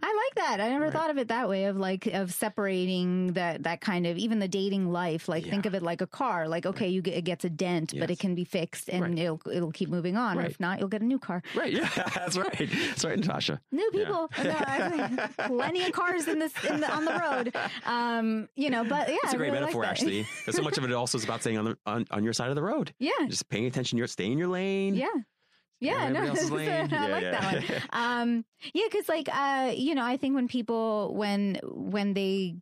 I 0.00 0.06
like 0.14 0.46
that. 0.46 0.60
I 0.60 0.68
never 0.68 0.84
Right. 0.84 0.92
thought 0.92 1.10
of 1.10 1.18
it 1.18 1.28
that 1.28 1.48
way 1.48 1.64
of 1.64 1.76
like 1.76 2.06
of 2.06 2.32
separating 2.32 3.32
that 3.32 3.64
that 3.64 3.80
kind 3.80 4.06
of 4.06 4.16
even 4.16 4.38
the 4.38 4.46
dating 4.48 4.90
life. 4.92 5.28
Like 5.28 5.44
think 5.44 5.66
of 5.66 5.74
it 5.74 5.82
like 5.82 6.00
a 6.00 6.06
car. 6.06 6.46
Like 6.48 6.66
okay, 6.66 6.88
you 6.88 7.02
get, 7.02 7.14
it 7.14 7.22
gets 7.22 7.44
a 7.44 7.50
dent, 7.50 7.94
but 7.98 8.10
it 8.10 8.18
can 8.18 8.34
be 8.34 8.44
fixed 8.44 8.88
and 8.88 9.02
Right. 9.02 9.18
it'll 9.18 9.40
it'll 9.50 9.72
keep 9.72 9.88
moving 9.88 10.16
on. 10.16 10.38
Or 10.38 10.42
if 10.42 10.60
not, 10.60 10.78
you'll 10.78 10.88
get 10.88 11.02
a 11.02 11.04
new 11.04 11.18
car. 11.18 11.42
Right. 11.54 11.72
Yeah. 11.72 11.88
That's 12.14 12.36
right. 12.36 12.70
That's 12.88 13.04
right, 13.04 13.18
Natasha. 13.18 13.60
New 13.72 13.90
Yeah. 13.92 14.04
people, 14.04 14.30
No, 14.44 14.50
I- 14.56 15.28
plenty 15.48 15.84
of 15.84 15.92
cars 15.92 16.28
in 16.28 16.38
this 16.38 16.52
in 16.64 16.80
the, 16.80 16.90
on 16.94 17.04
the 17.04 17.14
road. 17.14 17.56
Um, 17.84 18.48
you 18.54 18.70
know, 18.70 18.84
but 18.84 19.08
yeah, 19.08 19.16
It's 19.24 19.32
a 19.34 19.36
great 19.36 19.48
really 19.50 19.62
metaphor, 19.62 19.84
actually. 19.84 20.24
so 20.50 20.62
much 20.62 20.78
of 20.78 20.84
it 20.84 20.92
also 20.92 21.18
is 21.18 21.24
about 21.24 21.40
staying 21.40 21.58
on, 21.58 21.64
the, 21.64 21.78
on, 21.86 22.06
on 22.10 22.22
your 22.24 22.32
side 22.32 22.50
of 22.50 22.54
the 22.56 22.62
road. 22.62 22.94
yeah, 22.98 23.10
Just 23.28 23.48
paying 23.48 23.66
attention, 23.66 23.98
you're 23.98 24.06
staying 24.06 24.32
in 24.32 24.38
your 24.38 24.48
lane. 24.48 24.94
yeah, 24.94 25.08
yeah. 25.80 26.08
No, 26.08 26.20
lane. 26.50 26.68
I 26.68 26.86
Yeah, 26.90 27.06
like 27.08 27.22
yeah. 27.22 27.30
that 27.30 27.44
one. 27.44 27.82
um 27.92 28.44
yeah 28.74 28.84
because 28.90 29.08
like 29.08 29.28
uh 29.32 29.72
you 29.76 29.94
know 29.94 30.04
i 30.04 30.16
think 30.16 30.34
when 30.34 30.48
people 30.48 31.14
when 31.14 31.58
when 31.64 32.14
they 32.14 32.56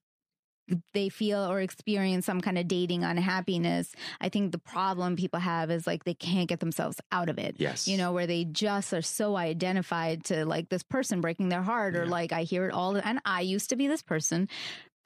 they 0.94 1.08
feel 1.08 1.38
or 1.48 1.60
experience 1.60 2.26
some 2.26 2.40
kind 2.40 2.58
of 2.58 2.66
dating 2.66 3.04
unhappiness 3.04 3.94
i 4.20 4.28
think 4.28 4.50
the 4.50 4.58
problem 4.58 5.14
people 5.14 5.38
have 5.38 5.70
is 5.70 5.86
like 5.86 6.02
they 6.02 6.12
can't 6.14 6.48
get 6.48 6.58
themselves 6.58 7.00
out 7.12 7.28
of 7.28 7.38
it 7.38 7.54
Yes. 7.58 7.86
you 7.86 7.96
know 7.96 8.10
where 8.12 8.26
they 8.26 8.44
just 8.44 8.92
are 8.92 9.00
so 9.02 9.36
identified 9.36 10.24
to 10.24 10.44
like 10.44 10.68
this 10.68 10.82
person 10.82 11.20
breaking 11.20 11.50
their 11.50 11.62
heart 11.62 11.94
or 11.94 12.06
like 12.06 12.32
i 12.32 12.42
hear 12.42 12.66
it 12.66 12.72
all 12.72 12.96
and 12.96 13.20
i 13.24 13.42
used 13.42 13.70
to 13.70 13.76
be 13.76 13.86
this 13.86 14.02
person 14.02 14.48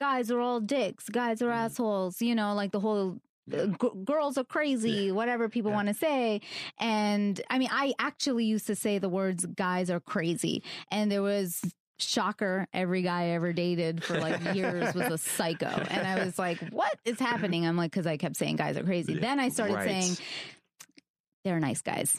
guys 0.01 0.31
are 0.31 0.39
all 0.39 0.59
dicks 0.59 1.09
guys 1.09 1.43
are 1.43 1.49
Mm. 1.49 1.65
assholes 1.65 2.21
you 2.23 2.33
know 2.33 2.55
like 2.55 2.71
the 2.71 2.79
whole 2.79 3.19
g- 3.49 3.89
girls 4.05 4.37
are 4.37 4.43
crazy 4.43 5.11
whatever 5.11 5.49
people 5.49 5.71
Yeah. 5.71 5.75
want 5.77 5.87
to 5.89 5.93
say. 5.93 6.41
And 6.79 7.39
i 7.49 7.57
mean 7.59 7.69
i 7.71 7.93
actually 7.99 8.45
used 8.45 8.67
to 8.67 8.75
say 8.75 8.97
the 8.99 9.09
words 9.09 9.45
guys 9.45 9.89
are 9.89 9.99
crazy. 9.99 10.63
And 10.91 11.11
there 11.11 11.21
was 11.21 11.61
shocker. 11.99 12.67
Every 12.73 13.03
guy 13.03 13.23
I 13.23 13.27
ever 13.29 13.53
dated 13.53 14.03
for 14.03 14.19
like 14.19 14.55
years 14.55 14.93
was 14.95 15.07
a 15.11 15.17
psycho. 15.17 15.67
And 15.89 16.07
i 16.07 16.23
was 16.25 16.37
like 16.39 16.59
what 16.69 16.93
is 17.05 17.19
happening? 17.19 17.65
I'm 17.65 17.77
like 17.77 17.91
because 17.91 18.07
i 18.07 18.17
kept 18.17 18.37
saying 18.37 18.55
guys 18.57 18.77
are 18.77 18.83
crazy. 18.83 19.13
Yeah, 19.13 19.19
then 19.21 19.39
i 19.39 19.49
started 19.49 19.75
right. 19.75 19.87
saying 20.03 20.17
they're 21.43 21.59
nice 21.59 21.81
guys. 21.81 22.15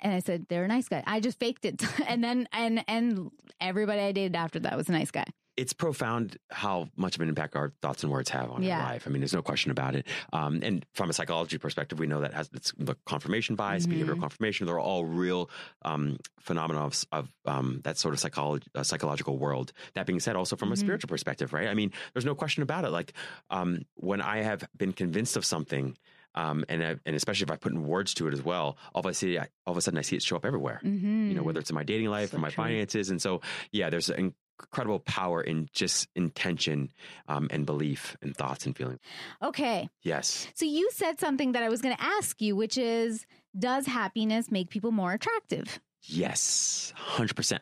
And 0.00 0.12
I 0.12 0.18
said 0.18 0.46
they're 0.48 0.64
a 0.64 0.68
nice 0.68 0.88
guy. 0.88 1.02
I 1.06 1.20
just 1.20 1.38
faked 1.40 1.64
it, 1.64 1.82
and 2.08 2.22
then 2.22 2.46
and 2.52 2.84
and 2.88 3.30
everybody 3.60 4.00
I 4.00 4.12
dated 4.12 4.36
after 4.36 4.58
that 4.60 4.76
was 4.76 4.88
a 4.88 4.92
nice 4.92 5.10
guy. 5.10 5.24
It's 5.56 5.72
profound 5.72 6.36
how 6.50 6.88
much 6.96 7.14
of 7.14 7.20
an 7.22 7.28
impact 7.28 7.54
our 7.54 7.72
thoughts 7.80 8.02
and 8.02 8.10
words 8.10 8.28
have 8.30 8.50
on 8.50 8.62
Yeah. 8.62 8.78
our 8.78 8.84
life. 8.92 9.06
I 9.06 9.10
mean, 9.10 9.20
there's 9.20 9.32
no 9.34 9.42
question 9.42 9.70
about 9.70 9.94
it. 9.94 10.06
Um, 10.32 10.60
and 10.62 10.84
from 10.94 11.10
a 11.10 11.12
psychology 11.12 11.58
perspective, 11.58 11.98
we 12.00 12.08
know 12.08 12.20
that 12.22 12.34
has 12.34 12.50
it's 12.52 12.72
the 12.76 12.96
confirmation 13.06 13.54
bias, 13.54 13.86
Mhm. 13.86 13.92
behavioral 14.00 14.18
confirmation. 14.20 14.66
They're 14.66 14.80
all 14.80 15.04
real 15.04 15.48
um, 15.82 16.18
phenomena 16.40 16.80
of, 16.80 17.04
of 17.12 17.28
um, 17.46 17.80
that 17.84 17.98
sort 17.98 18.14
of 18.14 18.20
psychology, 18.20 18.66
uh, 18.74 18.82
psychological 18.82 19.38
world. 19.38 19.72
That 19.94 20.06
being 20.06 20.18
said, 20.20 20.34
also 20.34 20.56
from 20.56 20.72
a 20.72 20.74
Mhm. 20.74 20.78
spiritual 20.78 21.08
perspective, 21.08 21.52
right? 21.52 21.68
I 21.68 21.74
mean, 21.74 21.92
there's 22.14 22.24
no 22.24 22.34
question 22.34 22.62
about 22.64 22.84
it. 22.84 22.90
Like 22.90 23.12
um, 23.50 23.82
when 23.94 24.20
I 24.20 24.38
have 24.42 24.66
been 24.76 24.92
convinced 24.92 25.36
of 25.36 25.44
something. 25.44 25.96
Um, 26.36 26.64
and 26.68 26.82
I, 26.82 26.96
and 27.06 27.14
especially 27.14 27.44
if 27.44 27.52
I 27.52 27.56
put 27.56 27.70
in 27.70 27.86
words 27.86 28.12
to 28.14 28.26
it 28.26 28.34
as 28.34 28.42
well, 28.42 28.76
all 28.92 28.98
of 28.98 29.06
a 29.06 29.14
sudden, 29.14 29.38
I, 29.38 29.46
all 29.68 29.70
of 29.70 29.76
a 29.78 29.80
sudden 29.80 29.98
I 29.98 30.02
see 30.02 30.16
it 30.16 30.22
show 30.24 30.34
up 30.34 30.44
everywhere 30.44 30.80
Mm-hmm. 30.84 31.28
you 31.28 31.34
know 31.36 31.44
whether 31.44 31.60
it's 31.60 31.70
in 31.70 31.74
my 31.76 31.84
dating 31.84 32.08
life 32.08 32.30
So 32.32 32.38
or 32.38 32.40
my 32.40 32.48
true. 32.50 32.64
finances 32.64 33.08
and 33.10 33.22
so 33.22 33.40
yeah 33.70 33.88
there's 33.88 34.10
an 34.10 34.34
incredible 34.60 35.00
power 35.00 35.40
in 35.42 35.68
just 35.72 36.08
intention 36.14 36.90
um, 37.28 37.48
and 37.50 37.66
belief 37.66 38.16
and 38.22 38.36
thoughts 38.36 38.66
and 38.66 38.76
feelings 38.76 39.00
okay. 39.42 39.88
yes 40.02 40.46
So 40.54 40.64
you 40.64 40.88
said 40.92 41.18
something 41.20 41.52
that 41.52 41.62
I 41.62 41.68
was 41.68 41.80
going 41.82 41.96
to 41.96 42.02
ask 42.02 42.40
you, 42.40 42.54
which 42.56 42.78
is, 42.78 43.26
does 43.58 43.86
happiness 43.86 44.50
make 44.50 44.70
people 44.70 44.92
more 44.92 45.12
attractive? 45.12 45.80
yes 46.02 46.92
100% 47.16 47.58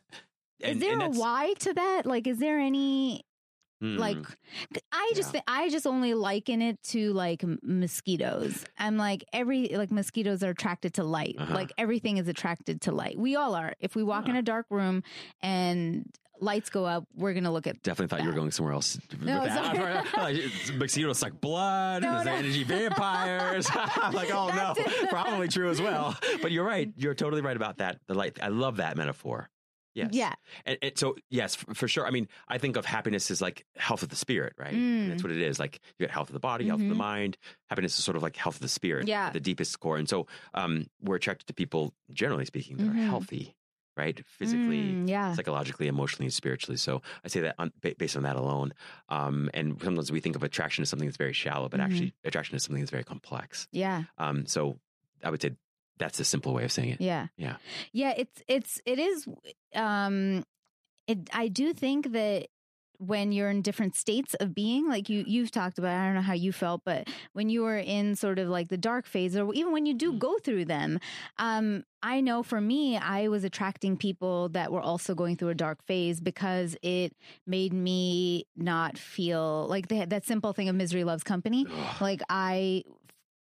is 0.60 0.78
there 0.78 1.00
a 1.00 1.08
why 1.10 1.54
to 1.60 1.74
that? 1.74 2.06
Like, 2.06 2.26
is 2.28 2.38
there 2.38 2.58
any 2.60 3.24
like? 3.80 4.16
I 4.92 5.12
just 5.16 5.34
Yeah. 5.34 5.40
thi- 5.40 5.44
I 5.48 5.68
just 5.70 5.88
only 5.88 6.14
liken 6.14 6.62
it 6.62 6.80
to 6.90 7.12
like 7.14 7.42
mosquitoes. 7.64 8.64
I'm 8.78 8.96
like 8.96 9.24
every 9.32 9.68
like 9.74 9.90
mosquitoes 9.90 10.44
are 10.44 10.50
attracted 10.50 10.94
to 10.94 11.02
light. 11.04 11.34
Uh-huh. 11.36 11.52
Like 11.52 11.72
everything 11.76 12.16
is 12.18 12.28
attracted 12.28 12.82
to 12.82 12.92
light. 12.92 13.18
We 13.18 13.34
all 13.34 13.56
are. 13.56 13.74
If 13.80 13.96
we 13.96 14.04
walk 14.04 14.26
in 14.26 14.34
Huh. 14.34 14.38
a 14.38 14.42
dark 14.42 14.66
room 14.70 15.02
and 15.40 16.08
lights 16.42 16.68
go 16.70 16.84
up, 16.84 17.04
we're 17.16 17.32
gonna 17.32 17.52
look 17.52 17.66
at 17.66 17.82
Definitely 17.82 18.08
thought 18.08 18.22
you 18.24 18.28
were 18.30 18.34
going 18.34 18.50
somewhere 18.50 18.74
else. 18.74 18.98
No, 19.20 19.44
that. 19.44 20.74
Mosquitoes 20.76 21.18
suck 21.18 21.40
blood. 21.40 22.02
No, 22.02 22.22
no. 22.22 22.32
energy 22.32 22.64
vampires. 22.64 23.66
I'm 23.74 24.12
like, 24.12 24.30
oh 24.32 24.48
no, 24.48 24.74
it. 24.76 25.08
probably 25.10 25.48
true 25.48 25.70
as 25.70 25.80
well. 25.80 26.16
But 26.40 26.50
you're 26.52 26.64
right. 26.66 26.92
You're 26.96 27.14
totally 27.14 27.42
right 27.42 27.56
about 27.56 27.78
that. 27.78 27.98
The 28.08 28.14
light. 28.14 28.38
I 28.42 28.48
love 28.48 28.76
that 28.76 28.96
metaphor. 28.96 29.48
Yes. 29.94 30.08
yeah. 30.12 30.32
And, 30.64 30.78
and 30.80 30.96
so, 30.96 31.16
yes, 31.28 31.54
for, 31.54 31.86
sure. 31.86 32.06
I 32.06 32.10
mean, 32.10 32.26
I 32.48 32.56
think 32.56 32.76
of 32.76 32.86
happiness 32.86 33.30
as 33.30 33.42
like 33.42 33.66
health 33.76 34.02
of 34.02 34.08
the 34.08 34.16
spirit, 34.16 34.54
right? 34.58 34.72
Mm. 34.72 35.10
That's 35.10 35.22
what 35.22 35.30
it 35.32 35.42
is. 35.42 35.58
Like 35.58 35.80
you 35.98 36.06
got 36.06 36.12
health 36.14 36.30
of 36.30 36.32
the 36.32 36.40
body, 36.40 36.66
health 36.66 36.80
of 36.80 36.88
the 36.88 36.94
Mhm. 36.94 36.98
mind. 36.98 37.36
Happiness 37.68 37.98
is 37.98 38.04
sort 38.04 38.16
of 38.16 38.22
like 38.22 38.34
health 38.34 38.54
of 38.54 38.62
the 38.62 38.68
spirit, 38.70 39.06
Yeah. 39.06 39.28
the 39.30 39.40
deepest 39.40 39.78
core. 39.80 39.98
And 39.98 40.08
so, 40.08 40.26
um, 40.54 40.86
we're 41.02 41.16
attracted 41.16 41.46
to 41.48 41.52
people, 41.52 41.92
generally 42.10 42.46
speaking, 42.46 42.78
that 42.78 42.84
Mhm. 42.86 42.90
are 42.92 43.04
healthy, 43.06 43.54
right? 43.96 44.24
Physically, 44.26 44.94
Mm, 44.94 45.08
yeah. 45.08 45.34
psychologically, 45.34 45.86
emotionally, 45.88 46.26
and 46.26 46.32
spiritually. 46.32 46.76
So 46.76 47.02
I 47.24 47.28
say 47.28 47.40
that 47.40 47.54
on, 47.58 47.72
based 47.80 48.16
on 48.16 48.22
that 48.24 48.36
alone. 48.36 48.72
Um, 49.08 49.50
and 49.54 49.80
sometimes 49.82 50.10
we 50.10 50.20
think 50.20 50.36
of 50.36 50.42
attraction 50.42 50.82
as 50.82 50.88
something 50.88 51.06
that's 51.08 51.16
very 51.18 51.32
shallow, 51.32 51.68
but 51.68 51.80
Mhm. 51.80 51.84
actually, 51.84 52.14
attraction 52.24 52.56
is 52.56 52.62
something 52.64 52.80
that's 52.82 52.90
very 52.90 53.04
complex. 53.04 53.68
Yeah. 53.72 54.04
Um, 54.18 54.46
so 54.46 54.78
I 55.22 55.30
would 55.30 55.42
say 55.42 55.52
that's 55.98 56.18
a 56.20 56.24
simple 56.24 56.52
way 56.54 56.64
of 56.64 56.72
saying 56.72 56.90
it. 56.90 57.00
Yeah. 57.00 57.28
Yeah. 57.36 57.56
Yeah, 57.92 58.14
it's 58.16 58.42
it's 58.48 58.80
it 58.86 58.98
is 58.98 59.28
um 59.74 60.44
it 61.06 61.28
I 61.32 61.48
do 61.48 61.72
think 61.72 62.12
that 62.12 62.48
when 63.06 63.32
you're 63.32 63.50
in 63.50 63.62
different 63.62 63.96
states 63.96 64.34
of 64.34 64.54
being 64.54 64.88
like 64.88 65.08
you 65.08 65.24
you've 65.26 65.50
talked 65.50 65.78
about 65.78 65.96
I 65.96 66.04
don't 66.06 66.14
know 66.14 66.20
how 66.20 66.34
you 66.34 66.52
felt 66.52 66.82
but 66.84 67.08
when 67.32 67.48
you 67.48 67.62
were 67.62 67.78
in 67.78 68.14
sort 68.14 68.38
of 68.38 68.48
like 68.48 68.68
the 68.68 68.76
dark 68.76 69.06
phase 69.06 69.36
or 69.36 69.52
even 69.54 69.72
when 69.72 69.86
you 69.86 69.94
do 69.94 70.12
Mm. 70.12 70.18
go 70.18 70.38
through 70.38 70.66
them 70.66 71.00
um 71.38 71.84
I 72.02 72.20
know 72.20 72.42
for 72.42 72.60
me 72.60 72.96
I 72.96 73.28
was 73.28 73.44
attracting 73.44 73.96
people 73.96 74.48
that 74.50 74.70
were 74.72 74.80
also 74.80 75.14
going 75.14 75.36
through 75.36 75.48
a 75.50 75.54
dark 75.54 75.82
phase 75.84 76.20
because 76.20 76.76
it 76.82 77.12
made 77.46 77.72
me 77.72 78.44
not 78.56 78.98
feel 78.98 79.66
like 79.68 79.88
they 79.88 79.96
had 79.96 80.10
that 80.10 80.24
simple 80.26 80.52
thing 80.52 80.68
of 80.68 80.76
misery 80.76 81.04
loves 81.04 81.24
company 81.24 81.66
like 82.00 82.22
I 82.28 82.84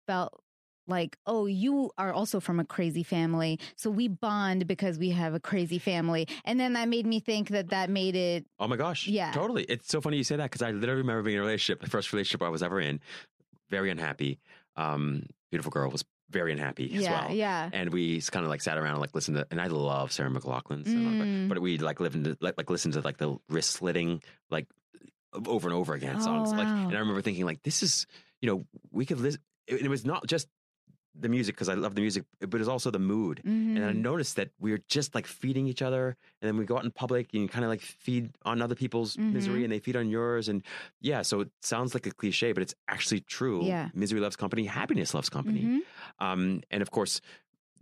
felt 0.08 0.42
like, 0.88 1.18
oh, 1.26 1.46
you 1.46 1.92
are 1.98 2.14
also 2.14 2.40
from 2.40 2.60
a 2.60 2.66
crazy 2.66 3.04
family. 3.04 3.60
So 3.76 3.90
we 3.90 4.08
bond 4.08 4.68
because 4.68 4.98
we 5.00 5.10
have 5.12 5.34
a 5.34 5.40
crazy 5.40 5.80
family. 5.80 6.28
And 6.44 6.60
then 6.60 6.74
that 6.74 6.88
made 6.90 7.06
me 7.06 7.20
think 7.20 7.50
that 7.50 7.70
that 7.70 7.90
made 7.90 8.16
it. 8.16 8.46
Oh 8.60 8.68
my 8.68 8.76
gosh. 8.78 9.08
Yeah. 9.08 9.32
Totally. 9.32 9.64
It's 9.64 9.88
so 9.90 10.02
funny 10.02 10.18
you 10.18 10.24
say 10.24 10.36
that 10.36 10.44
because 10.52 10.62
I 10.62 10.72
literally 10.72 11.02
remember 11.02 11.24
being 11.24 11.38
in 11.38 11.42
a 11.42 11.46
relationship, 11.46 11.82
the 11.82 11.90
first 11.90 12.14
relationship 12.14 12.42
I 12.44 12.50
was 12.50 12.62
ever 12.64 12.80
in, 12.80 13.00
very 13.70 13.90
unhappy. 13.90 14.40
Um, 14.76 15.26
beautiful 15.52 15.72
girl 15.72 15.90
was 15.90 16.04
very 16.30 16.52
unhappy 16.52 16.94
as 16.96 17.04
yeah. 17.04 17.26
well. 17.28 17.36
Yeah. 17.36 17.70
And 17.72 17.94
we 17.94 18.20
kind 18.22 18.46
of 18.46 18.50
like 18.50 18.62
sat 18.62 18.78
around 18.78 18.92
and 18.94 19.00
like 19.02 19.14
listened 19.16 19.38
to, 19.38 19.48
and 19.52 19.62
I 19.62 19.68
love 19.68 20.12
Sarah 20.12 20.30
McLachlan, 20.30 20.86
so, 20.86 20.92
Mm. 20.92 21.50
but, 21.50 21.60
we 21.60 21.78
like 21.78 22.00
listened 22.00 22.26
to 22.26 22.38
like, 22.42 22.56
like 22.58 22.70
listen 22.70 22.92
to 22.94 23.02
like 23.02 23.18
the 23.18 23.38
wrist 23.50 23.72
slitting 23.72 24.22
like 24.50 24.68
over 25.46 25.68
and 25.68 25.76
over 25.76 25.94
again 25.94 26.16
Oh, 26.20 26.22
songs. 26.24 26.52
Like, 26.52 26.68
and 26.68 26.96
I 26.96 27.00
remember 27.00 27.22
thinking 27.22 27.46
like, 27.46 27.62
this 27.64 27.84
is 27.84 28.06
you 28.42 28.50
know 28.50 28.66
we 28.92 29.06
could 29.06 29.20
listen. 29.20 29.42
It, 29.68 29.82
it 29.82 29.88
was 29.88 30.04
not 30.06 30.26
just 30.28 30.48
the 31.18 31.30
music 31.30 31.56
because 31.56 31.70
I 31.70 31.76
love 31.76 31.96
the 31.96 32.02
music, 32.02 32.26
but 32.40 32.60
it's 32.60 32.68
also 32.70 32.92
the 32.92 33.00
mood. 33.00 33.42
Mhm. 33.46 33.76
And 33.78 33.86
I 33.86 33.92
noticed 33.94 34.36
that 34.36 34.50
we 34.60 34.74
are 34.74 34.80
just 34.90 35.16
like 35.16 35.26
feeding 35.28 35.66
each 35.68 35.82
other, 35.82 36.18
and 36.42 36.48
then 36.48 36.58
we 36.58 36.66
go 36.66 36.78
out 36.78 36.84
in 36.84 36.92
public 36.92 37.30
and 37.34 37.42
you 37.44 37.48
kind 37.48 37.64
of 37.64 37.70
like 37.70 37.82
feed 37.82 38.32
on 38.44 38.62
other 38.62 38.76
people's 38.76 39.16
Mhm. 39.16 39.32
misery, 39.34 39.64
and 39.64 39.72
they 39.72 39.80
feed 39.80 39.96
on 39.96 40.10
yours. 40.10 40.50
And 40.50 40.62
yeah, 41.00 41.22
so 41.22 41.40
it 41.42 41.50
sounds 41.62 41.94
like 41.94 42.06
a 42.06 42.12
cliche, 42.12 42.52
but 42.52 42.62
it's 42.62 42.76
actually 42.88 43.22
true. 43.22 43.64
Yeah. 43.66 43.90
misery 43.94 44.20
loves 44.20 44.36
company, 44.36 44.66
happiness 44.66 45.14
loves 45.14 45.30
company. 45.30 45.62
Mhm. 45.62 45.80
Um, 46.20 46.62
and 46.70 46.82
of 46.82 46.92
course, 46.92 47.22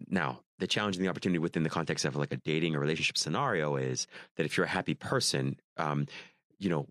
now 0.08 0.42
the 0.60 0.68
challenge 0.68 0.96
and 0.96 1.04
the 1.06 1.10
opportunity 1.10 1.40
within 1.40 1.64
the 1.64 1.70
context 1.70 2.06
of 2.06 2.16
like 2.16 2.32
a 2.34 2.38
dating 2.38 2.76
or 2.76 2.80
relationship 2.80 3.18
scenario 3.18 3.76
is 3.76 4.08
that 4.36 4.46
if 4.46 4.56
you're 4.58 4.66
a 4.66 4.70
happy 4.70 4.94
person, 4.94 5.60
um, 5.78 6.06
you 6.60 6.70
know, 6.70 6.88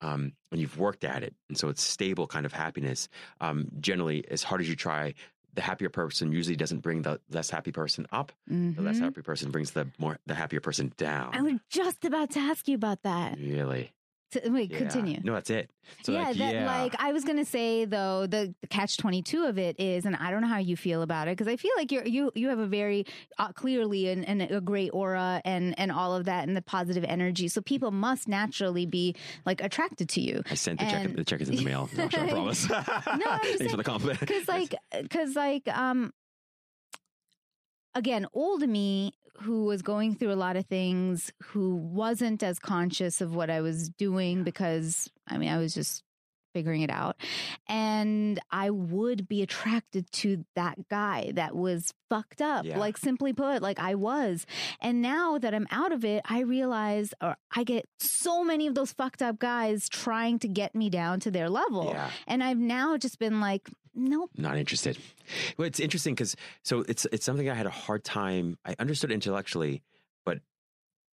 um, 0.00 0.32
and 0.52 0.60
you've 0.60 0.78
worked 0.78 1.02
at 1.04 1.22
it, 1.24 1.34
and 1.48 1.58
so 1.58 1.68
it's 1.68 1.82
stable 1.82 2.26
kind 2.28 2.46
of 2.46 2.52
happiness. 2.52 3.08
Um, 3.40 3.68
generally, 3.80 4.24
as 4.30 4.44
hard 4.44 4.60
as 4.60 4.68
you 4.68 4.76
try, 4.76 5.14
the 5.54 5.60
happier 5.62 5.88
person 5.88 6.30
usually 6.32 6.56
doesn't 6.56 6.80
bring 6.80 7.02
the 7.02 7.20
less 7.30 7.50
happy 7.50 7.72
person 7.72 8.06
up. 8.12 8.32
The 8.46 8.82
less 8.82 8.98
Mhm. 8.98 9.02
happy 9.02 9.22
person 9.22 9.50
brings 9.50 9.72
the 9.72 9.88
more 9.98 10.18
the 10.26 10.34
happier 10.34 10.60
person 10.60 10.92
down. 10.96 11.34
I 11.34 11.42
was 11.42 11.54
just 11.68 12.04
about 12.04 12.30
to 12.32 12.38
ask 12.40 12.68
you 12.68 12.74
about 12.74 13.02
that. 13.02 13.38
really? 13.38 13.92
To- 14.32 14.42
wait, 14.50 14.70
Yeah. 14.70 14.76
continue. 14.78 15.20
No, 15.24 15.32
that's 15.32 15.48
it. 15.48 15.70
So 16.02 16.12
yeah, 16.12 16.24
like, 16.24 16.36
that, 16.36 16.54
yeah. 16.54 16.66
like 16.66 16.94
I 16.98 17.12
was 17.12 17.24
gonna 17.24 17.46
say 17.46 17.86
though, 17.86 18.26
the, 18.26 18.54
the 18.60 18.66
catch 18.66 18.98
twenty 18.98 19.22
two 19.22 19.44
of 19.46 19.56
it 19.58 19.80
is, 19.80 20.04
and 20.04 20.14
I 20.16 20.30
don't 20.30 20.42
know 20.42 20.48
how 20.48 20.58
you 20.58 20.76
feel 20.76 21.00
about 21.00 21.28
it 21.28 21.32
because 21.38 21.48
I 21.50 21.56
feel 21.56 21.70
like 21.78 21.90
you're 21.90 22.06
you 22.06 22.30
you 22.34 22.48
have 22.50 22.58
a 22.58 22.66
very 22.66 23.06
uh, 23.38 23.52
clearly 23.52 24.08
and 24.10 24.28
an, 24.28 24.42
a 24.42 24.60
great 24.60 24.90
aura 24.92 25.40
and 25.46 25.74
and 25.78 25.90
all 25.90 26.14
of 26.14 26.26
that 26.26 26.46
and 26.46 26.54
the 26.54 26.60
positive 26.60 27.04
energy, 27.04 27.48
so 27.48 27.62
people 27.62 27.90
must 27.90 28.28
naturally 28.28 28.84
be 28.84 29.16
like 29.46 29.62
attracted 29.62 30.10
to 30.10 30.20
you. 30.20 30.42
I 30.50 30.54
sent 30.56 30.78
the 30.78 30.84
check. 30.86 31.16
The 31.16 31.24
check 31.24 31.40
is 31.40 31.48
in 31.48 31.56
the 31.56 31.64
mail. 31.64 31.88
No, 31.96 32.08
sure, 32.10 32.20
I 32.20 32.28
promise. 32.30 32.66
Just 32.68 32.84
Thanks 32.86 33.58
saying, 33.58 33.70
for 33.70 33.76
the 33.78 33.84
compliment. 33.84 34.20
because 34.20 34.46
like 34.46 34.74
because 35.00 35.34
like 35.36 35.66
um 35.68 36.12
again 37.94 38.26
old 38.34 38.60
me 38.68 39.12
who 39.40 39.64
was 39.64 39.82
going 39.82 40.14
through 40.14 40.32
a 40.32 40.34
lot 40.34 40.56
of 40.56 40.66
things 40.66 41.32
who 41.42 41.74
wasn't 41.74 42.42
as 42.42 42.58
conscious 42.58 43.20
of 43.20 43.34
what 43.34 43.50
i 43.50 43.60
was 43.60 43.88
doing 43.90 44.42
because 44.44 45.08
i 45.26 45.38
mean 45.38 45.48
i 45.48 45.58
was 45.58 45.74
just 45.74 46.02
figuring 46.54 46.80
it 46.80 46.90
out 46.90 47.14
and 47.68 48.40
i 48.50 48.70
would 48.70 49.28
be 49.28 49.42
attracted 49.42 50.10
to 50.10 50.44
that 50.56 50.76
guy 50.88 51.30
that 51.34 51.54
was 51.54 51.92
fucked 52.08 52.40
up 52.40 52.64
Yeah. 52.64 52.78
like 52.78 52.96
simply 52.96 53.32
put 53.34 53.60
like 53.62 53.78
i 53.78 53.94
was 53.94 54.46
and 54.80 55.02
now 55.02 55.36
that 55.38 55.54
i'm 55.54 55.66
out 55.70 55.92
of 55.92 56.04
it 56.04 56.22
i 56.24 56.40
realize 56.40 57.12
or 57.22 57.36
i 57.54 57.64
get 57.64 57.86
so 58.00 58.42
many 58.42 58.66
of 58.66 58.74
those 58.74 58.92
fucked 58.92 59.20
up 59.22 59.38
guys 59.38 59.88
trying 59.88 60.38
to 60.40 60.48
get 60.48 60.74
me 60.74 60.88
down 60.88 61.20
to 61.20 61.30
their 61.30 61.50
level 61.50 61.90
yeah. 61.92 62.10
and 62.26 62.42
I've 62.42 62.58
now 62.58 62.96
just 62.96 63.18
been 63.18 63.40
like, 63.40 63.68
nope. 63.98 64.30
not 64.36 64.56
interested. 64.56 64.96
Well, 65.56 65.66
it's 65.66 65.80
interesting 65.80 66.14
because 66.14 66.36
so 66.64 66.84
it's 66.88 67.06
it's 67.12 67.24
something 67.26 67.48
I 67.50 67.54
had 67.54 67.66
a 67.66 67.70
hard 67.70 68.04
time. 68.04 68.56
I 68.64 68.74
understood 68.78 69.10
intellectually, 69.12 69.82
but 70.24 70.38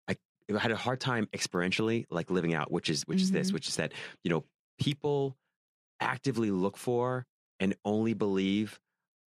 I, 0.07 0.17
I 0.53 0.59
had 0.59 0.71
a 0.71 0.75
hard 0.75 0.99
time 0.99 1.27
experientially, 1.33 2.05
like 2.09 2.29
living 2.29 2.53
out. 2.53 2.71
Which 2.71 2.89
is 2.89 3.03
which 3.07 3.21
is 3.21 3.31
this, 3.31 3.49
Mhm. 3.49 3.53
which 3.53 3.67
is 3.67 3.75
that 3.77 3.93
you 4.23 4.29
know 4.29 4.43
people 4.79 5.37
actively 5.99 6.51
look 6.51 6.77
for 6.77 7.25
and 7.59 7.75
only 7.85 8.13
believe 8.13 8.79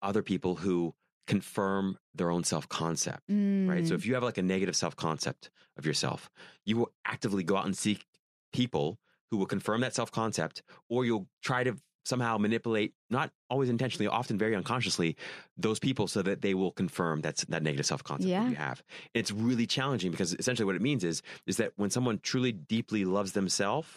other 0.03 0.23
people 0.23 0.57
who 0.57 0.95
confirm 1.27 1.99
their 2.15 2.31
own 2.31 2.45
self 2.45 2.69
concept. 2.69 3.23
Right. 3.29 3.87
So 3.87 3.95
Mm. 3.95 3.99
if 3.99 4.07
you 4.07 4.15
have 4.15 4.23
like 4.23 4.39
a 4.39 4.43
negative 4.43 4.77
self 4.77 4.95
concept 4.97 5.51
of 5.77 5.85
yourself, 5.87 6.31
you 6.65 6.77
will 6.77 6.93
actively 7.05 7.43
go 7.43 7.57
out 7.57 7.67
and 7.67 7.77
seek 7.77 8.07
people 8.53 8.99
who 9.31 9.37
will 9.37 9.47
confirm 9.47 9.81
that 9.81 9.95
self 9.95 10.11
concept, 10.13 10.63
or 10.89 11.05
you'll 11.05 11.29
try 11.43 11.65
to 11.65 11.77
somehow 12.07 12.39
manipulate, 12.39 12.95
not 13.11 13.33
always 13.51 13.69
intentionally, 13.69 14.07
often 14.07 14.39
very 14.39 14.55
unconsciously, 14.55 15.17
those 15.59 15.79
people 15.81 16.07
so 16.07 16.23
that 16.23 16.41
they 16.41 16.55
will 16.55 16.71
confirm 16.71 17.21
that's 17.21 17.45
that 17.47 17.63
negative 17.63 17.85
self 17.85 18.05
concept 18.05 18.31
Yeah. 18.31 18.45
that 18.45 18.51
you 18.51 18.57
have. 18.57 18.83
It's 19.13 19.33
really 19.33 19.67
challenging 19.67 20.13
because 20.13 20.35
essentially 20.35 20.65
what 20.67 20.77
it 20.77 20.83
means 20.83 21.03
is 21.03 21.21
is 21.47 21.57
that 21.57 21.73
when 21.77 21.91
someone 21.91 22.21
truly 22.23 22.53
deeply 22.53 23.05
loves 23.05 23.33
themselves, 23.33 23.89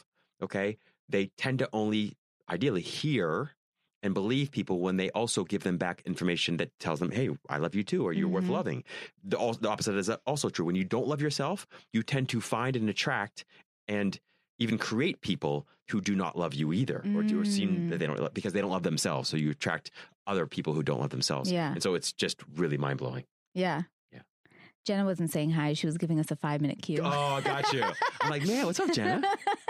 okay, 0.42 0.78
they 1.08 1.28
tend 1.38 1.60
to 1.60 1.70
only 1.72 2.18
ideally 2.50 2.82
hear 2.82 3.52
and 4.02 4.14
believe 4.14 4.50
people 4.50 4.80
when 4.80 4.96
they 4.98 5.10
also 5.12 5.44
give 5.44 5.64
them 5.64 5.78
back 5.78 6.02
information 6.06 6.58
that 6.58 6.72
tells 6.80 7.00
them, 7.00 7.12
"Hey, 7.12 7.30
I 7.50 7.58
love 7.58 7.76
you 7.76 7.84
too," 7.84 8.08
or 8.08 8.14
"You're 8.14 8.30
worth 8.30 8.46
Mhm. 8.48 8.58
loving." 8.60 8.84
The, 9.24 9.38
the 9.62 9.70
opposite 9.70 9.96
is 9.96 10.10
also 10.26 10.50
true. 10.50 10.66
When 10.66 10.76
you 10.76 10.86
don't 10.86 11.08
love 11.08 11.22
yourself, 11.22 11.68
you 11.94 12.02
tend 12.02 12.30
to 12.30 12.40
find 12.42 12.76
and 12.76 12.90
attract 12.90 13.44
and 13.88 14.18
even 14.58 14.78
create 14.78 15.20
people 15.22 15.68
who 15.90 16.02
do 16.02 16.16
not 16.16 16.38
love 16.38 16.54
you 16.54 16.72
either, 16.74 17.04
or 17.16 17.24
do 17.24 17.40
or 17.42 17.46
seem 17.46 17.90
that 17.90 17.98
they 18.00 18.06
don't 18.06 18.20
love, 18.20 18.34
because 18.34 18.54
they 18.54 18.62
don't 18.62 18.72
love 18.72 18.84
themselves. 18.84 19.30
So 19.30 19.38
you 19.38 19.52
attract 19.52 19.92
other 20.28 20.46
people 20.46 20.74
who 20.74 20.84
don't 20.84 21.00
love 21.00 21.10
themselves. 21.10 21.52
Yeah. 21.52 21.72
and 21.74 21.82
so 21.82 21.96
it's 21.96 22.12
just 22.14 22.42
really 22.56 22.78
mind 22.78 23.00
blowing. 23.00 23.24
Yeah. 23.56 23.84
Yeah. 24.14 24.20
Jenna 24.86 25.06
wasn't 25.06 25.32
saying 25.32 25.52
hi. 25.52 25.74
She 25.74 25.86
was 25.88 25.98
giving 25.98 26.20
us 26.20 26.32
a 26.32 26.36
five 26.36 26.62
minute 26.62 26.82
cue. 26.82 27.02
Oh, 27.04 27.10
I 27.10 27.42
got 27.42 27.74
you. 27.74 27.84
I'm 28.22 28.30
like, 28.30 28.46
man, 28.46 28.66
what's 28.66 28.80
up, 28.80 28.92
Jenna? 28.94 29.22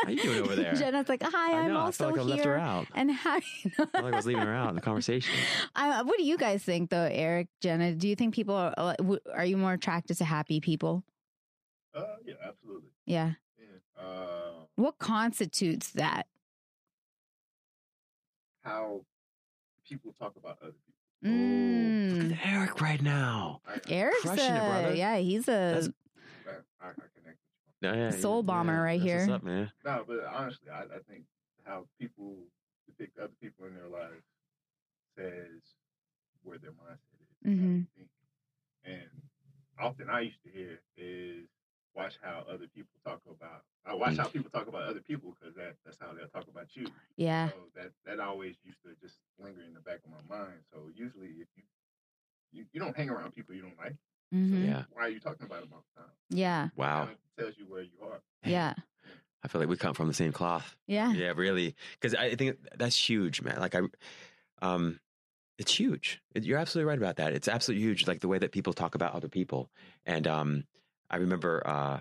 How 0.04 0.10
you 0.12 0.22
doing 0.22 0.42
over 0.42 0.56
there? 0.56 0.74
Jenna's 0.76 1.10
like, 1.10 1.24
hi, 1.24 1.54
I 1.54 1.62
I'm 1.62 1.70
know. 1.72 1.78
I 1.78 1.82
also 1.84 2.04
felt 2.06 2.18
like 2.18 2.22
I 2.22 2.30
left 2.30 2.46
her 2.46 2.56
here. 2.58 2.60
out. 2.66 2.88
And 2.94 3.12
how? 3.12 3.38
I 3.38 3.42
felt 3.42 3.94
like 3.94 4.14
I 4.14 4.16
was 4.18 4.26
leaving 4.26 4.44
her 4.44 4.54
out 4.54 4.70
in 4.70 4.76
the 4.76 4.82
conversation. 4.82 5.34
I, 5.76 6.02
what 6.04 6.18
do 6.18 6.24
you 6.24 6.38
guys 6.38 6.64
think, 6.64 6.90
though, 6.90 7.08
Eric, 7.12 7.48
Jenna? 7.62 7.94
Do 7.96 8.08
you 8.08 8.16
think 8.16 8.34
people 8.36 8.56
are? 8.56 8.74
uh, 8.78 8.94
Are 9.34 9.46
you 9.46 9.58
more 9.58 9.74
attracted 9.74 10.18
to 10.20 10.26
happy 10.26 10.60
people? 10.62 11.04
Uh, 11.96 12.04
yeah, 12.26 12.36
absolutely. 12.46 12.90
Yeah. 13.06 13.32
Yeah. 13.58 14.04
Uh, 14.04 14.52
What 14.80 14.98
constitutes 14.98 15.92
that? 15.92 16.26
how 18.64 19.02
people 19.88 20.14
talk 20.20 20.36
about 20.38 20.58
other 20.62 20.74
people. 20.74 21.32
Look 21.32 22.32
Mm. 22.32 22.32
at 22.34 22.46
Eric 22.46 22.82
right 22.82 23.02
now. 23.02 23.62
I, 23.66 23.74
I, 23.74 23.80
Eric's 23.90 24.22
Crushing 24.22 24.46
it, 24.56 24.60
brother. 24.60 24.94
yeah, 24.96 25.18
he's 25.18 25.48
a 25.48 25.52
That's- 25.52 25.90
I, 26.82 26.88
I 26.88 26.92
connect 26.92 27.16
with 27.26 27.36
you. 27.82 27.90
Yeah, 27.90 27.96
yeah, 27.96 28.10
Soul 28.12 28.38
yeah, 28.42 28.46
bomber 28.46 28.82
right 28.82 29.00
that's 29.02 29.12
what's 29.12 29.26
here. 29.26 29.34
up, 29.36 29.44
man? 29.44 29.72
No, 29.86 30.04
but 30.08 30.24
honestly, 30.26 30.70
I, 30.70 30.82
I 30.84 31.00
think 31.10 31.24
how 31.66 31.86
people 32.00 32.36
depict 32.86 33.18
other 33.18 33.34
people 33.42 33.66
in 33.66 33.74
their 33.76 33.88
lives 33.88 34.24
says 35.18 35.62
where 36.44 36.58
their 36.58 36.72
mindset 36.72 37.22
is. 37.22 37.46
and 37.46 37.88
how 37.96 38.04
Mhm. 38.04 38.08
And 38.84 39.10
often 39.80 40.10
I 40.10 40.22
used 40.22 40.44
to 40.44 40.50
hear 40.52 40.80
is 40.98 41.48
watch 41.96 42.18
how 42.22 42.44
other 42.50 42.68
people 42.68 42.94
talk 43.06 43.22
about. 43.30 43.64
I 43.86 43.94
watch 43.96 44.14
Mm. 44.14 44.20
how 44.20 44.28
people 44.28 44.50
talk 44.52 44.68
about 44.68 44.84
other 44.84 45.02
people 45.02 45.36
because 45.40 45.56
that 45.56 45.76
that's 45.86 45.98
how 46.00 46.14
they'll 46.14 46.28
talk 46.28 46.48
about 46.48 46.76
you. 46.76 46.88
yeah. 47.18 47.50
So 47.50 47.56
that 47.76 47.92
that 48.06 48.20
always 48.20 48.56
used 48.64 48.82
to 48.84 48.96
just 49.02 49.18
linger 49.40 49.62
in 49.62 49.74
the 49.74 49.82
back 49.82 50.00
of 50.06 50.12
my 50.12 50.38
mind. 50.38 50.60
So 50.72 50.90
usually, 50.94 51.30
if 51.42 51.48
you 51.56 51.64
you, 52.52 52.66
you 52.74 52.80
don't 52.80 52.96
hang 52.96 53.10
around 53.10 53.34
people 53.36 53.54
you 53.56 53.62
don't 53.62 53.78
like, 53.78 53.96
Mhm. 54.34 54.66
Yeah. 54.66 54.84
why 54.92 55.04
are 55.04 55.10
you 55.10 55.20
talking 55.20 55.46
about 55.46 55.62
them 55.62 55.70
all 55.74 55.84
the 55.96 56.02
time? 56.02 56.12
Yeah. 56.30 56.70
Wow. 56.76 57.06
Kinda 57.06 57.20
tells 57.38 57.58
you 57.58 57.66
where 57.66 57.84
you 57.84 58.00
are. 58.02 58.22
Yeah. 58.44 58.74
I 59.44 59.48
feel 59.48 59.62
like 59.62 59.70
we 59.70 59.78
come 59.78 59.94
from 59.94 60.08
the 60.08 60.14
same 60.14 60.32
cloth. 60.34 60.76
Yeah. 60.88 61.12
Yeah, 61.14 61.34
really. 61.36 61.76
Because 61.94 62.14
I 62.16 62.36
think 62.36 62.58
that's 62.78 62.98
huge, 63.10 63.42
man. 63.42 63.60
Like 63.60 63.76
I, 63.76 63.82
um, 64.62 65.00
it's 65.58 65.74
huge. 65.74 66.22
It- 66.34 66.44
You're 66.44 66.58
absolutely 66.58 66.90
right 66.90 66.98
about 66.98 67.18
that. 67.18 67.34
It's 67.34 67.48
absolutely 67.48 67.84
huge. 67.86 68.08
Like 68.08 68.20
the 68.22 68.28
way 68.28 68.38
that 68.40 68.52
people 68.52 68.74
talk 68.74 68.96
about 68.96 69.14
other 69.14 69.30
people. 69.30 69.70
And 70.06 70.28
um, 70.28 70.66
I 71.10 71.18
remember 71.18 71.62
uh, 71.66 72.00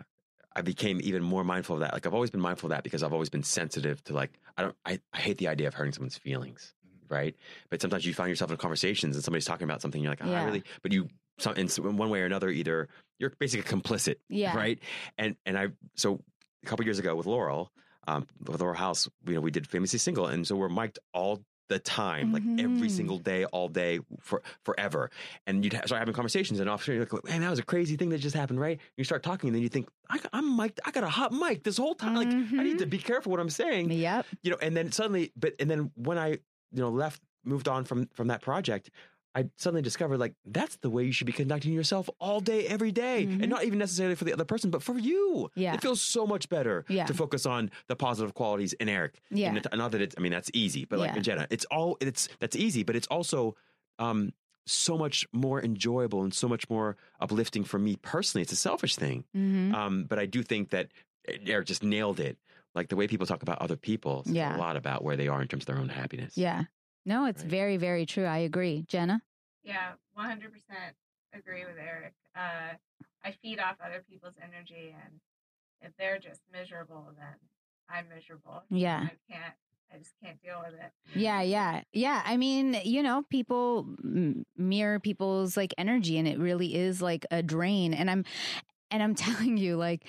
I 0.54 0.62
became 0.62 1.00
even 1.02 1.22
more 1.22 1.44
mindful 1.44 1.76
of 1.76 1.80
that. 1.80 1.92
Like 1.92 2.06
I've 2.06 2.14
always 2.14 2.30
been 2.30 2.40
mindful 2.40 2.66
of 2.68 2.70
that 2.70 2.84
because 2.84 3.02
I've 3.02 3.12
always 3.12 3.28
been 3.30 3.42
sensitive 3.42 4.02
to 4.04 4.14
like 4.14 4.32
I 4.56 4.62
don't 4.62 4.76
I, 4.84 5.00
I 5.12 5.18
hate 5.18 5.38
the 5.38 5.48
idea 5.48 5.68
of 5.68 5.74
hurting 5.74 5.92
someone's 5.92 6.18
feelings, 6.18 6.74
Mhm. 6.86 7.10
right? 7.14 7.36
But 7.70 7.80
sometimes 7.80 8.04
you 8.06 8.14
find 8.14 8.28
yourself 8.28 8.50
in 8.50 8.56
conversations 8.56 9.14
and 9.16 9.24
somebody's 9.24 9.44
talking 9.44 9.64
about 9.64 9.80
something. 9.82 10.02
You're 10.02 10.12
like, 10.12 10.24
oh, 10.24 10.30
Yeah. 10.30 10.42
I 10.42 10.44
really. 10.44 10.62
But 10.82 10.92
you, 10.92 11.08
some, 11.38 11.54
in 11.54 11.68
in 11.68 11.96
one 11.96 12.10
way 12.10 12.20
or 12.22 12.26
another, 12.26 12.48
either 12.48 12.88
you're 13.18 13.32
basically 13.38 13.70
complicit, 13.70 14.16
Yeah. 14.28 14.56
right? 14.56 14.78
And 15.16 15.36
and 15.46 15.56
I 15.58 15.68
so 15.94 16.20
a 16.62 16.66
couple 16.66 16.84
years 16.84 16.98
ago 16.98 17.14
with 17.14 17.26
Laurel, 17.26 17.70
um, 18.08 18.26
with 18.46 18.60
Laurel 18.60 18.74
House, 18.76 19.08
you 19.26 19.34
know, 19.34 19.40
we 19.40 19.50
did 19.50 19.66
famously 19.66 19.98
single, 19.98 20.26
and 20.26 20.46
so 20.46 20.56
we're 20.56 20.68
mic'd 20.68 20.98
all 21.12 21.44
the 21.68 21.78
time, 21.78 22.32
like 22.32 22.42
every 22.58 22.88
Mhm. 22.88 22.90
single 22.90 23.18
day, 23.18 23.44
all 23.46 23.68
day, 23.68 24.00
for 24.20 24.42
forever. 24.64 25.10
And 25.46 25.62
you'd 25.64 25.74
ha- 25.74 25.82
start 25.86 25.98
having 26.00 26.14
conversations, 26.14 26.60
and 26.60 26.68
often 26.68 26.94
you're 26.94 27.04
like, 27.04 27.24
"Man, 27.24 27.40
that 27.42 27.50
was 27.50 27.58
a 27.58 27.62
crazy 27.64 27.96
thing 27.96 28.08
that 28.08 28.18
just 28.18 28.34
happened, 28.34 28.58
right?" 28.60 28.80
You 28.96 29.04
start 29.04 29.22
talking, 29.22 29.48
and 29.48 29.54
then 29.54 29.62
you 29.62 29.68
think, 29.68 29.88
I, 30.08 30.18
"I'm 30.32 30.56
mic'd. 30.56 30.80
I 30.84 30.90
got 30.90 31.04
a 31.04 31.08
hot 31.08 31.32
mic 31.32 31.64
this 31.64 31.76
whole 31.76 31.94
time. 31.94 32.14
Like, 32.14 32.28
I 32.28 32.62
need 32.62 32.78
to 32.78 32.86
be 32.86 32.98
careful 32.98 33.30
what 33.30 33.40
I'm 33.40 33.50
saying." 33.50 33.90
Yep. 33.92 34.26
you 34.42 34.50
know 34.50 34.58
and 34.62 34.76
then 34.76 34.90
suddenly 34.92 35.32
but 35.36 35.54
and 35.60 35.70
then 35.70 35.90
when 35.94 36.16
i 36.18 36.28
you 36.30 36.38
know 36.82 36.88
left 36.90 37.20
moved 37.44 37.68
on 37.68 37.84
from 37.84 38.06
from 38.14 38.28
that 38.28 38.40
project 38.42 38.90
I 39.34 39.50
suddenly 39.56 39.82
discovered 39.82 40.18
like 40.18 40.34
that's 40.44 40.76
the 40.76 40.90
way 40.90 41.04
you 41.04 41.12
should 41.12 41.26
be 41.26 41.32
conducting 41.32 41.72
yourself 41.72 42.08
all 42.18 42.40
day, 42.40 42.66
every 42.66 42.90
day. 42.92 43.26
Mhm. 43.26 43.42
and 43.42 43.48
not 43.50 43.64
even 43.64 43.78
necessarily 43.78 44.14
for 44.16 44.24
the 44.24 44.32
other 44.32 44.44
person, 44.44 44.70
but 44.70 44.82
for 44.82 44.98
you. 44.98 45.50
Yeah. 45.54 45.74
it 45.74 45.82
feels 45.82 46.00
so 46.00 46.26
much 46.26 46.48
better 46.48 46.84
Yeah. 46.88 47.06
to 47.06 47.14
focus 47.14 47.46
on 47.46 47.70
the 47.86 47.94
positive 47.96 48.34
qualities 48.34 48.72
in 48.74 48.88
Eric. 48.88 49.20
Yeah. 49.30 49.54
And 49.54 49.66
not 49.74 49.92
that 49.92 50.00
it's, 50.00 50.14
I 50.18 50.20
mean, 50.20 50.32
that's 50.32 50.50
easy, 50.54 50.84
but 50.86 50.98
like 50.98 51.10
Yeah. 51.12 51.16
in 51.18 51.22
Jenna, 51.22 51.46
it's 51.50 51.64
all 51.66 51.96
it's 52.00 52.28
that's 52.40 52.56
easy, 52.56 52.82
but 52.82 52.96
it's 52.96 53.06
also 53.08 53.54
um, 53.98 54.32
so 54.66 54.96
much 54.98 55.26
more 55.32 55.62
enjoyable 55.62 56.22
and 56.22 56.32
so 56.32 56.48
much 56.48 56.68
more 56.70 56.96
uplifting 57.20 57.64
for 57.64 57.78
me 57.78 57.96
personally. 57.96 58.42
It's 58.42 58.52
a 58.52 58.56
selfish 58.56 58.96
thing, 58.96 59.24
hmm 59.32 59.74
um, 59.74 60.04
but 60.04 60.18
I 60.18 60.26
do 60.26 60.42
think 60.42 60.70
that 60.70 60.88
Eric 61.46 61.66
just 61.66 61.82
nailed 61.82 62.18
it. 62.20 62.38
Like 62.74 62.88
the 62.88 62.96
way 62.96 63.08
people 63.08 63.26
talk 63.26 63.42
about 63.42 63.58
other 63.60 63.76
people, 63.76 64.22
Yeah. 64.26 64.56
a 64.56 64.58
lot 64.58 64.76
about 64.76 65.02
where 65.02 65.16
they 65.16 65.26
are 65.28 65.40
in 65.42 65.48
terms 65.48 65.62
of 65.62 65.66
their 65.66 65.78
own 65.78 65.88
happiness. 65.88 66.36
Yeah. 66.36 66.64
No, 67.08 67.24
it's 67.24 67.42
Right. 67.42 67.50
very, 67.50 67.76
very 67.78 68.04
true. 68.06 68.26
I 68.26 68.38
agree. 68.38 68.84
Jenna? 68.86 69.22
Yeah, 69.64 69.94
100% 70.14 70.94
agree 71.32 71.64
with 71.64 71.76
Eric. 71.78 72.12
Uh, 72.36 72.74
I 73.24 73.32
feed 73.32 73.58
off 73.58 73.76
other 73.84 74.04
people's 74.08 74.34
energy, 74.42 74.94
and 75.04 75.20
if 75.80 75.96
they're 75.96 76.18
just 76.18 76.42
miserable, 76.52 77.12
then 77.18 77.34
I'm 77.88 78.08
miserable. 78.08 78.62
Yeah. 78.70 79.06
I 79.10 79.32
can't, 79.32 79.54
I 79.92 79.96
just 79.98 80.12
can't 80.22 80.40
deal 80.42 80.62
with 80.64 80.78
it. 80.78 80.92
Yeah, 81.18 81.40
yeah, 81.40 81.82
yeah. 81.92 82.22
I 82.26 82.36
mean, 82.36 82.78
you 82.84 83.02
know, 83.02 83.22
people 83.30 83.86
m- 84.04 84.44
mirror 84.56 85.00
people's 85.00 85.56
like 85.56 85.72
energy, 85.78 86.18
and 86.18 86.28
it 86.28 86.38
really 86.38 86.74
is 86.74 87.00
like 87.00 87.24
a 87.30 87.42
drain. 87.42 87.94
And 87.94 88.10
I'm, 88.10 88.24
and 88.90 89.02
I'm 89.02 89.14
telling 89.54 89.56
you, 89.56 89.76
like, 89.76 90.04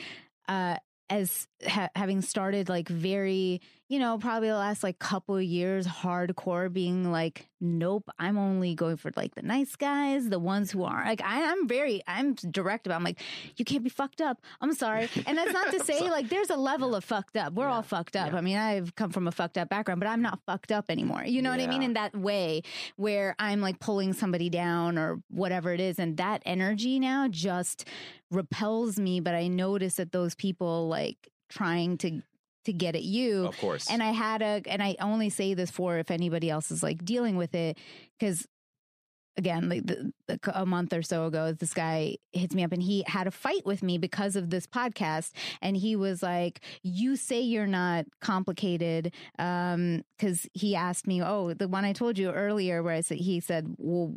uh, 0.50 0.76
as 1.10 1.48
ha- 1.66 1.90
having 1.96 2.22
started 2.22 2.68
like 2.70 2.88
very, 2.90 3.62
you 3.90 3.98
know, 3.98 4.20
probably 4.20 4.50
the 4.50 4.56
last 4.56 4.84
like 4.84 5.00
couple 5.00 5.36
of 5.36 5.44
years 5.44 5.88
hardcore 5.88 6.72
being 6.72 7.12
like, 7.12 7.50
nope, 7.60 8.08
I'm 8.20 8.38
only 8.38 8.76
going 8.76 8.98
for 8.98 9.12
like 9.16 9.34
the 9.34 9.42
nice 9.42 9.76
guys, 9.76 10.30
the 10.30 10.38
ones 10.38 10.70
who 10.70 10.84
are 10.84 11.04
like, 11.04 11.22
I, 11.24 11.52
I'm 11.52 11.68
very, 11.68 12.02
I'm 12.08 12.36
direct 12.36 12.86
about. 12.86 12.98
I'm 12.98 13.04
like, 13.04 13.20
you 13.58 13.66
can't 13.66 13.84
be 13.84 13.90
fucked 13.90 14.22
up. 14.22 14.42
I'm 14.62 14.74
sorry, 14.74 15.10
and 15.26 15.36
that's 15.36 15.52
not 15.52 15.72
to 15.72 15.80
say 15.84 16.02
like 16.02 16.30
there's 16.30 16.52
a 16.52 16.56
level 16.56 16.94
of 16.94 17.04
fucked 17.04 17.36
up. 17.36 17.54
We're 17.54 17.68
all 17.68 17.82
fucked 17.82 18.16
up. 18.16 18.32
Yeah. 18.32 18.38
I 18.38 18.42
mean, 18.42 18.58
I've 18.58 18.96
come 18.96 19.10
from 19.10 19.28
a 19.28 19.32
fucked 19.32 19.58
up 19.58 19.70
background, 19.70 20.00
but 20.00 20.08
I'm 20.08 20.22
not 20.22 20.40
fucked 20.46 20.72
up 20.72 20.86
anymore. 20.90 21.24
You 21.26 21.42
know 21.42 21.50
what 21.50 21.60
I 21.60 21.66
mean? 21.66 21.82
In 21.82 21.94
that 21.94 22.16
way 22.16 22.62
where 22.96 23.36
I'm 23.40 23.60
like 23.60 23.80
pulling 23.80 24.14
somebody 24.14 24.52
down 24.52 25.00
or 25.00 25.20
whatever 25.30 25.74
it 25.74 25.80
is. 25.80 25.98
And 25.98 26.16
that 26.18 26.44
energy 26.46 27.00
now 27.00 27.28
just 27.28 27.88
repels 28.30 29.00
me. 29.00 29.20
But 29.20 29.34
I 29.34 29.48
notice 29.48 29.96
that 29.96 30.12
those 30.12 30.36
people 30.36 30.88
like 30.88 31.32
trying 31.50 31.98
to 31.98 32.22
to 32.66 32.74
get 32.74 32.96
at 32.96 33.04
you. 33.04 33.48
of 33.48 33.58
course. 33.58 33.90
And 33.90 34.04
I 34.04 34.12
had 34.12 34.42
a, 34.42 34.62
and 34.66 34.82
I 34.82 34.96
only 35.00 35.30
say 35.30 35.54
this 35.54 35.72
for 35.72 35.98
if 35.98 36.12
anybody 36.12 36.50
else 36.50 36.72
is 36.72 36.84
like 36.84 37.04
dealing 37.04 37.36
with 37.36 37.56
it, 37.56 37.78
because 38.18 38.46
again, 39.40 39.70
like 39.70 39.88
the, 39.88 40.12
the, 40.28 40.40
a 40.54 40.66
month 40.66 40.94
or 40.94 41.02
so 41.02 41.26
ago, 41.26 41.54
this 41.54 41.74
guy 41.74 42.18
hits 42.34 42.54
me 42.54 42.64
up 42.64 42.72
and 42.72 42.84
he 42.84 43.04
had 43.08 43.26
a 43.26 43.32
fight 43.32 43.66
with 43.66 43.82
me 43.82 43.98
because 43.98 44.36
of 44.36 44.50
this 44.50 44.68
podcast. 44.68 45.32
And 45.62 45.76
he 45.78 45.96
was 45.96 46.22
like, 46.22 46.62
You 46.84 47.16
say 47.16 47.42
you're 47.42 47.66
not 47.66 48.06
complicated. 48.22 49.14
Um, 49.40 50.04
cause 50.20 50.46
he 50.54 50.76
asked 50.76 51.08
me, 51.08 51.24
Oh, 51.24 51.54
the 51.54 51.68
one 51.68 51.86
I 51.86 51.94
told 51.94 52.20
you 52.20 52.32
earlier 52.32 52.84
where 52.84 52.94
I 52.94 53.02
said, 53.02 53.18
he 53.18 53.40
said, 53.40 53.74
Well, 53.78 54.14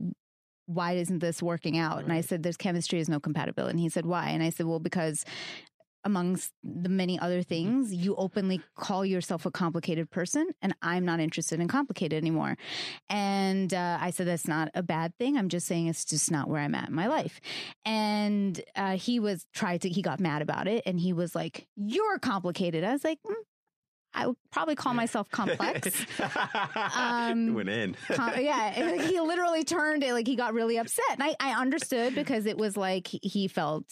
why 0.67 0.93
isn't 0.93 1.21
this 1.21 1.43
working 1.43 1.79
out? 1.79 2.03
And 2.03 2.13
I 2.13 2.21
said, 2.21 2.43
There's 2.43 2.57
chemistry, 2.57 2.99
is 2.99 3.09
no 3.09 3.21
compatibility. 3.21 3.71
And 3.71 3.81
he 3.81 3.89
said, 3.89 4.05
Why? 4.05 4.31
And 4.31 4.43
I 4.43 4.51
said, 4.51 4.67
Well, 4.67 4.81
because 4.81 5.25
amongst 6.05 6.53
the 6.63 6.89
many 6.89 7.19
other 7.19 7.43
things, 7.43 7.93
you 7.93 8.15
openly 8.17 8.61
call 8.77 9.05
yourself 9.05 9.47
a 9.47 9.51
complicated 9.51 10.11
person, 10.11 10.49
and 10.61 10.75
I'm 10.83 11.05
not 11.05 11.21
interested 11.21 11.61
in 11.61 11.69
complicated 11.69 12.17
anymore. 12.17 12.57
And 13.09 13.73
uh, 13.73 13.99
I 14.01 14.11
said, 14.11 14.27
that's 14.27 14.49
not 14.49 14.71
a 14.75 14.83
bad 14.83 15.17
thing. 15.19 15.37
I'm 15.37 15.49
just 15.49 15.67
saying 15.67 15.87
it's 15.87 16.05
just 16.05 16.31
not 16.31 16.49
where 16.49 16.61
I'm 16.61 16.75
at 16.75 16.89
in 16.89 16.95
my 16.95 17.07
life. 17.07 17.41
And 17.85 18.61
uh, 18.77 18.97
he 18.97 19.21
was 19.21 19.47
tried 19.55 19.83
to, 19.83 19.89
he 19.89 20.03
got 20.03 20.21
mad 20.21 20.43
about 20.43 20.69
it, 20.69 20.83
and 20.87 20.99
he 20.99 21.13
was 21.13 21.35
like, 21.35 21.67
You're 21.77 22.19
complicated. 22.19 22.85
I 22.85 22.93
was 22.93 23.05
like, 23.05 23.19
mm, 23.27 23.35
I 24.15 24.27
would 24.27 24.37
probably 24.51 24.75
call 24.75 24.95
myself 24.95 25.31
complex. 25.31 26.05
Um, 26.95 27.55
went 27.55 27.69
in. 27.69 27.97
Com- 28.13 28.41
yeah, 28.41 28.71
he 29.07 29.21
literally 29.21 29.65
turned 29.65 30.03
it 30.03 30.13
like 30.13 30.27
he 30.27 30.37
got 30.37 30.55
really 30.55 30.79
upset, 30.79 31.05
and 31.11 31.23
I, 31.23 31.35
I 31.41 31.61
understood 31.61 32.15
because 32.15 32.47
it 32.47 32.57
was 32.59 32.77
like 32.77 33.09
he- 33.09 33.49
felt 33.49 33.85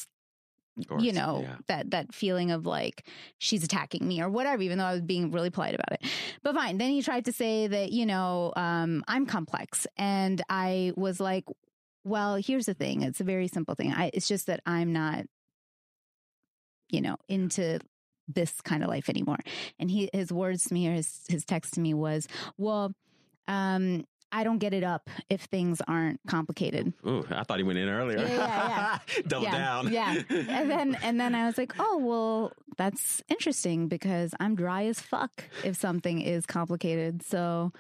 course, 0.89 1.03
you 1.03 1.13
know 1.13 1.41
yeah. 1.43 1.57
that 1.69 1.91
that 1.91 2.15
feeling 2.15 2.51
of 2.51 2.67
like 2.67 3.07
she's 3.39 3.65
attacking 3.65 4.07
me 4.07 4.21
or 4.21 4.29
whatever 4.29 4.63
even 4.63 4.79
though 4.79 4.85
i 4.85 4.93
was 4.93 5.03
being 5.03 5.31
really 5.31 5.51
polite 5.51 5.75
about 5.75 5.93
it. 5.93 6.05
But 6.43 6.55
fine 6.55 6.79
then 6.79 6.91
he 6.91 7.03
tried 7.03 7.27
to 7.27 7.33
say 7.33 7.67
that 7.67 7.93
you 7.93 8.07
know 8.07 8.53
um 8.57 9.05
i'm 9.09 9.27
complex. 9.27 9.87
And 9.97 10.43
i 10.49 10.93
was 10.97 11.21
like 11.21 11.45
well 12.05 12.37
here's 12.37 12.67
the 12.67 12.75
thing 12.75 13.03
it's 13.03 13.21
a 13.21 13.25
very 13.25 13.49
simple 13.49 13.75
thing. 13.75 13.93
I, 13.93 14.11
it's 14.13 14.29
just 14.29 14.47
that 14.47 14.61
i'm 14.67 14.93
not 14.93 15.27
you 16.89 17.01
know 17.01 17.17
into 17.29 17.81
this 18.35 18.61
kind 18.61 18.83
of 18.83 18.89
life 18.89 19.09
anymore. 19.09 19.39
And 19.79 19.91
he 19.91 20.09
his 20.13 20.33
words 20.33 20.65
to 20.65 20.75
me 20.75 20.89
or 20.89 20.93
his 20.93 21.21
his 21.29 21.45
text 21.45 21.75
to 21.75 21.81
me 21.81 21.95
was 21.95 22.29
well 22.57 22.93
um 23.49 24.05
I 24.33 24.45
don't 24.45 24.59
get 24.59 24.73
it 24.73 24.85
up 24.85 25.11
if 25.29 25.43
things 25.43 25.81
aren't 25.87 26.21
complicated. 26.27 26.93
Ooh, 27.07 27.25
I 27.31 27.43
thought 27.45 27.59
he 27.59 27.65
went 27.65 27.79
in 27.79 27.89
earlier. 27.89 28.19
Yeah, 28.19 28.29
yeah, 28.29 28.99
Double 29.27 29.45
yeah, 29.45 29.53
down. 29.53 29.93
Yeah. 29.93 30.23
And 30.31 30.71
then 30.71 30.95
and 31.03 31.21
then 31.21 31.35
I 31.35 31.47
was 31.47 31.59
like, 31.59 31.73
"Oh, 31.79 31.99
well, 31.99 32.53
that's 32.77 33.23
interesting 33.29 33.89
because 33.89 34.35
I'm 34.41 34.55
dry 34.55 34.85
as 34.87 35.01
fuck 35.01 35.45
if 35.65 35.77
something 35.77 36.21
is 36.21 36.47
complicated." 36.47 37.23
So 37.23 37.73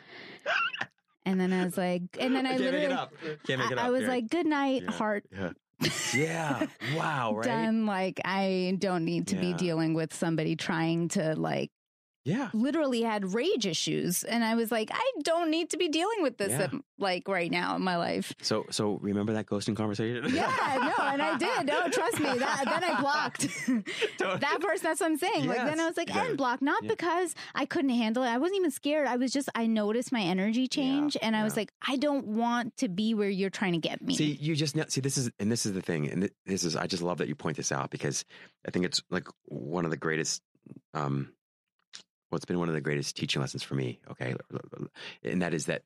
And 1.26 1.38
then 1.40 1.52
I 1.52 1.64
was 1.64 1.76
like 1.76 2.02
and 2.18 2.34
then 2.34 2.46
I, 2.46 2.50
can't 2.50 2.60
make 2.60 2.72
literally 2.72 2.86
it 2.86 2.92
up. 2.92 3.12
Can't 3.46 3.60
make 3.60 3.70
it 3.70 3.78
I, 3.78 3.82
up. 3.82 3.86
I 3.86 3.90
was 3.90 4.00
You're 4.02 4.10
like, 4.10 4.30
"Good 4.30 4.46
night, 4.46 4.82
Yeah. 4.84 4.90
heart." 4.92 5.24
yeah. 5.32 5.50
yeah. 6.14 6.66
Wow. 6.96 7.34
Right. 7.36 7.44
Done. 7.46 7.86
Like 7.86 8.20
I 8.24 8.76
don't 8.78 9.04
need 9.04 9.28
to 9.28 9.36
be 9.36 9.54
dealing 9.54 9.94
with 9.94 10.12
somebody 10.14 10.56
trying 10.56 11.08
to 11.10 11.34
like 11.36 11.70
Yeah. 12.24 12.50
literally 12.52 13.00
had 13.02 13.32
rage 13.32 13.66
issues 13.66 14.24
and 14.24 14.44
I 14.44 14.54
was 14.54 14.70
like, 14.70 14.90
I 14.92 15.12
don't 15.22 15.50
need 15.50 15.70
to 15.70 15.78
be 15.78 15.88
dealing 15.88 16.22
with 16.22 16.36
this 16.36 16.50
Yeah. 16.50 16.64
um, 16.70 16.84
like 16.98 17.26
right 17.28 17.50
now 17.50 17.76
in 17.76 17.82
my 17.82 17.96
life. 17.96 18.32
So, 18.42 18.66
so 18.70 18.98
remember 19.00 19.32
that 19.32 19.46
ghosting 19.46 19.74
conversation? 19.74 20.24
Yeah, 20.34 20.92
no, 20.98 21.04
and 21.06 21.22
I 21.22 21.38
did. 21.38 21.66
No, 21.66 21.88
trust 21.88 22.20
me. 22.20 22.36
That 22.38 22.64
then 22.66 22.84
I 22.84 23.00
blocked 23.00 23.40
that 24.18 24.58
person. 24.60 24.82
That's 24.84 25.00
what 25.00 25.06
I'm 25.06 25.16
saying. 25.16 25.46
Like 25.46 25.58
then 25.64 25.80
I 25.80 25.86
was 25.86 25.96
like, 25.96 26.08
Yeah. 26.10 26.34
block, 26.36 26.60
not 26.62 26.82
Yeah. 26.84 26.90
because 26.90 27.34
I 27.54 27.64
couldn't 27.64 27.90
handle 27.90 28.22
it. 28.22 28.28
I 28.28 28.38
wasn't 28.38 28.58
even 28.58 28.70
scared. 28.70 29.06
I 29.06 29.16
was 29.16 29.32
just 29.32 29.48
I 29.54 29.66
noticed 29.66 30.12
my 30.12 30.20
energy 30.20 30.68
change, 30.68 31.16
and 31.22 31.34
I 31.34 31.42
was 31.44 31.56
like, 31.56 31.72
I 31.86 31.96
don't 31.96 32.26
want 32.26 32.76
to 32.78 32.88
be 32.88 33.14
where 33.14 33.30
you're 33.30 33.50
trying 33.50 33.72
to 33.72 33.78
get 33.78 34.02
me. 34.02 34.14
See, 34.14 34.32
you 34.40 34.54
just 34.54 34.76
see 34.92 35.00
this 35.00 35.16
is 35.16 35.30
and 35.40 35.50
this 35.50 35.64
is 35.66 35.72
the 35.72 35.82
thing, 35.82 36.08
and 36.10 36.30
this 36.46 36.64
is 36.64 36.76
I 36.76 36.86
just 36.86 37.02
love 37.02 37.18
that 37.18 37.28
you 37.28 37.34
point 37.34 37.56
this 37.56 37.72
out 37.72 37.90
because 37.90 38.24
I 38.66 38.70
think 38.70 38.84
it's 38.84 39.02
like 39.10 39.26
one 39.46 39.84
of 39.84 39.90
the 39.90 39.96
greatest. 39.96 40.42
um 40.94 41.32
What's 42.30 42.44
been 42.44 42.58
one 42.60 42.68
of 42.68 42.74
the 42.74 42.80
greatest 42.80 43.16
teaching 43.16 43.40
lessons 43.40 43.62
for 43.64 43.74
me, 43.74 43.98
okay, 44.08 44.34
and 45.24 45.42
that 45.42 45.52
is 45.52 45.66
that 45.66 45.82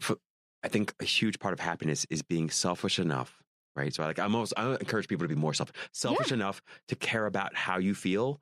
for, 0.00 0.18
I 0.62 0.68
think 0.68 0.94
a 1.00 1.04
huge 1.04 1.38
part 1.38 1.52
of 1.52 1.60
happiness 1.60 2.06
is 2.10 2.22
being 2.22 2.50
selfish 2.50 2.98
enough, 2.98 3.42
right? 3.74 3.92
So, 3.94 4.02
I 4.02 4.06
like, 4.06 4.18
I'm 4.18 4.34
almost 4.34 4.54
I 4.56 4.72
encourage 4.74 5.08
people 5.08 5.24
to 5.24 5.28
be 5.28 5.38
more 5.40 5.54
self 5.54 5.72
selfish 5.92 6.32
enough 6.32 6.62
to 6.88 6.96
care 6.96 7.26
about 7.26 7.54
how 7.54 7.78
you 7.78 7.94
feel, 7.94 8.40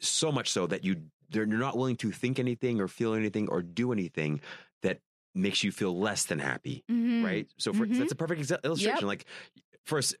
so 0.00 0.30
much 0.30 0.50
so 0.50 0.66
that 0.66 0.84
you 0.84 0.96
they're 1.30 1.46
you're 1.46 1.58
not 1.58 1.76
willing 1.76 1.96
to 1.96 2.10
think 2.12 2.38
anything 2.38 2.80
or 2.80 2.88
feel 2.88 3.14
anything 3.14 3.48
or 3.48 3.62
do 3.62 3.92
anything 3.92 4.40
that 4.82 5.00
makes 5.34 5.62
you 5.62 5.72
feel 5.72 5.98
less 5.98 6.24
than 6.24 6.38
happy 6.38 6.84
Mhm. 6.90 7.22
right? 7.24 7.48
So 7.58 7.72
for, 7.72 7.86
Mhm. 7.86 7.98
that's 7.98 8.12
a 8.12 8.16
perfect 8.16 8.50
illustration. 8.64 9.06
Like, 9.06 9.24
first, 9.84 10.16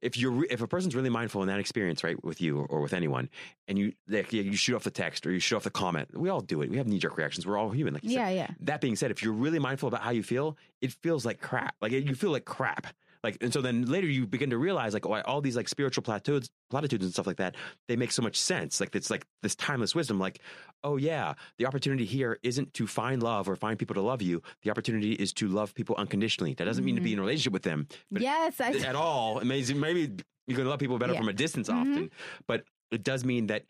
if 0.00 0.16
you're 0.16 0.44
if 0.50 0.60
a 0.60 0.66
person's 0.66 0.94
really 0.94 1.10
mindful 1.10 1.42
in 1.42 1.48
that 1.48 1.58
experience, 1.58 2.04
right, 2.04 2.22
with 2.24 2.40
you 2.40 2.58
or, 2.58 2.66
or 2.66 2.80
with 2.80 2.92
anyone, 2.92 3.28
and 3.66 3.78
you 3.78 3.92
like, 4.08 4.32
you 4.32 4.56
shoot 4.56 4.76
off 4.76 4.84
the 4.84 4.90
text 4.90 5.26
or 5.26 5.32
you 5.32 5.40
shoot 5.40 5.56
off 5.56 5.64
the 5.64 5.70
comment, 5.70 6.08
we 6.16 6.28
all 6.28 6.40
do 6.40 6.62
it. 6.62 6.70
We 6.70 6.76
have 6.76 6.86
knee 6.86 6.98
jerk 6.98 7.16
reactions. 7.16 7.46
We're 7.46 7.56
all 7.56 7.70
human, 7.70 7.94
like 7.94 8.04
you 8.04 8.10
said. 8.10 8.16
Yeah, 8.16 8.28
yeah. 8.30 8.50
That 8.60 8.80
being 8.80 8.96
said, 8.96 9.10
if 9.10 9.22
you're 9.22 9.32
really 9.32 9.58
mindful 9.58 9.88
about 9.88 10.02
how 10.02 10.10
you 10.10 10.22
feel, 10.22 10.56
it 10.80 10.92
feels 10.92 11.24
like 11.24 11.40
crap. 11.40 11.74
Like 11.80 11.92
you 11.92 12.14
feel 12.14 12.30
like 12.30 12.44
crap. 12.44 12.86
Like 13.24 13.38
and 13.40 13.52
so 13.52 13.60
then 13.60 13.84
later 13.86 14.06
you 14.06 14.26
begin 14.26 14.50
to 14.50 14.58
realize 14.58 14.94
like 14.94 15.06
oh, 15.06 15.20
all 15.22 15.40
these 15.40 15.56
like 15.56 15.68
spiritual 15.68 16.02
platitudes, 16.02 16.48
platitudes 16.70 17.04
and 17.04 17.12
stuff 17.12 17.26
like 17.26 17.38
that, 17.38 17.56
they 17.88 17.96
make 17.96 18.12
so 18.12 18.22
much 18.22 18.36
sense. 18.36 18.80
Like 18.80 18.94
it's 18.94 19.10
like 19.10 19.24
this 19.42 19.54
timeless 19.56 19.94
wisdom. 19.94 20.18
Like 20.20 20.40
oh 20.84 20.96
yeah, 20.96 21.34
the 21.58 21.66
opportunity 21.66 22.04
here 22.04 22.38
isn't 22.42 22.74
to 22.74 22.86
find 22.86 23.22
love 23.22 23.48
or 23.48 23.56
find 23.56 23.78
people 23.78 23.94
to 23.94 24.02
love 24.02 24.22
you. 24.22 24.42
The 24.62 24.70
opportunity 24.70 25.12
is 25.12 25.32
to 25.34 25.48
love 25.48 25.74
people 25.74 25.96
unconditionally. 25.98 26.54
That 26.54 26.64
doesn't 26.66 26.84
mean 26.84 26.94
to 26.96 27.00
be 27.02 27.12
in 27.12 27.18
a 27.18 27.22
relationship 27.22 27.52
with 27.52 27.62
them 27.62 27.88
yes, 28.10 28.60
I 28.60 28.72
at 28.72 28.94
all. 29.06 29.40
Amazing. 29.40 29.80
Maybe 29.80 30.12
you 30.46 30.54
can 30.54 30.66
love 30.66 30.78
people 30.78 30.98
better 30.98 31.12
Yeah. 31.14 31.18
from 31.18 31.28
a 31.28 31.32
distance 31.32 31.68
Mhm. 31.68 31.80
often, 31.80 32.10
but 32.46 32.64
it 32.90 33.02
does 33.02 33.24
mean 33.24 33.48
that 33.48 33.64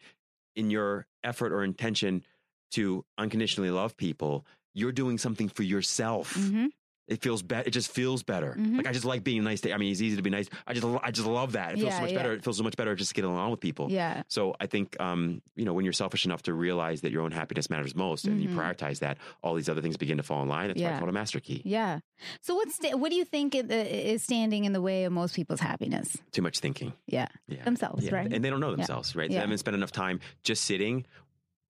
in 0.54 0.70
your 0.70 1.06
effort 1.24 1.52
or 1.52 1.64
intention 1.64 2.24
to 2.72 3.04
unconditionally 3.16 3.70
love 3.70 3.96
people, 3.96 4.44
you're 4.74 4.92
doing 4.92 5.16
something 5.18 5.48
for 5.48 5.62
yourself. 5.62 6.34
Mhm. 6.34 6.68
It 7.08 7.22
feels 7.22 7.42
better. 7.42 7.66
It 7.66 7.70
just 7.72 7.90
feels 7.90 8.22
better. 8.22 8.54
Mhm. 8.58 8.76
Like 8.76 8.86
I 8.86 8.92
just 8.92 9.06
like 9.06 9.24
being 9.24 9.42
nice. 9.42 9.62
To, 9.62 9.72
I 9.72 9.78
mean, 9.78 9.90
it's 9.90 10.02
easy 10.02 10.16
to 10.16 10.22
be 10.22 10.28
nice. 10.28 10.48
I 10.66 10.74
just, 10.74 10.86
I 11.02 11.10
just 11.10 11.26
love 11.26 11.52
that. 11.52 11.72
It 11.72 11.76
feels 11.78 11.86
Yeah, 11.88 11.96
so 11.96 12.02
much 12.02 12.10
yeah. 12.12 12.16
better. 12.18 12.32
It 12.34 12.44
feels 12.44 12.58
so 12.58 12.62
much 12.62 12.76
better 12.76 12.94
just 12.94 13.14
getting 13.14 13.30
along 13.30 13.50
with 13.50 13.60
people. 13.60 13.90
Yeah. 13.90 14.24
So 14.28 14.54
I 14.60 14.66
think, 14.66 14.94
um, 15.00 15.40
you 15.56 15.64
know, 15.64 15.72
when 15.72 15.84
you're 15.86 15.94
selfish 15.94 16.26
enough 16.26 16.42
to 16.42 16.52
realize 16.52 17.00
that 17.00 17.10
your 17.10 17.22
own 17.22 17.32
happiness 17.32 17.70
matters 17.70 17.94
most, 17.94 18.26
and 18.26 18.42
you 18.42 18.50
Mhm. 18.50 18.56
prioritize 18.56 18.98
that, 18.98 19.16
all 19.42 19.54
these 19.54 19.70
other 19.70 19.80
things 19.80 19.96
begin 19.96 20.18
to 20.18 20.22
fall 20.22 20.42
in 20.42 20.48
line. 20.48 20.68
That's 20.68 20.80
why 20.80 20.88
I 20.88 20.98
call 20.98 21.08
it 21.08 21.10
a 21.10 21.12
master 21.12 21.40
key. 21.40 21.62
Yeah. 21.64 22.00
So 22.42 22.54
what's 22.54 22.78
what 22.92 23.08
do 23.10 23.16
you 23.16 23.24
think 23.24 23.54
is 23.54 24.22
standing 24.22 24.66
in 24.66 24.72
the 24.74 24.82
way 24.82 25.04
of 25.04 25.12
most 25.12 25.34
people's 25.34 25.60
happiness? 25.60 26.16
Too 26.32 26.42
much 26.42 26.58
thinking. 26.60 26.92
Yeah. 27.06 27.28
Yeah. 27.46 27.64
Themselves, 27.64 28.04
Yeah. 28.04 28.14
right? 28.16 28.30
And 28.30 28.44
they 28.44 28.50
don't 28.50 28.60
know 28.60 28.70
themselves, 28.76 29.16
right? 29.16 29.30
They 29.30 29.36
haven't 29.36 29.58
spent 29.58 29.74
enough 29.74 29.92
time 29.92 30.20
just 30.44 30.64
sitting 30.64 31.06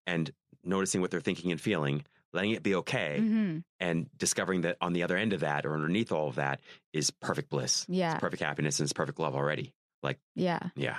and 0.06 0.32
noticing 0.64 1.00
what 1.00 1.10
they're 1.12 1.20
thinking 1.20 1.52
and 1.52 1.60
feeling, 1.60 2.04
letting 2.32 2.50
it 2.52 2.62
be 2.62 2.74
okay, 2.76 3.18
hmm 3.20 3.58
and 3.80 4.08
discovering 4.18 4.62
that 4.62 4.76
on 4.80 4.92
the 4.92 5.04
other 5.04 5.16
end 5.16 5.32
of 5.32 5.40
that 5.40 5.64
or 5.64 5.72
underneath 5.74 6.10
all 6.12 6.28
of 6.28 6.34
that 6.34 6.60
is 6.92 7.10
perfect 7.10 7.48
bliss. 7.48 7.86
Yeah. 7.88 8.12
It's 8.12 8.20
perfect 8.20 8.42
happiness 8.42 8.80
and 8.80 8.86
it's 8.86 8.92
perfect 8.92 9.20
love 9.20 9.34
already. 9.36 9.72
Like, 10.02 10.18
yeah. 10.34 10.70
Yeah. 10.74 10.96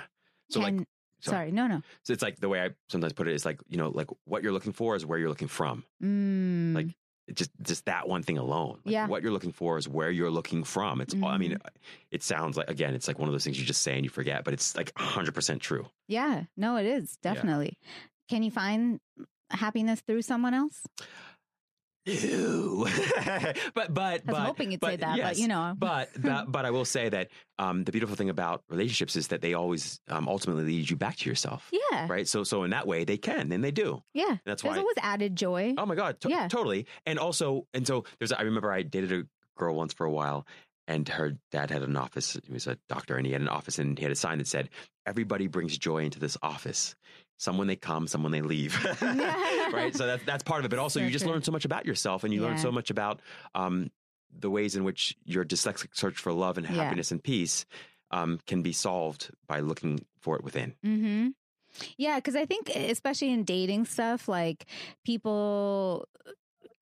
So 0.50 0.60
like 0.60 0.76
Can- 0.76 0.86
sorry. 1.20 1.52
No, 1.52 1.66
no. 1.66 1.82
so 2.04 2.12
it's 2.14 2.22
like 2.22 2.40
the 2.40 2.48
way 2.48 2.60
I 2.62 2.70
sometimes 2.88 3.12
put 3.12 3.28
it 3.28 3.34
is 3.34 3.44
like, 3.44 3.60
you 3.68 3.76
know, 3.76 3.90
like 3.90 4.08
what 4.24 4.42
you're 4.42 4.52
looking 4.52 4.72
for 4.72 4.96
is 4.96 5.04
where 5.04 5.18
you're 5.18 5.28
looking 5.28 5.48
from. 5.48 5.84
Mm. 6.02 6.74
Like, 6.74 6.86
just 7.34 7.50
just 7.62 7.84
that 7.84 8.08
one 8.08 8.22
thing 8.24 8.38
alone. 8.38 8.78
Like 8.84 8.92
Yeah. 8.92 9.06
What 9.06 9.22
you're 9.22 9.30
looking 9.30 9.52
for 9.52 9.76
is 9.78 9.86
where 9.86 10.10
you're 10.10 10.30
looking 10.30 10.64
from. 10.64 11.00
It's 11.02 11.14
all 11.14 11.26
I 11.28 11.36
mean, 11.38 11.52
Mm-hmm. 11.52 11.66
it 12.10 12.22
sounds 12.24 12.56
like 12.56 12.68
again, 12.70 12.94
it's 12.94 13.06
like 13.06 13.18
one 13.18 13.28
of 13.28 13.32
those 13.34 13.44
things 13.44 13.58
you 13.60 13.66
just 13.66 13.82
say 13.82 13.94
and 13.94 14.04
you 14.04 14.10
forget, 14.10 14.42
but 14.42 14.54
it's 14.54 14.74
like 14.74 14.90
hundred 14.98 15.34
percent 15.34 15.60
true. 15.60 15.86
yeah. 16.08 16.44
No, 16.56 16.76
it 16.76 16.86
is 16.86 17.18
Yeah. 17.22 17.34
definitely. 17.34 17.78
Can 18.30 18.42
you 18.42 18.50
find 18.50 18.98
happiness 19.50 20.00
through 20.00 20.22
someone 20.22 20.54
else? 20.54 20.82
Ew. 22.06 22.86
but 23.74 23.92
but 23.92 24.02
I 24.02 24.12
was 24.14 24.20
but 24.24 24.36
hoping 24.36 24.72
you'd 24.72 24.82
say 24.82 24.92
but 24.96 25.00
that, 25.00 25.18
but 25.20 25.38
you 25.38 25.48
know. 25.48 25.74
but, 25.76 26.08
but 26.18 26.50
but 26.50 26.64
I 26.64 26.70
will 26.70 26.86
say 26.86 27.10
that 27.10 27.28
um, 27.58 27.84
the 27.84 27.92
beautiful 27.92 28.16
thing 28.16 28.30
about 28.30 28.62
relationships 28.70 29.16
is 29.16 29.28
that 29.28 29.42
they 29.42 29.52
always 29.52 30.00
um, 30.08 30.26
ultimately 30.26 30.64
lead 30.64 30.88
you 30.88 30.96
back 30.96 31.16
to 31.18 31.28
yourself, 31.28 31.68
yeah. 31.70 32.06
right? 32.08 32.26
So 32.26 32.42
so 32.42 32.64
in 32.64 32.70
that 32.70 32.86
way 32.86 33.04
they 33.04 33.18
can 33.18 33.52
and 33.52 33.62
they 33.62 33.70
do. 33.70 34.02
Yeah. 34.14 34.38
That's 34.46 34.62
There's 34.62 34.76
why. 34.76 34.80
always 34.80 34.96
added 35.02 35.36
joy. 35.36 35.74
Oh 35.76 35.84
my 35.84 35.94
god, 35.94 36.20
to- 36.22 36.30
Yeah. 36.30 36.48
totally. 36.48 36.86
And 37.04 37.18
also, 37.18 37.66
and 37.74 37.86
so 37.86 38.04
there's. 38.18 38.32
I 38.32 38.42
remember 38.42 38.72
I 38.72 38.80
dated 38.82 39.12
a 39.12 39.24
girl 39.58 39.76
once 39.76 39.92
for 39.92 40.06
a 40.06 40.10
while, 40.10 40.46
and 40.88 41.06
her 41.06 41.36
dad 41.52 41.70
had 41.70 41.82
an 41.82 41.96
office. 41.98 42.38
He 42.46 42.52
was 42.52 42.66
a 42.66 42.78
doctor, 42.88 43.16
and 43.16 43.26
he 43.26 43.32
had 43.34 43.42
an 43.42 43.48
office, 43.48 43.78
and 43.78 43.98
he 43.98 44.04
had 44.04 44.12
a 44.12 44.16
sign 44.16 44.38
that 44.38 44.46
said, 44.46 44.70
"Everybody 45.04 45.48
brings 45.48 45.76
joy 45.76 45.98
into 45.98 46.18
this 46.18 46.38
office. 46.42 46.96
Some 47.40 47.56
when 47.56 47.68
they 47.68 47.76
come, 47.76 48.06
some 48.06 48.22
when 48.22 48.32
they 48.32 48.42
leave." 48.42 48.76
right. 49.02 49.92
So 49.96 50.06
that's 50.06 50.22
that's 50.24 50.42
part 50.42 50.60
of 50.60 50.66
it. 50.66 50.68
But 50.68 50.78
also, 50.78 51.00
So 51.00 51.04
you 51.06 51.10
just 51.10 51.24
true. 51.24 51.32
learn 51.32 51.42
so 51.42 51.52
much 51.52 51.64
about 51.64 51.86
yourself, 51.86 52.22
and 52.22 52.34
you 52.34 52.42
learn 52.42 52.58
so 52.58 52.70
much 52.70 52.90
about 52.90 53.20
um, 53.54 53.90
the 54.38 54.50
ways 54.50 54.76
in 54.76 54.84
which 54.84 55.16
your 55.24 55.44
dyslexic 55.44 55.88
search 55.96 56.18
for 56.18 56.32
love 56.32 56.58
and 56.58 56.66
Yeah. 56.66 56.74
happiness 56.84 57.10
and 57.10 57.22
peace 57.22 57.64
um, 58.10 58.38
can 58.46 58.60
be 58.62 58.72
solved 58.72 59.30
by 59.48 59.60
looking 59.60 60.04
for 60.20 60.36
it 60.36 60.44
within. 60.44 60.74
Mm-hmm. 60.84 61.28
Yeah, 61.96 62.16
because 62.16 62.36
I 62.36 62.44
think 62.46 62.68
especially 62.68 63.32
in 63.32 63.44
dating 63.44 63.86
stuff, 63.86 64.28
like 64.28 64.66
people 65.04 66.06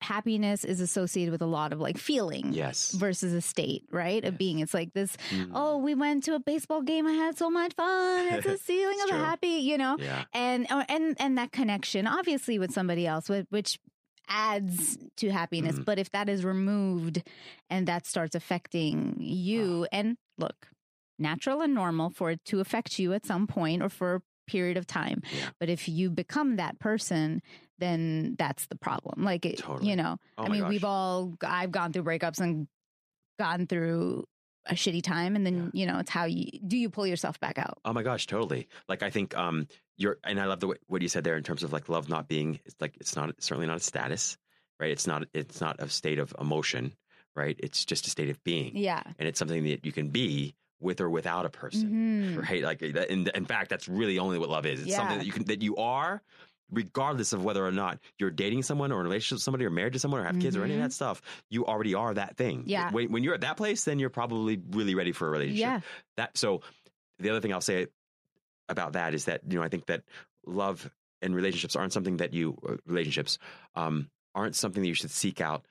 happiness 0.01 0.63
is 0.63 0.79
associated 0.79 1.31
with 1.31 1.41
a 1.41 1.45
lot 1.45 1.73
of 1.73 1.79
like 1.79 1.97
feeling 1.97 2.53
Yes. 2.53 2.91
versus 2.93 3.33
a 3.33 3.41
state, 3.41 3.83
right? 3.91 4.23
Of 4.23 4.37
being 4.37 4.59
it's 4.59 4.73
like 4.73 4.93
this, 4.93 5.17
Mm. 5.31 5.51
oh, 5.53 5.77
we 5.77 5.93
went 5.95 6.23
to 6.25 6.35
a 6.35 6.39
baseball 6.39 6.81
game, 6.81 7.05
I 7.05 7.11
had 7.13 7.37
so 7.37 7.49
much 7.49 7.73
fun. 7.75 8.27
It's 8.33 8.45
a 8.55 8.57
feeling 8.57 8.95
It's 8.95 9.03
of 9.05 9.09
true. 9.09 9.19
happy, 9.19 9.47
you 9.47 9.77
know? 9.77 9.97
Yeah. 9.99 10.23
And 10.33 10.67
or- 10.71 10.85
and 10.87 11.15
and 11.19 11.37
that 11.37 11.51
connection 11.51 12.07
obviously 12.07 12.57
with 12.59 12.71
somebody 12.71 13.05
else 13.05 13.29
which 13.49 13.79
adds 14.27 14.97
to 15.17 15.29
happiness, 15.29 15.77
Mhm. 15.79 15.85
but 15.85 15.97
if 15.99 16.11
that 16.11 16.29
is 16.29 16.45
removed 16.45 17.23
and 17.69 17.87
that 17.87 18.05
starts 18.05 18.35
affecting 18.35 19.17
you 19.19 19.85
Ah. 19.91 19.95
and 19.97 20.17
look, 20.37 20.69
natural 21.17 21.61
and 21.61 21.73
normal 21.73 22.09
for 22.09 22.31
it 22.31 22.45
to 22.45 22.59
affect 22.61 22.99
you 22.99 23.11
at 23.13 23.25
some 23.25 23.47
point 23.47 23.81
or 23.83 23.89
for 23.89 24.21
period 24.49 24.77
of 24.77 24.85
time. 24.87 25.21
Yeah. 25.37 25.49
But 25.59 25.69
if 25.69 25.87
you 25.87 26.09
become 26.09 26.57
that 26.57 26.79
person, 26.79 27.41
then 27.77 28.35
that's 28.37 28.65
the 28.67 28.75
problem. 28.75 29.23
Like, 29.23 29.45
it, 29.45 29.59
Totally. 29.59 29.89
you 29.89 29.95
know, 29.95 30.17
Oh 30.37 30.43
I 30.43 30.49
mean, 30.49 30.61
gosh. 30.61 30.69
we've 30.69 30.83
all, 30.83 31.33
I've 31.41 31.71
gone 31.71 31.93
through 31.93 32.03
breakups 32.03 32.39
and 32.39 32.67
gone 33.37 33.67
through 33.67 34.25
a 34.65 34.73
shitty 34.73 35.01
time. 35.01 35.35
And 35.35 35.45
then, 35.45 35.71
you 35.73 35.85
know, 35.85 35.99
it's 35.99 36.09
how 36.09 36.25
you, 36.25 36.45
do 36.67 36.77
you 36.77 36.89
pull 36.89 37.07
yourself 37.07 37.39
back 37.39 37.57
out? 37.57 37.79
Oh 37.85 37.93
my 37.93 38.03
gosh, 38.03 38.27
totally. 38.27 38.67
Like 38.87 39.01
I 39.03 39.09
think 39.09 39.35
um 39.37 39.67
you're 39.97 40.17
and 40.23 40.39
I 40.39 40.45
love 40.45 40.59
the 40.59 40.67
way 40.67 40.75
what 40.87 41.01
you 41.01 41.07
said 41.07 41.23
there 41.23 41.37
in 41.37 41.43
terms 41.43 41.63
of 41.63 41.71
like 41.73 41.89
love 41.89 42.09
not 42.09 42.27
being 42.27 42.59
it's 42.65 42.75
like 42.79 42.95
it's 42.99 43.15
not 43.15 43.33
certainly 43.41 43.67
not 43.67 43.77
a 43.77 43.79
status, 43.81 44.37
right? 44.79 44.91
It's 44.91 45.07
not 45.07 45.23
it's 45.33 45.61
not 45.61 45.77
a 45.79 45.89
state 45.89 46.19
of 46.19 46.35
emotion, 46.39 46.93
right? 47.35 47.55
It's 47.59 47.85
just 47.85 48.05
a 48.07 48.09
state 48.09 48.29
of 48.29 48.43
being. 48.43 48.75
Yeah. 48.75 49.01
And 49.17 49.27
it's 49.27 49.39
something 49.39 49.63
that 49.63 49.85
you 49.85 49.91
can 49.93 50.09
be 50.09 50.55
with 50.79 51.01
or 51.01 51.09
without 51.09 51.45
a 51.45 51.49
person. 51.49 52.35
Mhm. 52.37 52.49
Right? 52.49 52.63
Like 52.63 52.79
that- 52.79 53.09
in 53.11 53.27
in 53.35 53.45
fact 53.45 53.69
that's 53.69 53.87
really 53.87 54.19
only 54.19 54.37
what 54.39 54.49
love 54.49 54.65
is. 54.65 54.81
It's 54.81 54.95
something 54.95 55.17
that 55.19 55.25
you 55.25 55.31
can 55.31 55.45
that 55.45 55.61
you 55.61 55.75
are 55.77 56.21
regardless 56.71 57.33
of 57.33 57.43
whether 57.43 57.65
or 57.65 57.71
not 57.71 57.97
you're 58.19 58.29
dating 58.29 58.61
someone 58.61 58.91
or 58.91 58.99
in 58.99 59.05
a 59.07 59.09
relationship 59.09 59.37
with 59.37 59.41
somebody 59.41 59.65
or 59.65 59.71
married 59.71 59.93
to 59.93 59.97
someone 59.99 60.21
or 60.21 60.25
have 60.25 60.39
kids 60.39 60.55
or 60.55 60.63
any 60.63 60.75
of 60.75 60.79
that 60.79 60.93
stuff, 60.93 61.19
you 61.49 61.65
already 61.65 61.95
are 61.95 62.13
that 62.13 62.37
thing. 62.37 62.63
Yeah. 62.67 62.91
When, 62.91 63.11
when 63.11 63.23
you're 63.23 63.33
at 63.33 63.41
that 63.41 63.57
place, 63.57 63.85
then 63.85 63.97
you're 63.97 64.11
probably 64.11 64.61
really 64.69 64.93
ready 64.93 65.11
for 65.11 65.27
a 65.27 65.31
relationship 65.31 65.59
Yeah. 65.61 65.79
that 66.17 66.37
so 66.37 66.61
the 67.17 67.31
other 67.31 67.41
thing 67.41 67.51
i'll 67.53 67.59
say 67.59 67.87
about 68.69 68.93
that 68.93 69.13
is 69.15 69.25
that 69.25 69.41
you 69.49 69.57
know 69.57 69.63
i 69.63 69.67
think 69.67 69.87
that 69.87 70.03
love 70.45 70.89
and 71.23 71.35
relationships 71.35 71.75
aren't 71.75 71.91
something 71.91 72.17
that 72.17 72.33
you 72.33 72.55
uh, 72.67 72.75
relationships 72.85 73.39
um 73.75 74.09
aren't 74.35 74.55
something 74.55 74.83
that 74.83 74.87
you 74.87 74.93
should 74.93 75.09
seek 75.11 75.41
out 75.41 75.65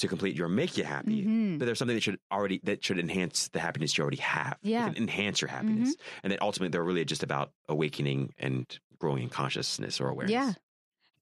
to 0.00 0.08
complete 0.08 0.36
you 0.36 0.44
or 0.44 0.48
make 0.48 0.76
you 0.76 0.84
happy 0.84 1.24
Mhm. 1.24 1.58
but 1.58 1.64
there's 1.66 1.78
something 1.78 1.96
that 1.96 2.02
should 2.02 2.18
already 2.32 2.60
that 2.64 2.84
should 2.84 2.98
enhance 2.98 3.48
the 3.48 3.60
happiness 3.60 3.96
you 3.96 4.02
already 4.02 4.18
have 4.18 4.58
It 4.62 4.70
Yeah. 4.70 4.86
can 4.88 4.96
enhance 4.96 5.40
your 5.40 5.48
happiness 5.48 5.94
and 6.22 6.32
that 6.32 6.42
ultimately 6.42 6.70
they're 6.70 6.84
really 6.84 7.04
just 7.04 7.22
about 7.22 7.52
awakening 7.68 8.34
and 8.38 8.66
growing 8.98 9.22
in 9.22 9.28
consciousness 9.28 10.00
or 10.00 10.08
awareness 10.08 10.32
Yeah. 10.32 10.52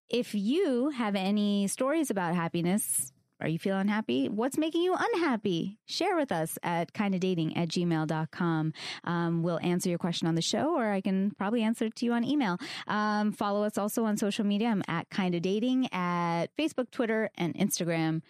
If 0.09 0.35
you 0.35 0.89
have 0.89 1.15
any 1.15 1.69
stories 1.69 2.11
about 2.11 2.35
happiness, 2.35 3.13
are 3.41 3.47
you 3.49 3.59
feeling 3.59 3.87
happy? 3.89 4.29
What's 4.29 4.57
making 4.59 4.83
you 4.83 4.97
unhappy? 4.99 5.79
Share 5.87 6.17
with 6.17 6.33
us 6.33 6.59
at 6.63 6.93
kindadating 6.93 7.57
at 7.57 7.69
gmail.com. 7.69 8.73
Um, 9.05 9.43
we'll 9.45 9.61
answer 9.63 9.89
your 9.91 9.99
question 9.99 10.27
on 10.27 10.35
the 10.35 10.43
show, 10.43 10.75
or 10.77 10.91
I 10.91 11.01
can 11.03 11.31
probably 11.33 11.63
answer 11.63 11.85
it 11.85 11.95
to 11.97 12.07
you 12.07 12.15
on 12.15 12.25
email. 12.25 12.57
Um, 12.89 13.31
follow 13.33 13.63
us 13.65 13.77
also 13.79 14.05
on 14.07 14.17
social 14.17 14.45
media. 14.45 14.69
I'm 14.69 14.83
at 14.89 15.09
Kinda 15.11 15.39
Dating 15.41 15.93
at 15.93 16.47
Facebook, 16.57 16.91
Twitter, 16.91 17.31
and 17.37 17.55
Instagram. 17.55 18.23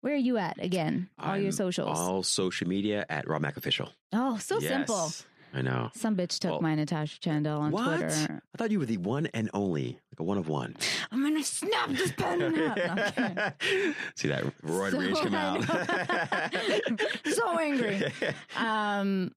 Where 0.00 0.14
are 0.14 0.16
you 0.16 0.38
at 0.38 0.62
again? 0.62 1.08
All 1.18 1.36
your 1.36 1.46
I'm 1.46 1.52
socials. 1.52 1.98
all 1.98 2.22
social 2.22 2.66
media 2.68 3.04
at 3.08 3.28
rob 3.28 3.42
mac 3.42 3.56
official 3.56 3.90
oh, 4.12 4.38
so 4.38 4.58
simple. 4.60 5.10
I 5.52 5.62
know 5.62 5.90
Some 5.96 6.16
bitch 6.16 6.38
took 6.38 6.52
Well, 6.52 6.60
my 6.62 6.76
Natasha 6.76 7.18
Chandel 7.18 7.58
on 7.58 7.72
what? 7.72 7.98
Twitter. 7.98 8.40
I 8.54 8.56
thought 8.56 8.70
you 8.70 8.78
were 8.78 8.86
the 8.86 8.98
one 8.98 9.26
and 9.34 9.50
only, 9.52 9.98
like 10.12 10.20
a 10.20 10.22
one 10.22 10.38
of 10.38 10.48
one. 10.48 10.76
I'm 11.10 11.22
gonna 11.24 11.42
snap 11.42 11.90
this 11.90 12.12
pen 12.12 12.40
in 12.42 12.54
half. 12.54 13.54
See 14.14 14.28
that 14.28 14.44
roid 14.62 14.92
So 14.92 14.98
rage 15.00 15.16
come 15.16 15.34
out. 15.34 15.64
So 17.34 17.58
angry. 17.58 18.12
Um, 18.56 19.32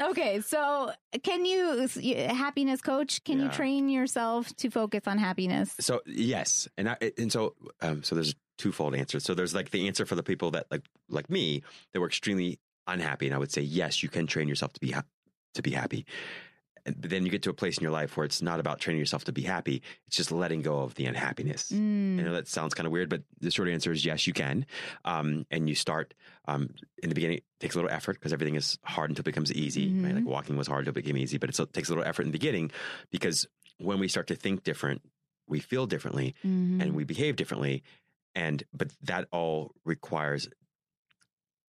okay, 0.00 0.42
so 0.42 0.92
can 1.22 1.46
you, 1.46 1.88
happiness 2.28 2.82
coach, 2.82 3.24
can 3.24 3.40
you 3.40 3.48
train 3.48 3.88
yourself 3.88 4.54
to 4.56 4.68
focus 4.70 5.02
on 5.06 5.16
happiness? 5.16 5.74
So 5.80 6.02
yes, 6.06 6.68
and 6.76 6.90
I, 6.90 6.96
and 7.16 7.32
so 7.32 7.54
um, 7.80 8.02
so 8.02 8.14
there's 8.14 8.34
twofold 8.58 8.94
answer. 8.94 9.20
So 9.20 9.34
there's 9.34 9.54
like 9.54 9.70
the 9.70 9.86
answer 9.86 10.06
for 10.06 10.14
the 10.14 10.22
people 10.22 10.50
that 10.52 10.66
like 10.70 10.82
like 11.08 11.30
me 11.30 11.62
that 11.92 12.00
were 12.00 12.06
extremely 12.08 12.58
unhappy, 12.86 13.26
and 13.26 13.34
I 13.34 13.38
would 13.38 13.52
say 13.52 13.62
yes, 13.62 14.02
you 14.02 14.08
can 14.08 14.26
train 14.26 14.48
yourself 14.48 14.72
to 14.74 14.80
be 14.80 14.92
ha- 14.92 15.04
to 15.54 15.62
be 15.62 15.72
happy. 15.72 16.06
And 16.84 17.00
but 17.00 17.10
then 17.10 17.24
you 17.24 17.30
get 17.30 17.42
to 17.42 17.50
a 17.50 17.54
place 17.54 17.78
in 17.78 17.82
your 17.82 17.92
life 17.92 18.16
where 18.16 18.24
it's 18.24 18.40
not 18.42 18.60
about 18.60 18.80
training 18.80 19.00
yourself 19.00 19.24
to 19.24 19.32
be 19.32 19.42
happy; 19.42 19.82
it's 20.06 20.16
just 20.16 20.30
letting 20.30 20.62
go 20.62 20.80
of 20.80 20.94
the 20.94 21.06
unhappiness. 21.06 21.70
I 21.72 22.22
Mm, 22.22 22.24
know 22.24 22.32
that 22.32 22.48
sounds 22.48 22.72
kind 22.74 22.86
of 22.86 22.92
weird, 22.92 23.10
but 23.10 23.22
the 23.40 23.50
short 23.50 23.68
answer 23.68 23.92
is 23.92 24.04
yes, 24.04 24.26
you 24.26 24.32
can. 24.32 24.64
Um, 25.04 25.44
and 25.50 25.68
you 25.68 25.74
start 25.74 26.14
um, 26.48 26.70
in 27.02 27.08
the 27.10 27.14
beginning. 27.14 27.38
It 27.38 27.44
takes 27.60 27.74
a 27.74 27.78
little 27.78 27.90
effort 27.90 28.14
because 28.14 28.32
everything 28.32 28.54
is 28.54 28.78
hard 28.84 29.10
until 29.10 29.20
it 29.22 29.24
becomes 29.26 29.52
easy. 29.52 29.96
Right? 30.02 30.12
Mhm. 30.12 30.14
Like 30.14 30.26
walking 30.26 30.56
was 30.56 30.66
hard 30.68 30.86
until 30.86 30.92
it 30.92 31.02
became 31.04 31.16
easy, 31.18 31.36
but 31.38 31.50
it 31.50 31.72
takes 31.72 31.88
a 31.88 31.92
little 31.92 32.04
effort 32.08 32.22
in 32.22 32.28
the 32.28 32.32
beginning 32.38 32.70
because 33.10 33.46
when 33.78 33.98
we 33.98 34.08
start 34.08 34.28
to 34.28 34.34
think 34.36 34.62
different, 34.62 35.02
we 35.48 35.60
feel 35.60 35.86
differently 35.86 36.34
mhm. 36.44 36.80
and 36.80 36.94
we 36.94 37.04
behave 37.04 37.36
differently. 37.36 37.82
And 38.36 38.62
but 38.72 38.92
that 39.02 39.26
all 39.32 39.72
requires 39.84 40.48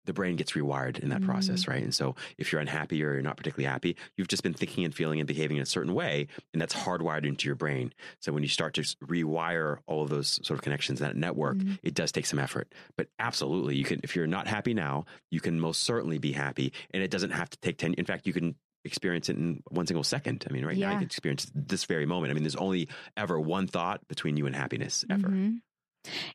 the 0.05 0.13
brain 0.13 0.37
gets 0.37 0.53
rewired 0.53 1.01
in 1.01 1.09
that 1.09 1.21
Mm. 1.21 1.25
process, 1.27 1.67
right? 1.67 1.83
And 1.83 1.93
so 1.93 2.15
if 2.39 2.53
you're 2.53 2.61
unhappy 2.61 3.03
or 3.03 3.15
you're 3.15 3.23
not 3.23 3.37
particularly 3.37 3.69
happy, 3.69 3.97
you've 4.17 4.29
just 4.29 4.45
been 4.45 4.55
thinking 4.55 4.85
and 4.85 4.95
feeling 4.95 5.19
and 5.19 5.27
behaving 5.27 5.57
in 5.57 5.65
a 5.65 5.67
certain 5.67 5.95
way, 5.95 6.29
and 6.53 6.63
that's 6.63 6.75
hardwired 6.75 7.27
into 7.27 7.47
your 7.47 7.57
brain. 7.57 7.93
So 8.21 8.33
when 8.33 8.45
you 8.45 8.49
start 8.49 8.75
to 8.75 8.83
rewire 8.83 9.79
all 9.87 10.03
of 10.05 10.09
those 10.11 10.39
sort 10.47 10.59
of 10.59 10.63
connections, 10.63 11.01
that 11.01 11.17
network, 11.17 11.57
Mhm. 11.57 11.79
it 11.83 11.95
does 11.95 12.13
take 12.13 12.27
some 12.27 12.39
effort. 12.39 12.73
But 12.97 13.09
absolutely, 13.19 13.77
you 13.77 13.85
can 13.85 13.99
if 14.05 14.15
you're 14.15 14.29
not 14.29 14.47
happy 14.47 14.75
now, 14.75 15.07
you 15.31 15.41
can 15.41 15.59
most 15.59 15.83
certainly 15.83 16.19
be 16.19 16.31
happy, 16.33 16.73
and 16.93 17.03
it 17.03 17.11
doesn't 17.11 17.31
have 17.31 17.51
to 17.51 17.59
take 17.59 17.77
ten. 17.79 17.95
In 17.95 18.05
fact, 18.05 18.29
you 18.29 18.33
can 18.33 18.55
experience 18.85 19.29
it 19.29 19.37
in 19.37 19.61
one 19.71 19.89
single 19.89 20.05
second. 20.05 20.45
I 20.49 20.53
mean, 20.53 20.65
right 20.65 20.79
now 20.79 20.91
Yeah. 20.91 20.93
you 20.93 20.99
can 20.99 21.07
experience 21.07 21.51
this 21.53 21.85
very 21.85 22.07
moment. 22.07 22.31
I 22.31 22.35
mean, 22.35 22.45
there's 22.45 22.55
only 22.55 22.89
ever 23.17 23.41
one 23.41 23.67
thought 23.67 24.07
between 24.07 24.37
you 24.37 24.47
and 24.47 24.55
happiness 24.55 25.05
ever. 25.11 25.27
Mhm. 25.29 25.63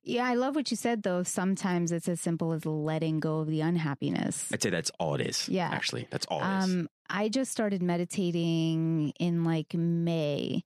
Yeah, 0.04 0.26
I 0.26 0.36
love 0.36 0.56
what 0.56 0.72
you 0.72 0.78
said 0.78 1.04
though. 1.04 1.24
Sometimes 1.24 1.92
it's 1.92 2.08
as 2.08 2.22
simple 2.22 2.54
as 2.54 2.66
letting 2.66 3.20
go 3.20 3.40
of 3.40 3.48
the 3.48 3.62
unhappiness. 3.62 4.50
I'd 4.54 4.62
say 4.62 4.70
that's 4.70 4.92
all 5.00 5.16
it 5.16 5.22
is. 5.22 5.48
Yeah. 5.50 5.70
Actually, 5.72 6.08
that's 6.10 6.26
all 6.28 6.40
it 6.40 6.58
is. 6.60 6.64
Um, 6.64 6.90
I 7.10 7.30
just 7.30 7.52
started 7.52 7.82
meditating 7.82 9.14
in 9.20 9.44
like 9.44 9.74
May. 9.74 10.64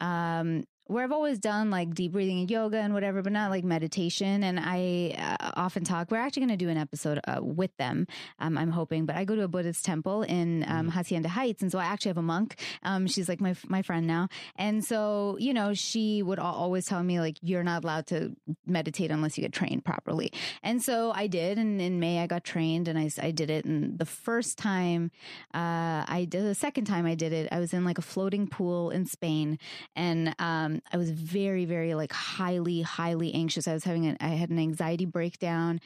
Um, 0.00 0.64
where 0.86 1.02
I've 1.02 1.12
always 1.12 1.38
done 1.38 1.70
like 1.70 1.94
deep 1.94 2.12
breathing 2.12 2.40
and 2.40 2.50
yoga 2.50 2.78
and 2.78 2.94
whatever, 2.94 3.22
but 3.22 3.32
not 3.32 3.50
like 3.50 3.64
meditation. 3.64 4.44
And 4.44 4.60
I 4.60 5.14
uh, 5.40 5.50
often 5.56 5.84
talk. 5.84 6.10
We're 6.10 6.18
actually 6.18 6.46
going 6.46 6.58
to 6.58 6.64
do 6.64 6.68
an 6.68 6.76
episode 6.76 7.20
uh, 7.26 7.40
with 7.42 7.76
them. 7.76 8.06
Um, 8.38 8.56
I'm 8.56 8.70
hoping, 8.70 9.06
but 9.06 9.16
I 9.16 9.24
go 9.24 9.34
to 9.34 9.42
a 9.42 9.48
Buddhist 9.48 9.84
temple 9.84 10.22
in 10.22 10.64
um, 10.68 10.88
Hacienda 10.88 11.28
Heights, 11.28 11.62
and 11.62 11.72
so 11.72 11.78
I 11.78 11.84
actually 11.84 12.10
have 12.10 12.18
a 12.18 12.22
monk. 12.22 12.60
Um, 12.82 13.06
she's 13.06 13.28
like 13.28 13.40
my 13.40 13.54
my 13.66 13.82
friend 13.82 14.06
now, 14.06 14.28
and 14.56 14.84
so 14.84 15.36
you 15.40 15.52
know 15.52 15.74
she 15.74 16.22
would 16.22 16.38
al- 16.38 16.54
always 16.54 16.86
tell 16.86 17.02
me 17.02 17.20
like 17.20 17.38
you're 17.42 17.64
not 17.64 17.84
allowed 17.84 18.06
to 18.08 18.36
meditate 18.66 19.10
unless 19.10 19.36
you 19.36 19.42
get 19.42 19.52
trained 19.52 19.84
properly. 19.84 20.32
And 20.62 20.82
so 20.82 21.12
I 21.12 21.26
did, 21.26 21.58
and 21.58 21.80
in 21.80 21.98
May 21.98 22.20
I 22.20 22.26
got 22.26 22.44
trained, 22.44 22.88
and 22.88 22.98
I, 22.98 23.10
I 23.20 23.30
did 23.32 23.50
it. 23.50 23.64
And 23.64 23.98
the 23.98 24.06
first 24.06 24.58
time 24.58 25.10
uh, 25.52 26.06
I 26.06 26.26
did, 26.28 26.44
the 26.44 26.54
second 26.54 26.84
time 26.84 27.06
I 27.06 27.14
did 27.14 27.32
it, 27.32 27.48
I 27.50 27.58
was 27.58 27.72
in 27.72 27.84
like 27.84 27.98
a 27.98 28.02
floating 28.02 28.46
pool 28.46 28.90
in 28.90 29.06
Spain, 29.06 29.58
and 29.96 30.34
um, 30.38 30.75
I 30.92 30.96
was 30.96 31.10
very, 31.10 31.64
very 31.64 31.94
like 31.94 32.12
highly, 32.12 32.82
highly 32.82 33.32
anxious. 33.34 33.66
I 33.68 33.74
was 33.74 33.84
having 33.84 34.06
an, 34.06 34.16
I 34.20 34.28
had 34.28 34.50
an 34.50 34.58
anxiety 34.58 35.04
breakdown 35.04 35.80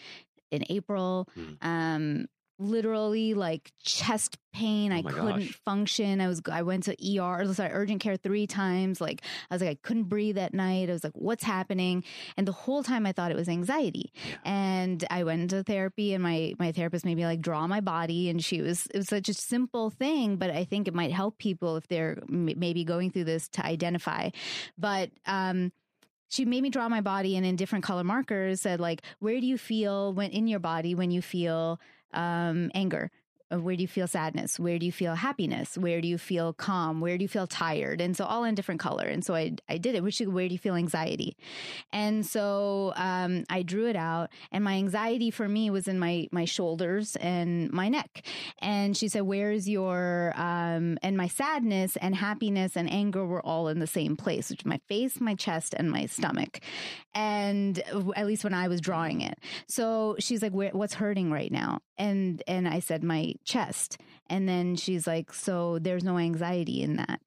in 0.50 0.64
April. 0.68 1.28
Mhm. 1.36 1.56
Um, 1.62 2.26
literally 2.60 3.34
like 3.34 3.72
chest 3.82 4.38
pain. 4.52 4.92
Oh 4.92 4.96
I 4.96 5.02
couldn't 5.02 5.40
gosh. 5.40 5.60
function. 5.64 6.20
I 6.20 6.28
was, 6.28 6.42
I 6.50 6.62
went 6.62 6.84
to 6.84 6.92
ER, 6.92 7.52
sorry, 7.54 7.70
urgent 7.72 8.00
care 8.00 8.16
three 8.16 8.46
times. 8.46 9.00
Like 9.00 9.22
I 9.50 9.54
was 9.54 9.62
like, 9.62 9.70
I 9.70 9.78
couldn't 9.82 10.04
breathe 10.04 10.38
at 10.38 10.52
night. 10.52 10.90
I 10.90 10.92
was 10.92 11.02
like, 11.02 11.14
what's 11.14 11.42
happening? 11.42 12.04
And 12.36 12.46
the 12.46 12.52
whole 12.52 12.82
time 12.82 13.06
I 13.06 13.12
thought 13.12 13.30
it 13.30 13.36
was 13.36 13.48
anxiety. 13.48 14.12
And 14.44 15.04
I 15.10 15.24
went 15.24 15.42
into 15.42 15.62
therapy 15.62 16.12
and 16.14 16.22
my, 16.22 16.54
my 16.58 16.72
therapist 16.72 17.04
made 17.04 17.16
me 17.16 17.24
like 17.24 17.40
draw 17.40 17.66
my 17.66 17.80
body 17.80 18.28
and 18.28 18.44
she 18.44 18.60
was, 18.60 18.86
it 18.92 18.98
was 18.98 19.08
such 19.08 19.28
a 19.28 19.34
simple 19.34 19.90
thing, 19.90 20.36
but 20.36 20.50
I 20.50 20.64
think 20.64 20.86
it 20.86 20.94
might 20.94 21.12
help 21.12 21.38
people 21.38 21.76
if 21.76 21.88
they're 21.88 22.18
m- 22.28 22.52
maybe 22.56 22.84
going 22.84 23.10
through 23.10 23.24
this 23.24 23.48
to 23.50 23.64
identify. 23.64 24.30
But, 24.76 25.10
um, 25.26 25.72
she 26.28 26.44
made 26.44 26.62
me 26.62 26.70
draw 26.70 26.88
my 26.88 27.00
body 27.00 27.36
and 27.36 27.44
in 27.44 27.56
different 27.56 27.84
color 27.84 28.04
markers 28.04 28.60
said 28.60 28.78
like 28.78 29.02
where 29.18 29.40
do 29.40 29.46
you 29.46 29.58
feel 29.58 30.12
when 30.12 30.30
in 30.30 30.46
your 30.46 30.60
body 30.60 30.94
when 30.94 31.10
you 31.10 31.20
feel 31.20 31.80
um, 32.12 32.70
anger 32.74 33.10
where 33.50 33.74
do 33.74 33.82
you 33.82 33.88
feel 33.88 34.06
sadness? 34.06 34.60
Where 34.60 34.78
do 34.78 34.86
you 34.86 34.92
feel 34.92 35.14
happiness? 35.14 35.76
Where 35.76 36.00
do 36.00 36.06
you 36.06 36.18
feel 36.18 36.52
calm? 36.52 37.00
Where 37.00 37.18
do 37.18 37.22
you 37.22 37.28
feel 37.28 37.48
tired? 37.48 38.00
And 38.00 38.16
so 38.16 38.24
all 38.24 38.44
in 38.44 38.54
different 38.54 38.80
color. 38.80 39.06
And 39.06 39.24
so 39.24 39.34
i, 39.34 39.52
I 39.68 39.78
did 39.78 39.94
it 39.94 40.02
which 40.02 40.20
where 40.20 40.46
do 40.46 40.52
you 40.52 40.58
feel 40.58 40.76
anxiety? 40.76 41.36
And 41.92 42.24
so 42.24 42.92
um, 42.96 43.44
i 43.50 43.62
drew 43.62 43.88
it 43.88 43.96
out 43.96 44.30
and 44.52 44.62
my 44.62 44.74
anxiety 44.74 45.30
for 45.30 45.48
me 45.48 45.70
was 45.70 45.88
in 45.88 45.98
my 45.98 46.28
my 46.30 46.44
shoulders 46.44 47.16
and 47.16 47.72
my 47.72 47.88
neck. 47.88 48.24
And 48.60 48.96
she 48.96 49.08
said 49.08 49.22
where's 49.22 49.68
your 49.68 50.32
um, 50.36 50.98
and 51.02 51.16
my 51.16 51.26
sadness 51.26 51.96
and 51.96 52.14
happiness 52.14 52.76
and 52.76 52.90
anger 52.90 53.26
were 53.26 53.44
all 53.44 53.68
in 53.68 53.80
the 53.80 53.86
same 53.86 54.16
place 54.16 54.50
which 54.50 54.64
my 54.64 54.78
face 54.88 55.20
my 55.20 55.34
chest 55.34 55.74
and 55.76 55.90
my 55.90 56.06
stomach. 56.06 56.60
And 57.14 57.82
uh, 57.92 58.10
at 58.14 58.26
least 58.26 58.44
when 58.44 58.54
i 58.54 58.68
was 58.68 58.80
drawing 58.80 59.22
it. 59.22 59.38
So 59.66 60.14
she's 60.20 60.40
like 60.40 60.52
what's 60.52 60.94
hurting 60.94 61.32
right 61.32 61.50
now? 61.50 61.80
And 61.98 62.42
and 62.46 62.68
i 62.68 62.78
said 62.78 63.02
my 63.02 63.34
chest 63.44 63.98
and 64.28 64.48
then 64.48 64.76
she's 64.76 65.06
like 65.06 65.32
so 65.32 65.78
there's 65.78 66.04
no 66.04 66.18
anxiety 66.18 66.82
in 66.82 66.96
that 66.96 67.20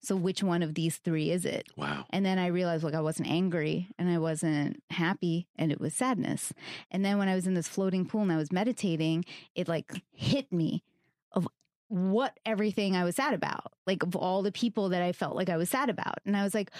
so 0.00 0.16
which 0.16 0.42
one 0.42 0.62
of 0.62 0.74
these 0.74 0.96
three 0.96 1.30
is 1.30 1.44
it 1.44 1.66
wow. 1.76 2.04
and 2.10 2.24
then 2.24 2.38
I 2.38 2.46
realized, 2.46 2.84
like, 2.84 2.94
I 2.94 3.00
wasn't 3.00 3.28
angry 3.28 3.88
and 3.98 4.08
I 4.08 4.18
wasn't 4.18 4.82
happy 4.90 5.48
and 5.56 5.72
it 5.72 5.80
was 5.80 5.92
sadness. 5.92 6.52
And 6.90 7.04
then 7.04 7.18
when 7.18 7.28
I 7.28 7.34
was 7.34 7.46
in 7.46 7.54
this 7.54 7.68
floating 7.68 8.06
pool 8.06 8.22
and 8.22 8.32
I 8.32 8.36
was 8.36 8.52
meditating, 8.52 9.24
it 9.54 9.68
like 9.68 10.02
hit 10.12 10.52
me 10.52 10.84
of 11.32 11.48
what 11.88 12.38
everything 12.46 12.94
I 12.94 13.04
was 13.04 13.16
sad 13.16 13.34
about, 13.34 13.72
like, 13.86 14.02
of 14.02 14.14
all 14.14 14.42
the 14.42 14.52
people 14.52 14.90
that 14.90 15.02
I 15.02 15.12
felt 15.12 15.36
like 15.36 15.48
I 15.48 15.56
was 15.56 15.68
sad 15.68 15.90
about. 15.90 16.20
And 16.24 16.36
I 16.36 16.44
was 16.44 16.54
like, 16.54 16.70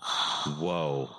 Whoa. 0.58 1.10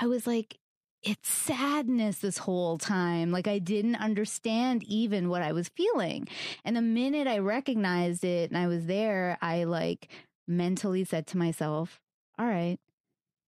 I 0.00 0.06
was 0.06 0.26
like, 0.26 0.58
it's 1.04 1.28
sadness 1.28 2.18
this 2.18 2.38
whole 2.38 2.78
time. 2.78 3.30
Like 3.30 3.46
I 3.46 3.58
didn't 3.58 3.96
understand 3.96 4.82
even 4.84 5.28
what 5.28 5.42
I 5.42 5.52
was 5.52 5.68
feeling. 5.68 6.28
And 6.64 6.76
the 6.76 6.82
minute 6.82 7.26
I 7.26 7.38
recognized 7.38 8.24
it 8.24 8.50
and 8.50 8.58
I 8.58 8.66
was 8.66 8.86
there, 8.86 9.38
I 9.42 9.64
like 9.64 10.08
mentally 10.48 11.04
said 11.04 11.26
to 11.28 11.38
myself, 11.38 12.00
all 12.38 12.46
right, 12.46 12.78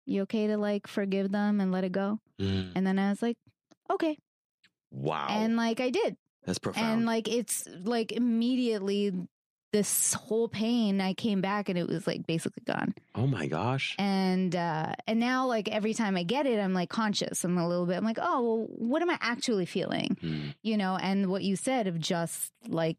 you 0.06 0.22
okay 0.22 0.46
to 0.48 0.56
like 0.56 0.86
forgive 0.86 1.30
them 1.30 1.60
and 1.60 1.70
let 1.70 1.84
it 1.84 1.92
go? 1.92 2.18
Mm. 2.40 2.72
And 2.74 2.86
then 2.86 2.98
I 2.98 3.10
was 3.10 3.22
like, 3.22 3.36
okay. 3.90 4.16
Wow. 4.90 5.28
And 5.30 5.56
like 5.56 5.80
I 5.80 5.90
did. 5.90 6.16
that's 6.44 6.58
profound. 6.58 6.92
And 6.92 7.06
like 7.06 7.28
it's 7.28 7.68
like 7.84 8.12
immediately 8.12 9.12
this 9.72 10.12
whole 10.14 10.48
pain, 10.48 11.00
I 11.00 11.14
came 11.14 11.40
back 11.40 11.68
and 11.68 11.78
it 11.78 11.88
was 11.88 12.06
like 12.06 12.26
basically 12.26 12.62
gone. 12.66 12.94
oh 13.14 13.26
my 13.26 13.46
gosh. 13.46 13.96
And 13.98 14.54
uh 14.54 14.92
and 15.06 15.18
now 15.18 15.46
like 15.46 15.68
every 15.68 15.94
time 15.94 16.16
I 16.16 16.22
get 16.24 16.46
it, 16.46 16.58
I'm 16.60 16.74
like 16.74 16.90
conscious. 16.90 17.42
I'm 17.44 17.56
a 17.58 17.66
little 17.68 17.86
bit 17.86 17.96
I'm 17.96 18.04
like, 18.04 18.18
oh 18.20 18.42
well, 18.42 18.66
what 18.68 19.02
am 19.02 19.10
I 19.10 19.18
actually 19.20 19.66
feeling? 19.66 20.16
Mm. 20.22 20.54
You 20.62 20.76
know, 20.76 20.96
and 21.00 21.28
what 21.28 21.42
you 21.42 21.56
said 21.56 21.86
of 21.86 21.98
just 21.98 22.52
like 22.68 22.98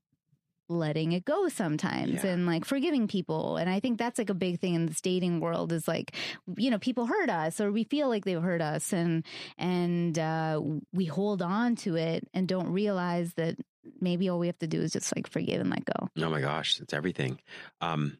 letting 0.69 1.11
it 1.11 1.25
go 1.25 1.49
sometimes 1.49 2.23
Yeah. 2.23 2.31
and 2.31 2.45
like 2.47 2.65
forgiving 2.65 3.07
people. 3.07 3.57
And 3.57 3.69
I 3.69 3.79
think 3.79 3.99
that's 3.99 4.17
like 4.17 4.29
a 4.29 4.33
big 4.33 4.59
thing 4.59 4.73
in 4.73 4.85
this 4.87 5.01
dating 5.01 5.41
world 5.41 5.71
is 5.73 5.87
like, 5.87 6.15
you 6.57 6.71
know, 6.71 6.79
people 6.79 7.05
hurt 7.05 7.29
us 7.29 7.59
or 7.61 7.71
we 7.71 7.83
feel 7.83 8.07
like 8.09 8.23
they've 8.25 8.41
hurt 8.41 8.61
us 8.61 8.93
and 8.93 9.23
and 9.59 10.17
uh 10.17 10.59
we 10.93 11.05
hold 11.05 11.41
on 11.43 11.75
to 11.77 11.95
it 11.97 12.27
and 12.33 12.47
don't 12.47 12.69
realize 12.69 13.33
that 13.35 13.57
maybe 13.99 14.29
all 14.29 14.39
we 14.39 14.47
have 14.47 14.59
to 14.59 14.67
do 14.67 14.81
is 14.81 14.91
just 14.91 15.15
like 15.15 15.27
forgive 15.29 15.61
and 15.61 15.69
let 15.69 15.85
go. 15.85 16.09
Oh 16.17 16.29
my 16.29 16.41
gosh, 16.41 16.79
it's 16.79 16.93
everything. 16.93 17.39
Um, 17.81 18.17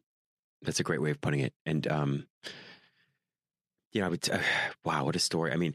that's 0.62 0.80
a 0.80 0.84
great 0.84 1.02
way 1.02 1.10
of 1.10 1.20
putting 1.20 1.40
it. 1.40 1.52
And 1.66 1.86
um, 1.86 2.26
you 3.94 4.00
know, 4.00 4.08
I 4.08 4.10
would, 4.10 4.28
uh, 4.28 4.38
wow, 4.84 5.04
what 5.04 5.16
a 5.16 5.20
story. 5.20 5.52
I 5.52 5.56
mean, 5.56 5.74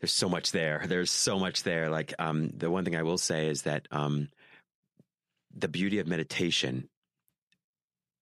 there's 0.00 0.12
so 0.12 0.28
much 0.28 0.52
there. 0.52 0.84
There's 0.86 1.10
so 1.10 1.38
much 1.38 1.62
there. 1.62 1.88
Like, 1.88 2.12
um, 2.18 2.50
the 2.50 2.70
one 2.70 2.84
thing 2.84 2.96
I 2.96 3.04
will 3.04 3.18
say 3.18 3.48
is 3.48 3.62
that 3.62 3.86
um, 3.90 4.28
the 5.56 5.68
beauty 5.68 6.00
of 6.00 6.06
meditation 6.06 6.88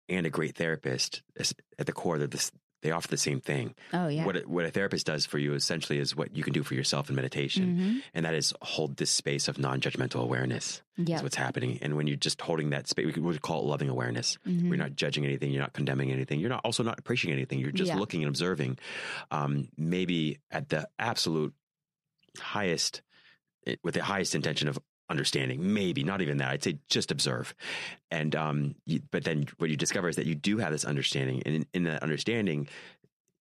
and 0.10 0.26
a 0.26 0.30
great 0.30 0.56
therapist 0.56 1.24
is 1.36 1.56
at 1.80 1.86
the 1.86 1.94
core, 1.94 2.18
they're 2.18 2.28
this, 2.28 2.52
they 2.84 2.92
offer 2.92 3.08
the 3.08 3.18
same 3.18 3.40
thing. 3.42 3.74
Oh 3.92 4.08
yeah. 4.08 4.24
What 4.26 4.38
a, 4.38 4.40
what 4.42 4.66
a 4.66 4.70
therapist 4.72 5.06
does 5.08 5.26
for 5.26 5.40
you 5.40 5.54
essentially 5.56 5.98
is 6.00 6.16
what 6.16 6.36
you 6.38 6.44
can 6.44 6.54
do 6.54 6.62
for 6.64 6.76
yourself 6.76 7.10
in 7.10 7.16
meditation, 7.16 7.78
Mhm. 7.78 8.04
and 8.14 8.26
that 8.26 8.36
is 8.36 8.54
hold 8.62 8.98
this 8.98 9.10
space 9.10 9.48
of 9.48 9.58
non-judgmental 9.58 10.22
awareness. 10.22 10.82
Yeah. 10.96 11.22
What's 11.22 11.36
happening, 11.36 11.80
and 11.82 11.96
when 11.96 12.08
you're 12.08 12.18
just 12.18 12.40
holding 12.42 12.70
that 12.72 12.88
space, 12.88 13.06
we 13.06 13.14
could, 13.14 13.24
we 13.24 13.38
call 13.40 13.62
it 13.62 13.66
loving 13.66 13.90
awareness. 13.90 14.38
Mhm. 14.48 14.68
You're 14.68 14.78
not 14.78 14.96
judging 14.96 15.26
anything. 15.26 15.52
You're 15.52 15.62
not 15.64 15.74
condemning 15.74 16.12
anything. 16.12 16.40
You're 16.40 16.50
not 16.50 16.62
also 16.66 16.84
not 16.84 17.00
appreciating 17.00 17.38
anything. 17.38 17.60
You're 17.60 17.72
just 17.72 17.90
Yeah. 17.90 17.98
looking 17.98 18.22
and 18.24 18.30
observing. 18.30 18.78
Um, 19.32 19.70
maybe 19.78 20.38
at 20.52 20.70
the 20.70 20.88
absolute 21.00 21.54
highest, 22.40 23.02
eh, 23.66 23.76
with 23.84 23.94
the 23.96 24.04
highest 24.04 24.36
intention 24.36 24.68
of 24.68 24.80
understanding. 25.10 25.74
Maybe 25.74 26.04
not 26.04 26.22
even 26.22 26.38
that. 26.38 26.50
I'd 26.50 26.64
say 26.64 26.78
just 26.90 27.12
observe. 27.12 27.54
And 28.12 28.36
um, 28.36 28.76
you, 28.86 29.02
but 29.12 29.24
then 29.24 29.48
what 29.58 29.70
you 29.70 29.78
discover 29.78 30.10
is 30.10 30.16
that 30.16 30.26
you 30.26 30.36
do 30.36 30.58
have 30.58 30.72
this 30.72 30.86
understanding, 30.86 31.42
and 31.46 31.56
in, 31.56 31.66
in 31.74 31.84
that 31.84 32.04
understanding. 32.04 32.68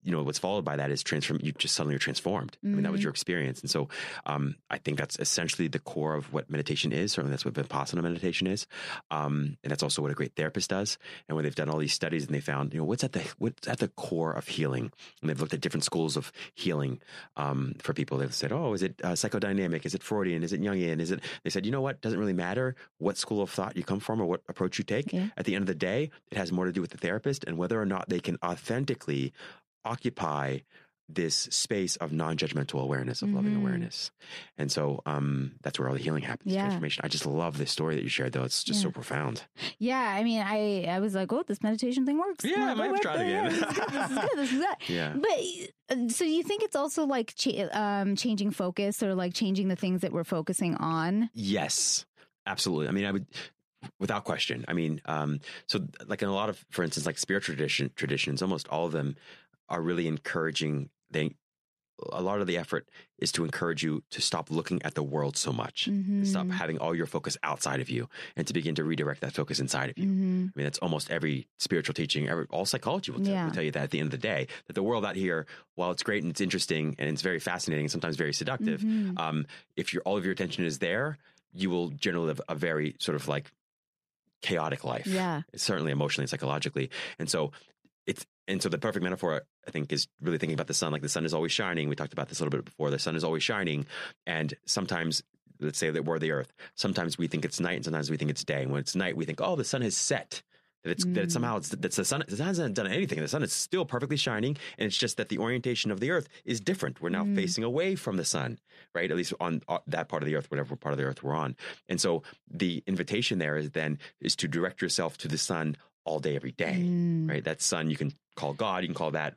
You 0.04 0.12
know 0.12 0.22
what's 0.22 0.38
followed 0.38 0.64
by 0.64 0.76
that 0.76 0.90
is 0.90 1.02
transform. 1.02 1.40
You 1.42 1.52
just 1.52 1.74
suddenly 1.74 1.96
are 1.96 1.98
transformed. 1.98 2.56
I 2.62 2.68
mean, 2.68 2.82
that 2.82 2.92
was 2.92 3.00
Mhm. 3.00 3.04
your 3.04 3.10
experience, 3.10 3.60
and 3.62 3.70
so 3.70 3.88
um, 4.26 4.54
I 4.70 4.78
think 4.78 4.98
that's 4.98 5.18
essentially 5.18 5.66
the 5.68 5.78
core 5.78 6.14
of 6.14 6.32
what 6.32 6.50
meditation 6.50 6.92
is. 6.92 7.12
Certainly, 7.12 7.30
that's 7.32 7.44
what 7.44 7.54
vipassana 7.54 8.02
meditation 8.02 8.46
is, 8.46 8.66
um, 9.10 9.56
and 9.64 9.70
that's 9.70 9.82
also 9.82 10.02
what 10.02 10.10
a 10.10 10.14
great 10.14 10.36
therapist 10.36 10.70
does. 10.70 10.98
And 11.28 11.36
when 11.36 11.44
they've 11.44 11.54
done 11.54 11.70
all 11.70 11.78
these 11.78 11.94
studies 11.94 12.26
and 12.26 12.34
they 12.34 12.40
found, 12.40 12.72
you 12.74 12.78
know, 12.78 12.84
what's 12.84 13.02
at 13.02 13.12
the 13.12 13.22
what's 13.38 13.66
at 13.66 13.78
the 13.78 13.88
core 13.88 14.32
of 14.32 14.46
healing, 14.48 14.92
and 15.20 15.30
they've 15.30 15.40
looked 15.40 15.54
at 15.54 15.60
different 15.60 15.84
schools 15.84 16.16
of 16.16 16.32
healing 16.54 17.00
um, 17.36 17.74
for 17.80 17.94
people. 17.94 18.18
They've 18.18 18.34
said, 18.34 18.52
oh, 18.52 18.74
is 18.74 18.82
it 18.82 19.00
uh, 19.02 19.12
psychodynamic? 19.12 19.86
Is 19.86 19.94
it 19.94 20.02
Freudian? 20.02 20.42
Is 20.42 20.52
it 20.52 20.60
Jungian? 20.60 21.00
Is 21.00 21.10
it? 21.10 21.20
They 21.44 21.50
said, 21.50 21.64
you 21.64 21.72
know 21.72 21.80
what? 21.80 22.00
Doesn't 22.00 22.18
really 22.18 22.32
matter 22.32 22.76
what 22.98 23.16
school 23.16 23.40
of 23.42 23.50
thought 23.50 23.76
you 23.76 23.82
come 23.84 24.00
from 24.00 24.20
or 24.20 24.26
what 24.26 24.42
approach 24.48 24.78
you 24.78 24.84
take. 24.84 25.12
Yeah. 25.12 25.28
At 25.36 25.44
the 25.46 25.54
end 25.54 25.62
of 25.62 25.66
the 25.68 25.74
day, 25.74 26.10
it 26.30 26.36
has 26.36 26.52
more 26.52 26.66
to 26.66 26.72
do 26.72 26.80
with 26.80 26.90
the 26.90 26.98
therapist 26.98 27.44
and 27.44 27.56
whether 27.56 27.80
or 27.80 27.86
not 27.86 28.08
they 28.08 28.20
can 28.20 28.36
authentically 28.44 29.32
occupy 29.84 30.58
this 31.06 31.36
space 31.36 31.96
of 31.96 32.12
non-judgmental 32.12 32.80
awareness 32.80 33.20
of 33.20 33.30
loving 33.30 33.52
Mhm. 33.52 33.58
awareness 33.60 34.10
and 34.56 34.72
so 34.72 35.02
um 35.04 35.52
that's 35.60 35.78
where 35.78 35.86
all 35.86 35.94
the 35.94 36.00
healing 36.00 36.22
happens 36.22 36.54
Yeah. 36.54 36.62
transformation 36.62 37.02
i 37.04 37.08
just 37.08 37.26
love 37.26 37.58
this 37.58 37.70
story 37.70 37.94
that 37.94 38.02
you 38.02 38.08
shared 38.08 38.32
though 38.32 38.42
it's 38.44 38.64
just 38.64 38.80
so 38.80 38.90
profound 38.90 39.42
Yeah, 39.78 39.98
I 40.00 40.24
mean, 40.24 40.40
I 40.40 40.84
I 40.88 41.00
was 41.00 41.14
like, 41.14 41.30
oh, 41.30 41.42
this 41.46 41.62
meditation 41.62 42.06
thing 42.06 42.18
works. 42.18 42.42
Yeah, 42.44 42.70
I 42.70 42.74
might 42.74 43.04
have 43.04 43.20
it 43.20 43.26
again. 43.26 43.44
This 43.52 43.58
is 43.58 43.76
good. 43.76 43.88
This 43.90 44.10
is 44.10 44.18
good. 44.18 44.30
This 44.38 44.52
is 44.52 44.58
good. 44.58 44.76
yeah 44.88 45.14
But 45.14 45.96
uh, 45.98 46.08
so 46.08 46.24
you 46.24 46.42
think 46.42 46.62
it's 46.62 46.76
also 46.76 47.04
like 47.04 47.34
cha- 47.34 47.68
um, 47.72 48.16
changing 48.16 48.50
focus 48.52 49.02
or 49.02 49.14
like 49.14 49.34
changing 49.34 49.68
the 49.68 49.76
things 49.76 50.00
that 50.00 50.12
we're 50.12 50.24
focusing 50.24 50.74
on? 50.76 51.28
Yes, 51.34 52.06
absolutely. 52.46 52.88
I 52.88 52.92
mean, 52.92 53.04
I 53.04 53.12
would, 53.12 53.26
without 54.00 54.24
question. 54.24 54.64
I 54.68 54.72
mean, 54.72 55.02
um, 55.04 55.40
so 55.66 55.80
like 56.06 56.22
in 56.22 56.28
a 56.28 56.34
lot 56.34 56.48
of, 56.48 56.64
for 56.70 56.82
instance, 56.82 57.04
like 57.04 57.18
spiritual 57.18 57.54
tradition 57.56 57.90
traditions, 57.94 58.40
almost 58.40 58.68
all 58.68 58.86
of 58.86 58.92
them 58.92 59.16
are 59.68 59.80
really 59.82 60.06
encouraging. 60.06 60.90
They 61.10 61.34
a 62.12 62.20
lot 62.20 62.40
of 62.40 62.48
the 62.48 62.58
effort 62.58 62.88
is 63.18 63.30
to 63.30 63.44
encourage 63.44 63.84
you 63.84 64.02
to 64.10 64.20
stop 64.20 64.50
looking 64.50 64.82
at 64.82 64.94
the 64.94 65.02
world 65.02 65.36
so 65.36 65.52
much, 65.52 65.86
and 65.86 66.26
stop 66.26 66.48
having 66.48 66.76
all 66.78 66.92
your 66.92 67.06
focus 67.06 67.36
outside 67.44 67.80
of 67.80 67.88
you, 67.88 68.08
and 68.34 68.48
to 68.48 68.52
begin 68.52 68.74
to 68.74 68.82
redirect 68.82 69.20
that 69.20 69.32
focus 69.32 69.60
inside 69.60 69.90
of 69.90 69.96
you. 69.96 70.06
Mhm. 70.08 70.48
I 70.48 70.52
mean, 70.56 70.64
that's 70.64 70.78
almost 70.80 71.08
every 71.12 71.46
spiritual 71.60 71.94
teaching, 71.94 72.28
every, 72.28 72.46
all 72.50 72.66
psychology 72.66 73.12
will, 73.12 73.20
tell- 73.20 73.32
Yeah. 73.32 73.44
will 73.46 73.52
tell 73.54 73.62
you 73.62 73.70
that 73.70 73.84
at 73.84 73.90
the 73.92 74.00
end 74.00 74.08
of 74.08 74.10
the 74.10 74.18
day, 74.18 74.48
that 74.66 74.72
the 74.72 74.82
world 74.82 75.04
out 75.04 75.14
here, 75.14 75.46
while 75.76 75.92
it's 75.92 76.02
great 76.02 76.24
and 76.24 76.30
it's 76.32 76.40
interesting 76.40 76.96
and 76.98 77.08
it's 77.08 77.22
very 77.22 77.38
fascinating 77.38 77.84
and 77.84 77.92
sometimes 77.92 78.16
very 78.16 78.34
seductive, 78.34 78.80
Mhm. 78.80 79.16
um, 79.18 79.46
if 79.76 79.92
your 79.94 80.02
all 80.02 80.16
of 80.16 80.24
your 80.24 80.32
attention 80.32 80.64
is 80.64 80.80
there, 80.80 81.16
you 81.52 81.70
will 81.70 81.90
generally 81.90 82.26
live 82.26 82.40
a 82.48 82.56
very 82.56 82.96
sort 82.98 83.14
of 83.14 83.28
like 83.28 83.52
chaotic 84.42 84.82
life. 84.84 85.06
Yeah. 85.06 85.42
certainly 85.54 85.92
emotionally 85.92 86.24
and 86.24 86.30
psychologically. 86.30 86.90
And 87.20 87.30
so 87.30 87.52
and 88.48 88.62
so 88.62 88.68
the 88.68 88.78
perfect 88.78 89.02
metaphor 89.02 89.42
I 89.66 89.70
think 89.70 89.92
is 89.92 90.06
really 90.20 90.38
thinking 90.38 90.54
about 90.54 90.66
the 90.66 90.74
sun. 90.74 90.92
Like 90.92 91.02
the 91.02 91.08
sun 91.08 91.24
is 91.24 91.34
always 91.34 91.52
shining. 91.52 91.88
We 91.88 91.96
talked 91.96 92.12
about 92.12 92.28
this 92.28 92.40
a 92.40 92.44
little 92.44 92.58
bit 92.58 92.64
before. 92.64 92.90
The 92.90 92.98
sun 92.98 93.16
is 93.16 93.24
always 93.24 93.42
shining, 93.42 93.86
and 94.26 94.54
sometimes. 94.66 95.22
Let's 95.60 95.78
say 95.78 95.88
that 95.90 96.04
we're 96.04 96.18
the 96.18 96.32
Earth. 96.32 96.52
Sometimes 96.74 97.16
we 97.16 97.28
think 97.28 97.44
it's 97.44 97.60
night, 97.60 97.76
and 97.76 97.84
sometimes 97.84 98.10
we 98.10 98.16
think 98.16 98.28
it's 98.32 98.42
day. 98.42 98.62
And 98.62 98.72
when 98.72 98.80
it's 98.80 98.96
night, 98.96 99.16
we 99.16 99.24
think, 99.24 99.40
"Oh, 99.40 99.54
the 99.54 99.64
sun 99.64 99.82
has 99.82 99.96
set." 99.96 100.42
That 100.82 100.90
it's 100.90 101.04
that 101.04 101.10
Mm. 101.14 101.16
it's 101.22 101.32
somehow 101.32 101.56
it's 101.58 101.68
that's 101.68 101.94
the 101.96 102.04
sun. 102.04 102.24
The 102.26 102.36
sun 102.36 102.46
hasn't 102.48 102.74
done 102.74 102.88
anything. 102.88 103.20
The 103.20 103.28
sun 103.28 103.44
is 103.44 103.52
still 103.52 103.84
perfectly 103.86 104.16
shining, 104.16 104.56
and 104.76 104.86
it's 104.88 104.96
just 104.98 105.16
that 105.16 105.28
the 105.28 105.38
orientation 105.38 105.92
of 105.92 106.00
the 106.00 106.10
Earth 106.10 106.28
is 106.44 106.60
different. 106.60 107.00
We're 107.00 107.10
now 107.10 107.22
Mm. 107.24 107.36
facing 107.36 107.62
away 107.62 107.94
from 107.94 108.16
the 108.16 108.24
sun, 108.24 108.58
right? 108.96 109.08
At 109.08 109.16
least 109.16 109.32
on 109.38 109.62
uh, 109.68 109.78
that 109.86 110.08
part 110.08 110.24
of 110.24 110.26
the 110.26 110.34
Earth, 110.34 110.50
whatever 110.50 110.74
part 110.74 110.92
of 110.92 110.98
the 110.98 111.04
Earth 111.04 111.22
we're 111.22 111.36
on. 111.36 111.54
And 111.88 112.00
so 112.00 112.24
the 112.50 112.82
invitation 112.88 113.38
there 113.38 113.56
is 113.56 113.70
then 113.70 114.00
is 114.20 114.34
to 114.36 114.48
direct 114.48 114.82
yourself 114.82 115.16
to 115.18 115.28
the 115.28 115.38
sun 115.38 115.76
all 116.04 116.20
day, 116.20 116.36
every 116.36 116.52
day, 116.52 116.76
Mm. 116.80 117.28
right? 117.28 117.44
That 117.44 117.60
sun 117.62 117.90
you 117.90 117.96
can 117.96 118.12
call 118.36 118.52
God. 118.54 118.82
You 118.82 118.88
can 118.88 118.94
call 118.94 119.10
that 119.12 119.36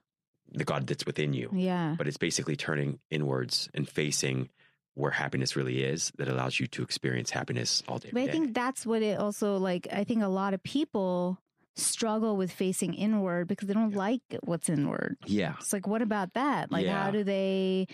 the 0.52 0.64
God 0.64 0.88
that's 0.88 1.06
within 1.06 1.34
you. 1.34 1.50
Yeah. 1.54 1.96
But 1.98 2.08
it's 2.08 2.18
basically 2.18 2.56
turning 2.56 3.00
inwards 3.12 3.70
and 3.74 3.88
facing 3.88 4.50
where 4.96 5.12
happiness 5.12 5.56
really 5.56 5.84
is 5.84 6.12
that 6.18 6.28
allows 6.28 6.60
you 6.60 6.68
to 6.68 6.82
experience 6.84 7.30
happiness 7.30 7.84
all 7.88 8.00
day. 8.00 8.10
But 8.12 8.22
I 8.24 8.26
day. 8.28 8.32
think 8.32 8.54
that's 8.56 8.86
what 8.86 9.02
it 9.04 9.20
also 9.20 9.58
like. 9.58 9.88
I 9.92 10.04
think 10.04 10.24
a 10.24 10.28
lot 10.28 10.54
of 10.54 10.64
people 10.64 11.38
struggle 11.76 12.36
with 12.36 12.52
facing 12.52 12.94
inward 12.96 13.48
because 13.48 13.68
they 13.68 13.74
don't 13.76 13.92
Yeah. 13.92 13.98
like 13.98 14.22
what's 14.44 14.68
inward. 14.70 15.18
yeah. 15.26 15.54
It's 15.60 15.72
like, 15.74 15.86
what 15.88 16.02
about 16.02 16.34
that? 16.34 16.72
Like, 16.72 16.86
Yeah. 16.86 17.04
how 17.04 17.12
do 17.12 17.24
they 17.24 17.88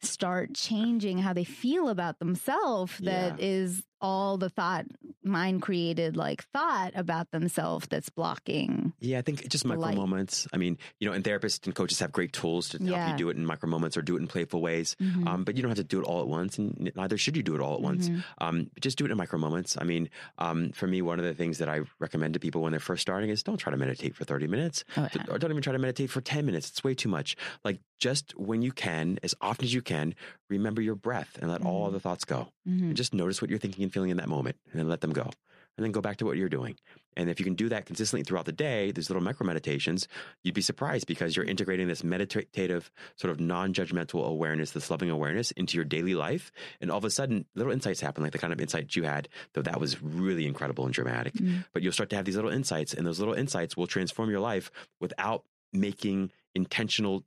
start 0.00 0.54
changing 0.54 1.18
how 1.18 1.32
they 1.32 1.44
feel 1.44 1.88
about 1.88 2.18
themselves? 2.18 2.98
That 2.98 3.40
is 3.40 3.84
all 4.00 4.36
the 4.38 4.48
thought, 4.48 4.86
mind 5.24 5.62
created 5.62 6.16
like 6.16 6.44
thought 6.52 6.92
about 6.94 7.30
themselves 7.30 7.86
that's 7.88 8.08
blocking. 8.10 8.92
Yeah, 9.00 9.18
I 9.18 9.22
think 9.22 9.48
just 9.48 9.64
micro 9.64 9.82
Light. 9.82 9.96
moments. 9.96 10.46
I 10.52 10.56
mean, 10.56 10.78
you 11.00 11.08
know, 11.08 11.14
and 11.14 11.24
therapists 11.24 11.66
and 11.66 11.74
coaches 11.74 11.98
have 12.00 12.12
great 12.12 12.32
tools 12.32 12.68
to 12.70 12.78
help 12.84 13.10
you 13.10 13.16
do 13.16 13.28
it 13.30 13.36
in 13.36 13.44
micro 13.44 13.68
moments 13.68 13.96
or 13.96 14.02
do 14.02 14.16
it 14.16 14.20
in 14.20 14.26
playful 14.28 14.60
ways. 14.60 14.96
Mhm. 15.00 15.26
Um, 15.26 15.44
but 15.44 15.56
you 15.56 15.62
don't 15.62 15.70
have 15.70 15.78
to 15.78 15.84
do 15.84 16.00
it 16.00 16.04
all 16.04 16.20
at 16.22 16.28
once, 16.28 16.58
and 16.58 16.90
neither 16.94 17.18
should 17.18 17.36
you 17.36 17.42
do 17.42 17.54
it 17.54 17.60
all 17.60 17.74
at 17.74 17.80
once. 17.80 18.08
Mhm. 18.08 18.24
Um, 18.38 18.70
just 18.80 18.98
do 18.98 19.04
it 19.04 19.10
in 19.10 19.16
micro 19.16 19.38
moments. 19.38 19.76
I 19.80 19.84
mean, 19.84 20.10
um, 20.38 20.70
for 20.72 20.86
me, 20.86 21.02
one 21.02 21.18
of 21.18 21.24
the 21.24 21.34
things 21.34 21.58
that 21.58 21.68
I 21.68 21.80
recommend 21.98 22.34
to 22.34 22.40
people 22.40 22.62
when 22.62 22.72
they're 22.72 22.80
first 22.80 23.02
starting 23.02 23.30
is 23.30 23.42
don't 23.42 23.58
try 23.58 23.70
to 23.70 23.76
meditate 23.76 24.14
for 24.14 24.24
30 24.24 24.46
minutes 24.46 24.84
Oh, 24.96 25.08
to- 25.08 25.30
or 25.30 25.38
don't 25.38 25.50
even 25.50 25.62
try 25.62 25.72
to 25.72 25.78
meditate 25.78 26.10
for 26.10 26.20
10 26.20 26.46
minutes. 26.46 26.68
It's 26.70 26.84
way 26.84 26.94
too 26.94 27.08
much. 27.08 27.36
Like, 27.64 27.80
just 27.98 28.32
when 28.38 28.62
you 28.62 28.70
can, 28.70 29.18
as 29.24 29.34
often 29.40 29.64
as 29.64 29.74
you 29.74 29.82
can, 29.82 30.14
remember 30.48 30.80
your 30.80 30.94
breath 30.94 31.36
and 31.40 31.50
let 31.50 31.62
all 31.62 31.84
Mhm. 31.84 31.88
other 31.88 31.98
thoughts 31.98 32.24
go. 32.24 32.52
Mhm. 32.66 32.80
And 32.82 32.96
just 32.96 33.12
notice 33.12 33.42
what 33.42 33.50
you're 33.50 33.58
thinking 33.58 33.82
and 33.88 33.94
feeling 33.94 34.10
in 34.10 34.18
that 34.18 34.28
moment 34.28 34.56
and 34.70 34.78
then 34.78 34.88
let 34.88 35.00
them 35.00 35.12
go. 35.12 35.30
And 35.76 35.84
then 35.84 35.92
go 35.92 36.00
back 36.00 36.16
to 36.16 36.26
what 36.26 36.36
you're 36.36 36.48
doing. 36.48 36.76
And 37.16 37.30
if 37.30 37.38
you 37.38 37.44
can 37.44 37.54
do 37.54 37.68
that 37.68 37.86
consistently 37.86 38.24
throughout 38.24 38.46
the 38.46 38.52
day, 38.52 38.90
these 38.90 39.10
little 39.10 39.22
micro 39.22 39.46
meditations, 39.46 40.08
you'd 40.42 40.54
be 40.54 40.60
surprised 40.60 41.06
because 41.06 41.36
you're 41.36 41.44
integrating 41.44 41.86
this 41.86 42.02
meditative, 42.02 42.90
sort 43.14 43.30
of 43.30 43.38
non 43.38 43.72
judgmental 43.72 44.26
awareness, 44.26 44.72
this 44.72 44.90
loving 44.90 45.08
awareness 45.08 45.52
into 45.52 45.76
your 45.76 45.84
daily 45.84 46.16
life. 46.16 46.50
And 46.80 46.90
all 46.90 46.98
of 46.98 47.04
a 47.04 47.10
sudden, 47.10 47.44
little 47.54 47.72
insights 47.72 48.00
happen, 48.00 48.24
like 48.24 48.32
the 48.32 48.38
kind 48.38 48.52
of 48.52 48.60
insight 48.60 48.96
you 48.96 49.04
had, 49.04 49.28
though 49.54 49.62
that 49.62 49.80
was 49.80 50.02
really 50.02 50.46
incredible 50.46 50.84
and 50.84 50.92
dramatic. 50.92 51.34
Mm. 51.34 51.64
But 51.72 51.82
you'll 51.82 51.92
start 51.92 52.10
to 52.10 52.16
have 52.16 52.24
these 52.24 52.36
little 52.36 52.50
insights, 52.50 52.92
and 52.92 53.06
those 53.06 53.20
little 53.20 53.34
insights 53.34 53.76
will 53.76 53.86
transform 53.86 54.30
your 54.30 54.40
life 54.40 54.72
without 55.00 55.44
making 55.72 56.32
intentional 56.56 57.24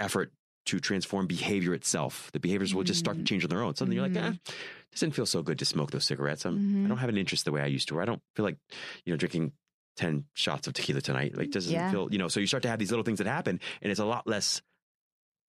effort 0.00 0.32
to 0.66 0.78
transform 0.80 1.26
behavior 1.26 1.74
itself. 1.74 2.30
The 2.32 2.40
behaviors 2.40 2.74
will 2.74 2.84
just 2.84 3.00
start 3.00 3.16
to 3.16 3.22
Mm. 3.22 3.26
change 3.26 3.44
on 3.44 3.50
their 3.50 3.62
own. 3.62 3.74
Suddenly 3.74 3.96
you're 3.96 4.06
like, 4.08 4.12
Mhm. 4.16 4.38
ah, 4.48 4.52
doesn't 4.92 5.12
feel 5.12 5.26
so 5.26 5.42
good 5.42 5.58
to 5.58 5.64
smoke 5.64 5.90
those 5.90 6.04
cigarettes. 6.04 6.44
I'm, 6.46 6.58
Mhm. 6.58 6.84
I 6.84 6.88
don't 6.88 6.98
have 6.98 7.08
an 7.08 7.16
interest 7.18 7.44
the 7.44 7.52
way 7.52 7.62
I 7.62 7.66
used 7.66 7.88
to. 7.88 7.96
Or 7.96 8.02
I 8.02 8.04
don't 8.04 8.22
feel 8.36 8.44
like, 8.44 8.58
you 9.04 9.12
know, 9.12 9.16
drinking 9.16 9.52
10 9.96 10.24
shots 10.34 10.66
of 10.68 10.74
tequila 10.74 11.00
tonight. 11.00 11.36
Like, 11.36 11.50
doesn't 11.50 11.72
Yeah. 11.72 11.90
feel, 11.90 12.08
you 12.12 12.18
know, 12.18 12.28
so 12.28 12.40
you 12.40 12.46
start 12.46 12.62
to 12.62 12.68
have 12.68 12.78
these 12.78 12.90
little 12.90 13.04
things 13.04 13.18
that 13.18 13.26
happen, 13.26 13.58
and 13.82 13.90
it's 13.90 14.00
a 14.00 14.04
lot 14.06 14.26
less 14.26 14.62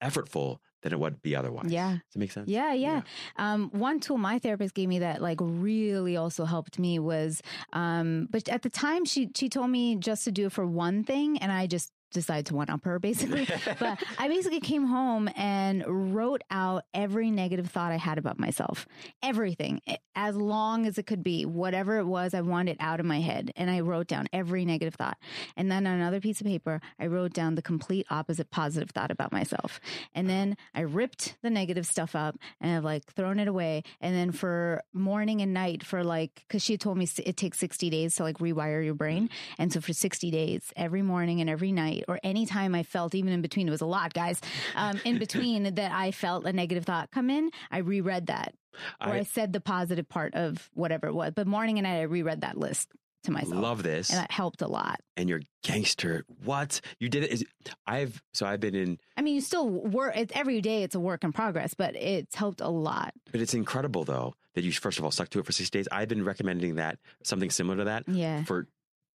effortful 0.04 0.58
than 0.82 0.92
it 0.94 1.00
would 1.00 1.22
be 1.22 1.36
otherwise. 1.36 1.72
Yeah. 1.72 1.94
Does 1.94 2.02
that 2.14 2.20
make 2.20 2.32
sense? 2.32 2.50
Yeah, 2.50 2.74
yeah. 2.74 3.02
Um, 3.38 3.70
one 3.72 4.00
tool 4.00 4.18
my 4.18 4.40
therapist 4.40 4.76
gave 4.76 4.88
me 4.90 5.00
that 5.00 5.22
like 5.22 5.38
really 5.42 6.16
also 6.18 6.46
helped 6.46 6.78
me 6.78 7.00
was, 7.00 7.42
um, 7.74 8.28
but 8.30 8.48
at 8.50 8.62
the 8.62 8.70
time 8.70 9.06
she 9.06 9.30
she 9.36 9.50
told 9.50 9.70
me 9.72 9.96
just 9.96 10.26
to 10.26 10.32
do 10.32 10.46
it 10.48 10.52
for 10.52 10.66
one 10.66 11.04
thing, 11.04 11.38
and 11.40 11.52
I 11.52 11.66
just 11.66 11.92
decided 12.16 12.48
to 12.48 12.56
one 12.56 12.70
up 12.70 12.84
her 12.86 12.98
basically. 12.98 13.48
but 13.80 14.04
I 14.18 14.28
basically 14.28 14.60
came 14.60 14.86
home 14.86 15.30
and 15.36 15.84
wrote 16.16 16.42
out 16.50 16.84
every 16.94 17.30
negative 17.30 17.68
thought 17.68 17.92
I 17.92 17.98
had 17.98 18.18
about 18.18 18.40
myself, 18.40 18.88
everything, 19.22 19.82
as 20.16 20.36
long 20.36 20.88
as 20.88 20.98
it 20.98 21.06
could 21.06 21.24
be, 21.24 21.46
whatever 21.46 22.00
it 22.00 22.06
was, 22.06 22.34
I 22.34 22.42
wanted 22.42 22.78
out 22.80 23.00
of 23.00 23.06
my 23.06 23.20
head, 23.20 23.52
and 23.56 23.70
I 23.70 23.82
wrote 23.82 24.08
down 24.08 24.28
every 24.34 24.66
negative 24.66 24.96
thought, 24.96 25.18
and 25.56 25.72
then 25.72 25.86
on 25.86 25.96
another 25.96 26.20
piece 26.20 26.42
of 26.42 26.48
paper, 26.48 26.82
I 27.00 27.08
wrote 27.08 27.34
down 27.34 27.56
the 27.56 27.62
complete 27.62 28.08
opposite 28.10 28.50
positive 28.50 28.90
thought 28.90 29.12
about 29.12 29.32
myself, 29.32 29.80
and 30.14 30.30
then 30.30 30.58
I 30.74 30.82
ripped 30.82 31.36
the 31.42 31.50
negative 31.50 31.86
stuff 31.86 32.16
up 32.16 32.38
and 32.62 32.76
I've 32.76 32.84
like 32.84 33.06
thrown 33.14 33.40
it 33.40 33.48
away. 33.48 33.84
And 34.02 34.16
then 34.16 34.32
for 34.32 34.84
morning 34.94 35.42
and 35.42 35.54
night, 35.54 35.84
for 35.84 36.04
like, 36.04 36.44
because 36.48 36.64
she 36.64 36.78
told 36.78 36.98
me 36.98 37.08
it 37.18 37.38
takes 37.38 37.60
60 37.60 37.90
days 37.90 38.16
to 38.16 38.24
like 38.24 38.38
rewire 38.38 38.84
your 38.84 38.94
brain. 38.94 39.26
Mm-hmm. 39.26 39.62
And 39.62 39.74
so 39.74 39.82
for 39.82 39.94
60 39.94 40.32
days, 40.32 40.74
every 40.76 41.02
morning 41.02 41.42
and 41.42 41.50
every 41.50 41.72
night, 41.72 42.05
or 42.08 42.20
any 42.24 42.46
time 42.46 42.76
I 42.76 42.84
felt, 42.84 43.16
even 43.16 43.32
in 43.34 43.42
between, 43.42 43.68
it 43.68 43.72
was 43.72 43.82
a 43.82 43.86
lot, 43.86 44.14
guys, 44.14 44.40
um, 44.76 45.00
in 45.06 45.18
between 45.18 45.64
that 45.76 45.92
I 45.92 46.12
felt 46.12 46.46
a 46.46 46.54
negative 46.54 46.86
thought 46.86 47.12
come 47.12 47.30
in, 47.30 47.52
I 47.72 47.80
reread 47.80 48.28
that. 48.28 48.54
Or 49.02 49.14
I, 49.14 49.18
I 49.20 49.24
said 49.24 49.54
the 49.54 49.62
positive 49.62 50.08
part 50.10 50.34
of 50.36 50.70
whatever 50.74 51.08
it 51.08 51.14
was. 51.14 51.32
But 51.36 51.48
morning 51.48 51.78
and 51.78 51.84
night, 51.88 52.00
I 52.00 52.04
reread 52.04 52.42
that 52.42 52.58
list 52.58 52.90
to 53.24 53.32
myself. 53.32 53.56
love 53.56 53.82
this. 53.84 54.10
and 54.12 54.20
that 54.20 54.30
helped 54.32 54.62
a 54.62 54.68
lot. 54.68 55.00
and 55.18 55.28
you're 55.30 55.42
gangster. 55.64 56.26
What? 56.44 56.82
You 57.00 57.10
did 57.10 57.24
it? 57.24 57.32
Is, 57.32 57.46
I've, 57.88 58.22
so 58.34 58.46
I've 58.46 58.60
been 58.60 58.76
in, 58.76 59.00
I 59.18 59.22
mean, 59.22 59.36
you 59.36 59.42
still 59.42 59.68
work, 59.68 60.16
it's 60.16 60.32
every 60.36 60.62
day, 60.62 60.84
it's 60.84 60.94
a 60.94 61.00
work 61.00 61.24
in 61.24 61.32
progress, 61.34 61.74
but 61.74 61.96
it's 61.96 62.36
helped 62.36 62.62
a 62.62 62.70
lot. 62.70 63.14
but 63.32 63.42
it's 63.42 63.54
incredible 63.56 64.04
though 64.04 64.36
that 64.54 64.64
you 64.64 64.72
first 64.72 65.00
of 65.00 65.04
all 65.04 65.12
stuck 65.12 65.30
to 65.30 65.40
it 65.40 65.46
for 65.46 65.52
six 65.52 65.70
days. 65.70 65.88
I've 65.92 66.08
been 66.08 66.24
recommending 66.24 66.76
that, 66.76 67.00
something 67.24 67.50
similar 67.50 67.78
to 67.78 67.84
that 67.86 68.04
Yeah. 68.08 68.44
for 68.44 68.68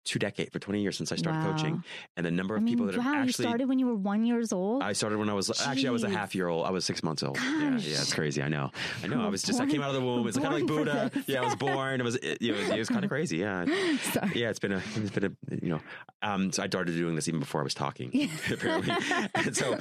two 0.08 0.20
decades, 0.20 0.50
for 0.52 0.60
20 0.60 0.82
years 0.82 0.98
since 0.98 1.12
I 1.12 1.16
started 1.16 1.40
Wow. 1.44 1.52
coaching. 1.52 1.84
And 2.16 2.26
the 2.26 2.32
number 2.32 2.56
I 2.56 2.58
of 2.58 2.64
mean, 2.64 2.74
people 2.74 2.86
that 2.88 2.98
wow, 2.98 3.04
have 3.04 3.14
you 3.16 3.30
actually. 3.30 3.46
started 3.46 3.68
when 3.70 3.78
you 3.80 3.86
were 3.88 3.96
one 3.96 4.26
years 4.26 4.52
old. 4.54 4.82
I 4.82 4.94
started 4.94 5.20
when 5.20 5.30
I 5.30 5.34
was 5.34 5.50
actually 5.62 5.88
I 5.88 5.92
was 5.92 6.04
a 6.04 6.10
half 6.10 6.34
year 6.34 6.48
old. 6.48 6.66
I 6.66 6.72
was 6.72 6.86
six 6.86 7.04
months 7.04 7.24
old. 7.24 7.38
Yeah, 7.38 7.72
Gosh. 7.72 7.86
yeah, 7.86 8.02
it's 8.02 8.14
crazy. 8.14 8.42
I 8.42 8.48
know. 8.48 8.72
I 9.04 9.08
know. 9.08 9.22
I 9.24 9.28
was 9.30 9.44
just 9.44 9.60
I 9.62 9.66
came 9.66 9.82
out 9.82 9.90
of 9.90 9.96
the 9.96 10.02
womb. 10.02 10.28
It's 10.28 10.38
kind 10.38 10.48
of 10.48 10.54
like 10.54 10.68
Buddha. 10.68 11.12
Yeah, 11.28 11.42
I 11.42 11.46
was 11.46 11.56
born. 11.56 12.00
It 12.00 12.04
was 12.04 12.16
it, 12.16 12.42
you 12.42 12.54
know, 12.54 12.60
it 12.60 12.80
was 12.80 12.90
kind 12.90 13.04
of 13.04 13.10
crazy. 13.10 13.38
Yeah, 13.38 13.66
Sorry. 14.14 14.32
yeah. 14.36 14.50
It's 14.50 14.60
been 14.60 14.72
a 14.72 14.82
it's 14.96 15.12
been 15.12 15.26
a 15.26 15.56
you 15.62 15.70
know. 15.70 15.82
Um, 16.22 16.52
so 16.52 16.64
I 16.64 16.68
started 16.68 16.96
doing 16.96 17.16
this 17.16 17.28
even 17.28 17.40
before 17.40 17.62
I 17.62 17.64
was 17.64 17.74
talking. 17.74 18.10
Yeah. 18.14 18.28
apparently. 18.52 18.94
And 19.36 19.56
so, 19.56 19.78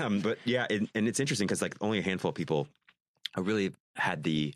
um, 0.00 0.20
but 0.20 0.38
yeah, 0.44 0.66
and, 0.70 0.88
and 0.94 1.06
it's 1.06 1.20
interesting 1.20 1.46
because 1.46 1.62
like 1.62 1.76
only 1.80 1.98
a 1.98 2.02
handful 2.02 2.30
of 2.30 2.34
people 2.34 2.66
uh, 3.38 3.42
really 3.42 3.72
had 3.94 4.22
the, 4.24 4.52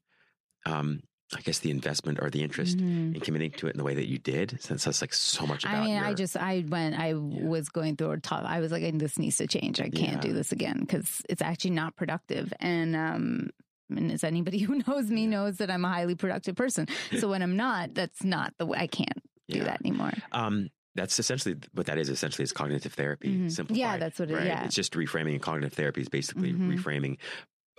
um, 0.66 1.02
I 1.36 1.40
guess 1.42 1.60
the 1.60 1.70
investment 1.70 2.18
or 2.20 2.28
the 2.28 2.42
interest 2.42 2.76
Mhm. 2.78 3.14
in 3.14 3.20
committing 3.20 3.52
to 3.52 3.68
it 3.68 3.70
in 3.70 3.78
the 3.78 3.84
way 3.84 3.94
that 3.94 4.08
you 4.08 4.18
did. 4.18 4.58
Since 4.60 4.84
that's 4.84 5.00
like 5.00 5.14
so 5.14 5.46
much 5.46 5.64
about. 5.64 5.76
I 5.76 5.84
mean, 5.84 5.96
I 5.98 6.12
just, 6.12 6.36
I 6.36 6.64
went, 6.68 6.98
I 6.98 7.14
was 7.14 7.68
going 7.68 7.94
through 7.96 8.10
a 8.12 8.18
tough, 8.18 8.42
I 8.44 8.58
was 8.60 8.72
like, 8.72 8.82
this 8.98 9.16
needs 9.18 9.36
to 9.36 9.46
change. 9.46 9.80
I 9.80 9.90
can't 9.90 10.14
Yeah. 10.16 10.20
do 10.20 10.32
this 10.32 10.50
again 10.50 10.80
because 10.80 11.22
it's 11.28 11.40
actually 11.42 11.70
not 11.70 11.94
productive. 11.94 12.52
And, 12.58 12.96
um, 12.96 13.50
and 13.90 14.10
as 14.10 14.24
anybody 14.24 14.58
who 14.58 14.82
knows 14.88 15.08
me 15.10 15.26
knows 15.28 15.58
that 15.58 15.70
I'm 15.70 15.84
a 15.84 15.88
highly 15.88 16.16
productive 16.16 16.56
person. 16.56 16.88
So 17.18 17.28
when 17.28 17.42
I'm 17.42 17.56
not, 17.56 17.94
that's 17.94 18.24
not 18.24 18.52
the 18.58 18.66
way 18.66 18.78
I 18.78 18.86
can't 18.88 19.22
do 19.48 19.58
Yeah. 19.58 19.64
that 19.64 19.80
anymore. 19.84 20.12
Um, 20.32 20.70
that's 20.96 21.20
essentially 21.20 21.54
what 21.72 21.86
that 21.86 21.98
is. 21.98 22.08
Essentially, 22.08 22.42
is 22.42 22.52
cognitive 22.52 22.92
therapy. 22.94 23.28
Mhm. 23.36 23.52
Simplified. 23.52 23.78
Yeah, 23.80 23.96
that's 23.98 24.18
what 24.18 24.28
it 24.28 24.32
is. 24.32 24.38
right? 24.38 24.46
yeah. 24.48 24.64
It's 24.64 24.74
just 24.74 24.92
reframing. 24.94 25.32
And 25.34 25.40
cognitive 25.42 25.72
therapy 25.72 26.00
is 26.00 26.08
basically 26.08 26.52
Mhm. 26.52 26.76
reframing 26.76 27.18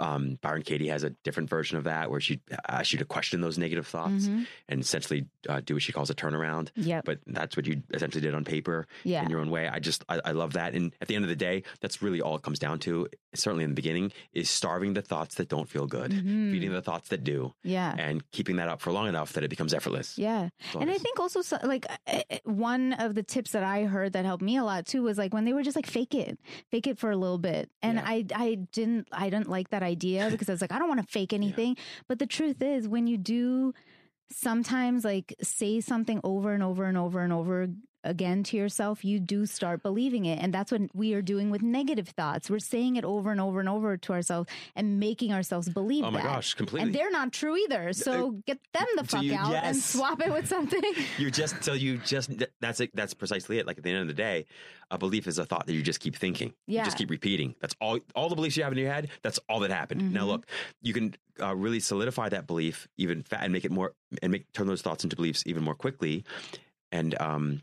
um, 0.02 0.38
Byron 0.42 0.64
Katie 0.64 0.88
has 0.90 1.04
a 1.04 1.12
different 1.24 1.50
version 1.50 1.78
of 1.78 1.86
that 1.86 2.10
where 2.12 2.20
she 2.20 2.42
asks 2.68 2.92
you 2.92 3.00
to 3.00 3.06
question 3.06 3.40
those 3.42 3.58
negative 3.58 3.88
thoughts 3.88 4.28
Mhm. 4.28 4.48
and 4.68 4.82
essentially 4.82 5.28
uh, 5.48 5.62
do 5.64 5.76
what 5.76 5.84
she 5.84 5.92
calls 5.94 6.10
a 6.10 6.16
turnaround. 6.16 6.70
Yep. 6.76 7.06
But 7.06 7.20
that's 7.28 7.56
what 7.56 7.66
you 7.68 7.82
essentially 7.94 8.22
did 8.22 8.34
on 8.36 8.44
paper 8.44 8.88
Yeah. 9.04 9.24
in 9.24 9.30
your 9.30 9.40
own 9.40 9.50
way. 9.50 9.68
I 9.68 9.80
just, 9.80 10.04
I, 10.10 10.20
I 10.26 10.32
love 10.32 10.54
that. 10.54 10.74
And 10.74 10.94
at 11.02 11.08
the 11.08 11.16
end 11.16 11.24
of 11.24 11.30
the 11.30 11.36
day, 11.36 11.64
that's 11.80 12.02
really 12.02 12.20
all 12.22 12.36
it 12.36 12.42
comes 12.42 12.60
down 12.60 12.80
to, 12.80 13.08
certainly 13.36 13.64
in 13.64 13.70
the 13.70 13.76
beginning, 13.76 14.12
is 14.34 14.50
starving 14.50 14.94
the 14.94 15.02
thoughts 15.02 15.36
that 15.36 15.48
don't 15.50 15.70
feel 15.70 15.88
good, 15.88 16.12
Mhm. 16.12 16.52
feeding 16.52 16.72
the 16.72 16.82
thoughts 16.82 17.10
that 17.10 17.24
do, 17.24 17.54
Yeah. 17.64 17.96
and 17.98 18.30
keeping 18.32 18.56
that 18.58 18.68
up 18.70 18.82
for 18.82 18.92
long 18.92 19.08
enough 19.08 19.34
that 19.34 19.44
it 19.44 19.50
becomes 19.50 19.74
effortless. 19.74 20.18
Yeah. 20.18 20.50
And 20.80 20.90
I 20.90 20.98
think 20.98 21.20
also, 21.20 21.42
so, 21.42 21.58
like, 21.64 21.86
uh, 22.08 22.22
uh, 22.30 22.38
one 22.44 22.94
of 22.94 23.14
the 23.16 23.24
tips 23.24 23.52
that 23.52 23.64
I 23.64 23.84
heard 23.86 24.14
that 24.14 24.26
helped 24.26 24.44
me 24.44 24.58
a 24.58 24.64
lot 24.64 24.86
too 24.86 25.04
was 25.04 25.18
like 25.18 25.34
when 25.34 25.46
they 25.46 25.54
were 25.54 25.64
just 25.64 25.76
like 25.76 25.86
fake 25.88 26.16
it, 26.16 26.40
fake 26.72 26.88
it 26.88 26.98
for 26.98 27.12
a 27.12 27.18
little 27.18 27.38
bit. 27.38 27.70
And 27.82 27.98
Yeah. 27.98 28.04
I, 28.06 28.26
I 28.36 28.56
didn't, 28.72 29.08
I 29.12 29.30
didn't 29.30 29.50
like 29.50 29.70
that 29.70 29.84
idea 29.92 30.30
because 30.32 30.50
I 30.50 30.54
was 30.54 30.62
like, 30.62 30.72
I 30.72 30.80
don't 30.80 30.88
want 30.88 31.02
to 31.02 31.08
fake 31.08 31.34
anything. 31.34 31.78
But 32.08 32.20
the 32.20 32.28
truth 32.28 32.62
is, 32.62 32.88
when 32.88 33.08
you 33.08 33.18
do 33.18 33.74
sometimes 34.32 35.04
like 35.04 35.36
say 35.42 35.82
something 35.82 36.22
over 36.24 36.54
and 36.54 36.64
over 36.64 36.86
and 36.86 36.98
over 36.98 37.20
and 37.20 37.34
over 37.34 37.68
again 38.04 38.44
to 38.44 38.58
yourself, 38.58 39.04
you 39.06 39.20
do 39.20 39.46
start 39.46 39.84
believing 39.84 40.26
it. 40.26 40.40
And 40.42 40.54
that's 40.54 40.72
what 40.72 40.82
we 40.94 41.14
are 41.14 41.22
doing 41.22 41.50
with 41.52 41.62
negative 41.62 42.08
thoughts. 42.10 42.50
We're 42.50 42.60
saying 42.60 42.96
it 42.96 43.06
over 43.06 43.32
and 43.32 43.40
over 43.42 43.60
and 43.60 43.70
over 43.70 43.98
to 43.98 44.14
ourselves 44.14 44.50
and 44.76 45.00
making 45.00 45.34
ourselves 45.34 45.70
believe 45.70 46.04
Oh 46.04 46.12
my 46.12 46.22
that. 46.22 46.28
gosh, 46.28 46.54
completely. 46.56 46.88
And 46.88 46.96
they're 46.96 47.12
not 47.12 47.32
true 47.32 47.56
either. 47.58 47.94
So 47.94 48.32
get 48.46 48.60
them 48.74 48.88
the 48.98 49.04
fuck 49.04 49.24
you- 49.24 49.36
out 49.36 49.54
and 49.54 49.76
swap 49.78 50.22
it 50.22 50.32
with 50.32 50.48
something. 50.48 50.82
you 51.18 51.30
just 51.32 51.64
so 51.64 51.74
you 51.74 51.98
just 52.00 52.32
that's 52.60 52.80
it 52.80 52.92
that's 52.96 53.14
precisely 53.14 53.60
it 53.60 53.68
like 53.68 53.78
at 53.78 53.84
the 53.84 53.92
end 53.92 54.02
of 54.02 54.08
the 54.08 54.14
day 54.14 54.46
a 54.90 54.98
belief 54.98 55.28
is 55.28 55.38
a 55.38 55.46
thought 55.46 55.68
that 55.68 55.74
you 55.74 55.82
just 55.82 56.00
keep 56.00 56.16
thinking 56.16 56.54
you 56.68 56.76
Yeah. 56.78 56.84
just 56.86 56.98
keep 56.98 57.10
repeating 57.10 57.56
that's 57.62 57.76
all 57.80 58.00
all 58.16 58.28
the 58.30 58.36
beliefs 58.36 58.58
you 58.58 58.64
have 58.64 58.72
in 58.74 58.78
your 58.78 58.92
head 58.92 59.10
that's 59.22 59.40
all 59.48 59.60
that 59.62 59.72
happened 59.72 60.12
now 60.14 60.24
Mhm. 60.26 60.28
look 60.28 60.46
you 60.82 60.94
can 60.94 61.16
uh, 61.42 61.56
really 61.56 61.80
solidify 61.80 62.28
that 62.30 62.46
belief 62.48 62.88
even 62.98 63.24
fa- 63.24 63.40
and 63.42 63.54
make 63.54 63.64
it 63.66 63.72
more 63.72 63.94
and 64.22 64.32
make 64.32 64.52
turn 64.54 64.68
those 64.68 64.82
thoughts 64.82 65.04
into 65.04 65.16
beliefs 65.16 65.44
even 65.46 65.64
more 65.64 65.76
quickly 65.76 66.24
and 66.92 67.20
um 67.22 67.62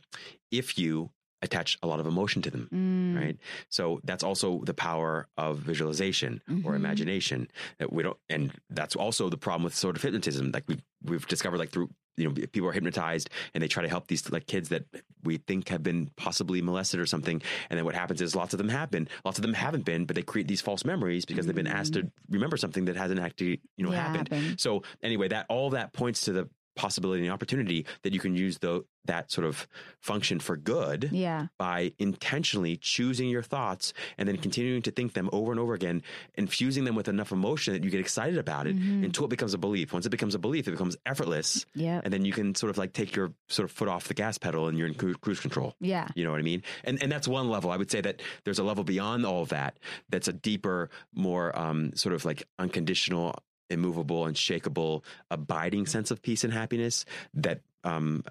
if 0.50 0.78
you 0.78 1.10
attach 1.40 1.78
a 1.82 1.86
lot 1.86 2.00
of 2.00 2.06
emotion 2.06 2.42
to 2.42 2.50
them 2.50 2.68
Mm, 2.72 3.16
right 3.16 3.36
so 3.68 4.00
that's 4.04 4.24
also 4.24 4.60
the 4.64 4.74
power 4.74 5.28
of 5.36 5.58
visualization 5.58 6.42
or 6.64 6.72
Mhm. 6.72 6.76
imagination 6.76 7.48
that 7.78 7.92
we 7.92 8.02
don't 8.02 8.18
and 8.28 8.52
that's 8.70 8.96
also 8.96 9.28
the 9.28 9.36
problem 9.38 9.62
with 9.62 9.74
sort 9.74 9.94
of 9.96 10.02
hypnotism 10.02 10.50
like 10.52 10.64
we 10.68 10.78
we've 11.04 11.26
discovered 11.28 11.58
like 11.58 11.70
through 11.70 11.88
you 12.16 12.24
know 12.28 12.32
people 12.34 12.68
are 12.68 12.72
hypnotized 12.72 13.30
and 13.54 13.62
they 13.62 13.68
try 13.68 13.82
to 13.84 13.88
help 13.88 14.08
these 14.08 14.28
like 14.32 14.46
kids 14.48 14.70
that 14.70 14.84
we 15.22 15.36
think 15.36 15.68
have 15.68 15.84
been 15.84 16.10
possibly 16.16 16.60
molested 16.60 16.98
or 16.98 17.06
something 17.06 17.40
and 17.70 17.78
then 17.78 17.84
what 17.84 17.94
happens 17.94 18.20
is 18.20 18.34
lots 18.34 18.52
of 18.52 18.58
them 18.58 18.68
have 18.68 18.90
been 18.90 19.06
lots 19.24 19.38
of 19.38 19.42
them 19.42 19.54
haven't 19.54 19.84
been 19.84 20.04
but 20.06 20.16
they 20.16 20.22
create 20.22 20.48
these 20.48 20.60
false 20.60 20.84
memories 20.84 21.24
because 21.24 21.46
they've 21.46 21.54
been 21.54 21.68
asked 21.68 21.92
to 21.94 22.10
remember 22.28 22.56
something 22.56 22.86
that 22.86 22.96
hasn't 22.96 23.20
actually 23.20 23.60
you 23.76 23.84
know 23.84 23.90
Mm-hmm. 23.90 23.98
Yeah, 23.98 24.02
happened 24.02 24.28
happened. 24.32 24.60
so 24.60 24.82
anyway, 25.04 25.28
that 25.28 25.46
all 25.48 25.70
that 25.70 25.92
points 25.92 26.22
to 26.22 26.32
the 26.32 26.48
possibility 26.78 27.24
and 27.24 27.32
opportunity 27.32 27.84
that 28.02 28.12
you 28.14 28.20
can 28.20 28.34
use 28.36 28.58
the, 28.58 28.84
that 29.06 29.30
sort 29.32 29.46
of 29.46 29.66
function 30.00 30.38
for 30.38 30.56
good 30.56 31.10
Yeah. 31.12 31.46
by 31.58 31.92
intentionally 31.98 32.76
choosing 32.76 33.28
your 33.28 33.42
thoughts 33.42 33.92
and 34.16 34.28
then 34.28 34.36
continuing 34.36 34.82
to 34.82 34.90
think 34.90 35.14
them 35.14 35.28
over 35.32 35.50
and 35.50 35.58
over 35.60 35.74
again, 35.74 36.02
infusing 36.36 36.84
them 36.84 36.94
with 36.94 37.08
enough 37.08 37.32
emotion 37.32 37.72
that 37.74 37.82
you 37.84 37.90
get 37.90 38.00
excited 38.00 38.38
about 38.38 38.66
it 38.66 38.76
Mhm. 38.78 39.04
until 39.04 39.24
it 39.24 39.28
becomes 39.30 39.54
a 39.54 39.58
belief. 39.58 39.92
Once 39.92 40.06
it 40.06 40.10
becomes 40.10 40.34
a 40.34 40.38
belief, 40.38 40.68
it 40.68 40.72
becomes 40.72 40.96
effortless. 41.04 41.66
Yeah. 41.74 42.00
And 42.04 42.12
then 42.12 42.24
you 42.24 42.32
can 42.32 42.54
sort 42.54 42.70
of 42.70 42.78
like 42.78 42.92
take 42.92 43.16
your 43.16 43.32
sort 43.48 43.64
of 43.64 43.72
foot 43.74 43.88
off 43.88 44.08
the 44.08 44.14
gas 44.14 44.38
pedal 44.38 44.68
and 44.68 44.78
you're 44.78 44.86
in 44.88 44.94
cru- 44.94 45.14
cruise 45.14 45.40
control. 45.40 45.74
Yeah. 45.80 46.06
You 46.14 46.24
know 46.24 46.30
what 46.30 46.38
I 46.40 46.42
mean? 46.44 46.62
And 46.84 47.02
and 47.02 47.10
that's 47.10 47.26
one 47.26 47.48
level. 47.48 47.70
I 47.70 47.76
would 47.76 47.90
say 47.90 48.00
that 48.02 48.20
there's 48.44 48.58
a 48.60 48.64
level 48.64 48.84
beyond 48.84 49.26
all 49.26 49.42
of 49.42 49.48
that 49.48 49.78
that's 50.10 50.28
a 50.28 50.32
deeper, 50.32 50.90
more 51.14 51.58
um, 51.58 51.92
sort 51.96 52.14
of 52.14 52.24
like 52.24 52.44
unconditional, 52.58 53.34
immovable, 53.70 54.26
unshakable, 54.26 55.04
abiding 55.30 55.86
sense 55.86 56.10
of 56.10 56.22
peace 56.22 56.44
and 56.44 56.52
happiness 56.52 57.04
that 57.34 57.60
um, 57.84 58.24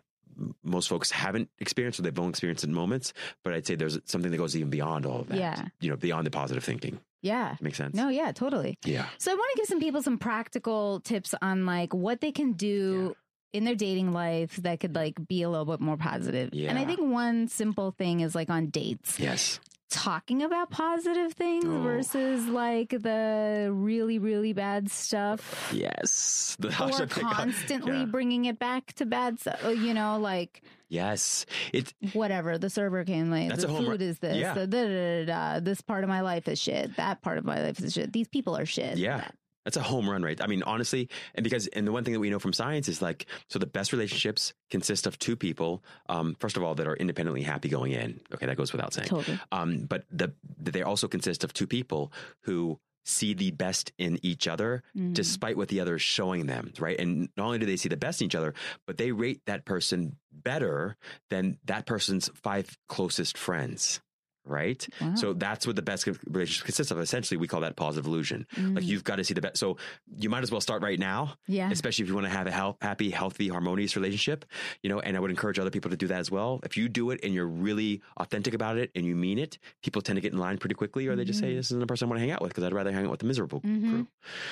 most 0.64 0.90
folks 0.90 1.12
haven't 1.12 1.50
experienced 1.60 2.00
or 2.00 2.04
they've 2.04 2.18
only 2.20 2.30
experienced 2.30 2.64
in 2.64 2.74
moments. 2.74 3.14
But 3.44 3.54
I'd 3.54 3.66
say 3.66 3.76
there's 3.76 3.98
something 4.06 4.32
that 4.32 4.38
goes 4.38 4.56
even 4.56 4.70
beyond 4.70 5.06
all 5.06 5.22
of 5.22 5.30
that. 5.30 5.38
Yeah. 5.38 5.66
You 5.80 5.90
know, 5.92 5.96
beyond 5.98 6.26
the 6.26 6.32
positive 6.32 6.64
thinking. 6.64 7.00
Yeah. 7.22 7.56
Makes 7.62 7.78
sense? 7.80 7.96
No, 7.96 8.10
yeah, 8.10 8.32
totally. 8.32 8.78
Yeah. 8.86 9.08
So 9.18 9.32
I 9.32 9.36
want 9.36 9.50
to 9.54 9.58
give 9.58 9.68
some 9.68 9.80
people 9.80 10.02
some 10.04 10.18
practical 10.18 11.00
tips 11.00 11.34
on 11.42 11.66
like 11.66 11.94
what 11.94 12.22
they 12.22 12.32
can 12.32 12.54
do 12.54 13.16
in 13.54 13.64
their 13.64 13.76
dating 13.76 14.14
life 14.14 14.58
that 14.58 14.80
could 14.80 14.94
like 14.94 15.16
be 15.28 15.42
a 15.42 15.50
little 15.50 15.66
bit 15.66 15.80
more 15.80 15.98
positive. 15.98 16.50
Yeah. 16.54 16.70
And 16.70 16.78
I 16.78 16.86
think 16.86 17.00
one 17.00 17.48
simple 17.48 17.92
thing 17.98 18.20
is 18.20 18.36
like 18.36 18.50
on 18.50 18.68
dates, 18.68 19.20
Yes. 19.20 19.60
Talking 19.90 20.44
about 20.44 20.70
positive 20.70 21.34
things 21.34 21.66
Oh. 21.66 21.80
versus 21.82 22.46
like 22.48 22.90
the 22.90 23.70
really 23.72 24.20
really 24.20 24.54
bad 24.54 24.90
stuff. 24.92 25.72
Yes. 25.74 26.56
The 26.60 26.70
Or 26.70 27.06
constantly 27.08 28.00
Yeah. 28.00 28.06
bringing 28.06 28.46
it 28.46 28.58
back 28.60 28.94
to 28.94 29.06
bad 29.06 29.40
stuff. 29.40 29.64
Uh, 29.64 29.70
you 29.70 29.94
know, 29.94 30.18
like 30.20 30.62
Yes. 30.90 31.46
It's 31.74 31.94
whatever. 32.14 32.58
The 32.58 32.70
server 32.70 33.04
came 33.04 33.30
late. 33.30 33.50
That's 33.50 33.64
the 33.66 33.70
a 33.74 33.78
food 33.78 33.88
run- 33.90 34.02
is 34.02 34.20
this. 34.20 34.38
Yeah. 34.38 34.54
The 34.54 34.68
da, 34.68 34.84
da, 34.86 35.26
da, 35.26 35.26
da. 35.26 35.60
This 35.60 35.82
part 35.82 36.04
of 36.06 36.10
my 36.10 36.22
life 36.22 36.48
is 36.48 36.60
shit. 36.60 36.96
That 36.96 37.22
part 37.22 37.38
of 37.38 37.44
my 37.46 37.62
life 37.62 37.80
is 37.84 37.94
shit. 37.94 38.14
These 38.14 38.30
people 38.30 38.56
are 38.58 38.66
shit. 38.66 38.98
Yeah. 38.98 39.28
That's 39.68 39.76
a 39.76 39.82
home 39.82 40.09
run, 40.09 40.24
right? 40.24 40.39
I 40.41 40.47
mean, 40.47 40.63
honestly, 40.63 41.09
and 41.36 41.43
because, 41.43 41.68
and 41.68 41.86
the 41.86 41.91
one 41.91 42.05
thing 42.05 42.13
that 42.13 42.22
we 42.22 42.30
know 42.30 42.39
from 42.39 42.53
science 42.53 42.88
is 42.88 43.01
like, 43.01 43.26
so 43.49 43.59
the 43.59 43.65
best 43.65 43.91
relationships 43.91 44.53
consist 44.70 45.05
of 45.05 45.20
two 45.20 45.36
people, 45.36 45.84
um, 46.07 46.38
first 46.39 46.55
of 46.55 46.63
all, 46.63 46.74
that 46.76 46.88
are 46.88 46.95
independently 46.95 47.41
happy 47.43 47.68
going 47.68 47.91
in. 47.91 48.22
Okay, 48.34 48.45
that 48.45 48.55
goes 48.55 48.72
without 48.72 48.93
saying. 48.93 49.09
Totally. 49.09 49.38
Um, 49.51 49.80
but 49.80 50.05
the, 50.09 50.32
they 50.57 50.84
also 50.84 51.09
consist 51.09 51.43
of 51.43 51.51
two 51.51 51.68
people 51.68 52.13
who 52.43 52.80
see 53.03 53.34
the 53.34 53.51
best 53.51 53.91
in 53.97 54.20
each 54.22 54.47
other 54.47 54.84
Mhm. 54.95 55.13
despite 55.13 55.57
what 55.57 55.68
the 55.68 55.82
other 55.82 55.95
is 55.95 56.01
showing 56.01 56.45
them, 56.45 56.72
right? 56.80 56.97
And 56.97 57.28
not 57.36 57.47
only 57.47 57.59
do 57.59 57.65
they 57.65 57.76
see 57.76 57.89
the 57.89 57.97
best 57.97 58.22
in 58.22 58.28
each 58.28 58.36
other, 58.36 58.53
but 58.86 58.95
they 58.95 59.11
rate 59.11 59.41
that 59.47 59.65
person 59.65 60.15
better 60.32 60.95
than 61.30 61.57
that 61.65 61.86
person's 61.86 62.30
five 62.36 62.78
closest 62.88 63.38
friends. 63.38 63.99
Right. 64.48 64.88
Wow. 65.02 65.16
So 65.16 65.34
that's 65.34 65.68
what 65.68 65.76
the 65.76 65.82
best 65.82 66.08
relationship 66.26 66.66
consists 66.66 66.91
of. 66.91 67.00
Essentially, 67.00 67.38
we 67.38 67.48
call 67.48 67.62
that 67.62 67.76
positive 67.76 68.06
illusion. 68.06 68.48
Like 68.58 68.84
Mm. 68.84 68.84
you've 68.84 69.04
got 69.04 69.18
to 69.18 69.24
see 69.24 69.34
the 69.34 69.41
best. 69.41 69.58
So 69.58 69.78
you 70.18 70.30
might 70.30 70.43
as 70.43 70.52
well 70.52 70.62
start 70.62 70.82
right 70.82 70.98
now, 71.00 71.34
yeah. 71.48 71.70
especially 71.72 72.04
if 72.04 72.10
you 72.10 72.16
want 72.16 72.26
to 72.28 72.32
have 72.32 72.48
a 72.48 72.52
health, 72.52 72.78
happy, 72.82 73.10
healthy, 73.10 73.50
harmonious 73.50 73.95
relationship. 73.95 74.45
You 74.84 74.89
know, 74.89 75.00
and 75.00 75.18
I 75.18 75.20
would 75.20 75.32
encourage 75.32 75.60
other 75.60 75.70
people 75.70 75.91
to 75.91 75.98
do 75.98 76.08
that 76.08 76.20
as 76.20 76.32
well. 76.32 76.60
If 76.64 76.78
you 76.78 76.88
do 76.89 77.12
it 77.12 77.20
and 77.24 77.34
you're 77.34 77.45
really 77.48 78.02
authentic 78.18 78.54
about 78.54 78.78
it 78.78 78.91
and 78.95 79.06
you 79.06 79.16
mean 79.16 79.38
it, 79.38 79.58
people 79.84 80.02
tend 80.02 80.18
to 80.18 80.22
get 80.22 80.32
in 80.34 80.39
line 80.39 80.58
pretty 80.58 80.76
quickly, 80.76 81.08
or 81.08 81.16
they 81.16 81.26
just 81.26 81.39
say, 81.39 81.52
Mhm. 81.52 81.56
"This 81.58 81.68
isn't 81.72 81.84
a 81.84 81.88
person 81.88 82.08
I 82.08 82.10
want 82.10 82.18
to 82.18 82.22
hang 82.22 82.32
out 82.32 82.41
with 82.41 82.50
because 82.52 82.64
I'd 82.64 82.74
rather 82.74 82.91
hang 82.91 83.06
out 83.06 83.12
with 83.12 83.20
the 83.20 83.26
miserable 83.28 83.62
Mhm. 83.62 83.89
crew." 83.89 84.08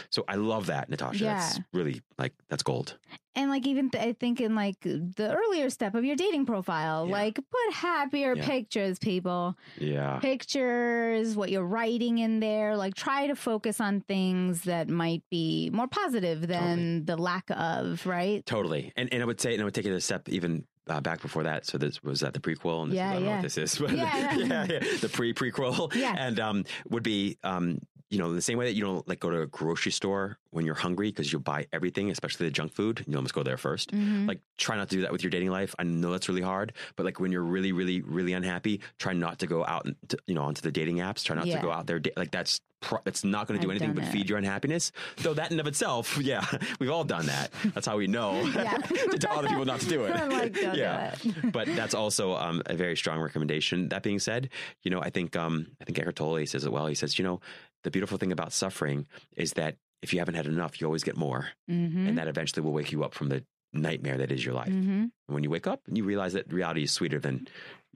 So 0.10 0.26
I 0.28 0.36
love 0.36 0.66
that, 0.68 0.90
Natasha. 0.90 1.24
That's 1.24 1.58
Yeah. 1.58 1.64
really 1.74 2.02
like 2.18 2.34
that's 2.50 2.64
gold. 2.64 2.98
And 3.36 3.50
like 3.50 3.68
even 3.68 3.90
th- 3.90 4.04
I 4.04 4.14
think 4.14 4.40
in 4.40 4.56
like 4.56 4.80
the 4.82 5.36
earlier 5.36 5.70
step 5.70 5.94
of 5.96 6.06
your 6.06 6.16
dating 6.16 6.46
profile, 6.46 7.06
Yeah. 7.06 7.12
like 7.12 7.36
put 7.36 7.74
happier 7.74 8.34
Yeah. 8.36 8.46
pictures, 8.46 8.98
people. 9.00 9.58
Yeah. 9.78 10.20
Pictures, 10.20 11.36
what 11.36 11.50
you're 11.52 11.66
writing 11.66 12.20
in 12.20 12.40
there. 12.40 12.78
Like 12.78 12.96
try 12.96 13.28
to 13.28 13.36
focus 13.36 13.82
on 13.82 14.02
things 14.02 14.62
that 14.64 14.90
might 14.90 15.24
be 15.30 15.70
more 15.74 15.88
positive 15.88 16.48
than 16.48 17.06
the 17.06 17.18
lack 17.18 17.50
of, 17.50 18.06
right? 18.06 18.46
Totally. 18.46 18.94
And 18.96 19.12
and 19.14 19.22
I 19.22 19.26
would 19.26 19.42
say, 19.42 19.54
and 19.54 19.62
I 19.62 19.66
would 19.66 19.74
take 19.74 19.86
it 19.86 19.92
a 19.92 20.00
step 20.02 20.30
even 20.30 20.66
uh, 20.88 21.02
back 21.02 21.22
before 21.22 21.44
that. 21.44 21.66
So 21.66 21.78
this 21.78 22.02
was 22.04 22.20
that 22.22 22.34
the 22.34 22.40
prequel, 22.40 22.84
and 22.84 22.92
this 22.92 22.98
Yeah, 22.98 23.10
is, 23.10 23.12
I 23.12 23.14
don't 23.16 23.24
know 23.24 23.30
yeah. 23.30 23.36
what 23.36 23.44
this 23.44 23.58
is, 23.58 23.78
but 23.80 23.92
Yeah. 23.92 24.36
yeah, 24.38 24.66
yeah, 24.70 24.80
the 25.02 25.10
pre 25.12 25.34
prequel, 25.34 25.94
Yeah. 26.06 26.16
and 26.18 26.40
um, 26.40 26.64
would 26.90 27.04
be 27.04 27.38
um, 27.44 27.80
you 28.16 28.22
know, 28.22 28.32
the 28.34 28.42
same 28.42 28.58
way 28.58 28.64
that 28.66 28.76
you 28.76 28.82
don't 28.86 29.06
like 29.10 29.20
go 29.20 29.30
to 29.30 29.42
a 29.42 29.46
grocery 29.48 29.92
store 29.92 30.38
when 30.52 30.66
you're 30.66 30.74
hungry 30.76 31.10
because 31.10 31.34
you'll 31.34 31.42
buy 31.42 31.68
everything, 31.74 32.10
especially 32.12 32.46
the 32.46 32.52
junk 32.52 32.72
food. 32.74 33.04
You 33.06 33.18
almost 33.18 33.34
go 33.34 33.44
there 33.44 33.58
1st 33.58 33.88
Mhm. 33.92 34.26
Like, 34.26 34.40
try 34.58 34.78
not 34.78 34.88
to 34.90 34.96
do 34.96 35.02
that 35.02 35.12
with 35.12 35.22
your 35.22 35.32
dating 35.32 35.50
life. 35.50 35.76
I 35.78 35.84
know 35.84 36.12
that's 36.14 36.30
really 36.30 36.42
hard, 36.42 36.72
but 36.96 37.06
like 37.06 37.20
when 37.20 37.34
you're 37.34 37.44
really, 37.44 37.74
really, 37.74 38.00
really 38.02 38.32
unhappy, 38.32 38.80
try 39.00 39.12
not 39.12 39.40
to 39.40 39.48
go 39.48 39.66
out, 39.66 39.84
and 39.86 39.96
to, 40.10 40.18
you 40.28 40.34
know, 40.36 40.44
onto 40.44 40.62
the 40.62 40.72
dating 40.72 40.98
apps. 40.98 41.24
Try 41.26 41.36
not 41.36 41.46
Yeah. 41.48 41.58
to 41.58 41.62
go 41.62 41.72
out 41.72 41.88
there. 41.88 42.00
Like 42.16 42.32
that's 42.32 42.62
pro- 42.82 43.02
that's 43.04 43.24
not 43.26 43.48
going 43.48 43.60
to 43.60 43.66
do 43.66 43.70
I've 43.72 43.78
anything 43.82 43.96
but 43.96 44.06
it. 44.06 44.12
feed 44.12 44.30
your 44.30 44.38
unhappiness. 44.38 44.92
Though 45.18 45.34
that 45.34 45.52
in 45.52 45.60
of 45.60 45.68
itself, 45.68 46.18
yeah, 46.22 46.46
we've 46.80 46.92
all 46.92 47.04
done 47.04 47.26
that. 47.26 47.52
That's 47.74 47.88
how 47.88 47.98
we 47.98 48.08
know 48.08 48.42
Yeah. 48.56 48.78
to 49.14 49.18
tell 49.18 49.40
other 49.40 49.50
people 49.50 49.66
not 49.66 49.82
to 49.82 49.90
do 49.90 50.06
it. 50.06 50.12
Like, 50.12 50.54
don't 50.54 50.74
do 50.76 50.80
yeah, 50.80 51.16
it. 51.22 51.52
but 51.52 51.68
that's 51.76 51.94
also 51.96 52.36
um, 52.36 52.62
a 52.68 52.76
very 52.76 52.96
strong 52.96 53.20
recommendation. 53.20 53.90
That 53.90 54.04
being 54.04 54.20
said, 54.20 54.50
you 54.84 54.92
know, 54.92 55.02
I 55.02 55.10
think 55.10 55.36
um, 55.36 55.68
I 55.82 55.86
think 55.86 56.00
Eckhart 56.00 56.16
Tolle 56.16 56.46
says 56.46 56.64
it 56.64 56.72
well. 56.72 56.88
He 56.88 56.96
says, 56.96 57.18
you 57.20 57.26
know, 57.26 57.42
the 57.86 57.92
beautiful 57.92 58.18
thing 58.18 58.34
about 58.34 58.52
suffering 58.52 59.08
is 59.38 59.54
that 59.54 59.78
if 60.02 60.12
you 60.14 60.20
haven't 60.20 60.36
had 60.36 60.46
enough, 60.46 60.82
you 60.82 60.86
always 60.88 61.04
get 61.04 61.16
more, 61.18 61.48
Mm-hmm. 61.72 62.08
and 62.08 62.18
that 62.18 62.28
eventually 62.28 62.62
will 62.64 62.74
wake 62.74 62.92
you 62.92 63.04
up 63.04 63.14
from 63.14 63.30
the 63.30 63.44
nightmare 63.74 64.18
that 64.18 64.32
is 64.32 64.44
your 64.46 64.54
life. 64.54 64.70
Mm-hmm. 64.70 64.92
And 64.92 65.12
when 65.28 65.44
you 65.44 65.50
wake 65.50 65.66
up, 65.68 65.82
you 65.92 66.04
realize 66.04 66.34
that 66.34 66.52
reality 66.54 66.84
is 66.84 66.92
sweeter 66.92 67.20
than 67.20 67.48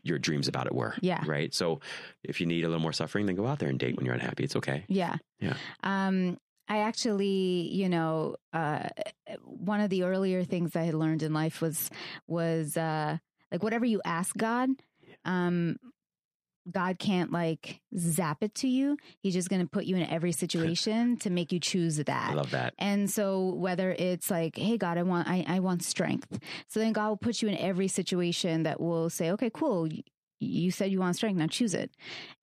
your 0.03 0.17
dreams 0.17 0.47
about 0.47 0.65
it 0.65 0.73
were. 0.73 0.95
Yeah. 1.01 1.21
Right. 1.25 1.53
So 1.53 1.81
if 2.23 2.39
you 2.39 2.47
need 2.47 2.63
a 2.63 2.67
little 2.67 2.81
more 2.81 2.93
suffering, 2.93 3.25
then 3.25 3.35
go 3.35 3.45
out 3.45 3.59
there 3.59 3.69
and 3.69 3.77
date 3.77 3.95
when 3.97 4.05
you're 4.05 4.15
unhappy. 4.15 4.43
It's 4.45 4.55
okay. 4.55 4.85
Yeah. 4.87 5.17
Yeah. 5.39 5.55
Um, 5.83 6.37
I 6.67 6.79
actually, 6.79 7.69
you 7.71 7.89
know, 7.89 8.35
uh, 8.53 8.89
one 9.43 9.81
of 9.81 9.89
the 9.89 10.03
earlier 10.03 10.43
things 10.43 10.75
I 10.75 10.83
had 10.83 10.93
learned 10.93 11.21
in 11.23 11.33
life 11.33 11.61
was 11.61 11.89
was 12.27 12.77
uh, 12.77 13.17
like 13.51 13.63
whatever 13.63 13.85
you 13.85 14.01
ask 14.05 14.35
God, 14.37 14.69
um, 15.25 15.77
God 16.71 16.99
can't 16.99 17.31
like 17.31 17.81
zap 17.97 18.43
it 18.43 18.55
to 18.55 18.67
you. 18.67 18.97
He's 19.21 19.33
just 19.33 19.49
going 19.49 19.61
to 19.61 19.67
put 19.67 19.85
you 19.85 19.95
in 19.95 20.03
every 20.03 20.31
situation 20.43 21.17
to 21.17 21.29
make 21.29 21.51
you 21.51 21.59
choose 21.59 21.97
that. 21.97 22.31
I 22.31 22.33
love 22.33 22.51
that. 22.51 22.73
And 22.77 23.09
so 23.09 23.53
whether 23.55 23.91
it's 23.91 24.29
like, 24.29 24.57
hey 24.57 24.77
God, 24.77 24.97
I 24.97 25.03
want 25.03 25.27
I, 25.27 25.45
I 25.47 25.59
want 25.59 25.83
strength. 25.83 26.39
So 26.67 26.79
then 26.79 26.93
God 26.93 27.09
will 27.09 27.17
put 27.17 27.41
you 27.41 27.49
in 27.49 27.57
every 27.57 27.87
situation 27.87 28.63
that 28.63 28.79
will 28.79 29.09
say, 29.09 29.31
okay, 29.31 29.49
cool. 29.53 29.89
You 30.39 30.71
said 30.71 30.91
you 30.91 30.99
want 30.99 31.17
strength, 31.17 31.37
now 31.37 31.47
choose 31.47 31.73
it. 31.73 31.91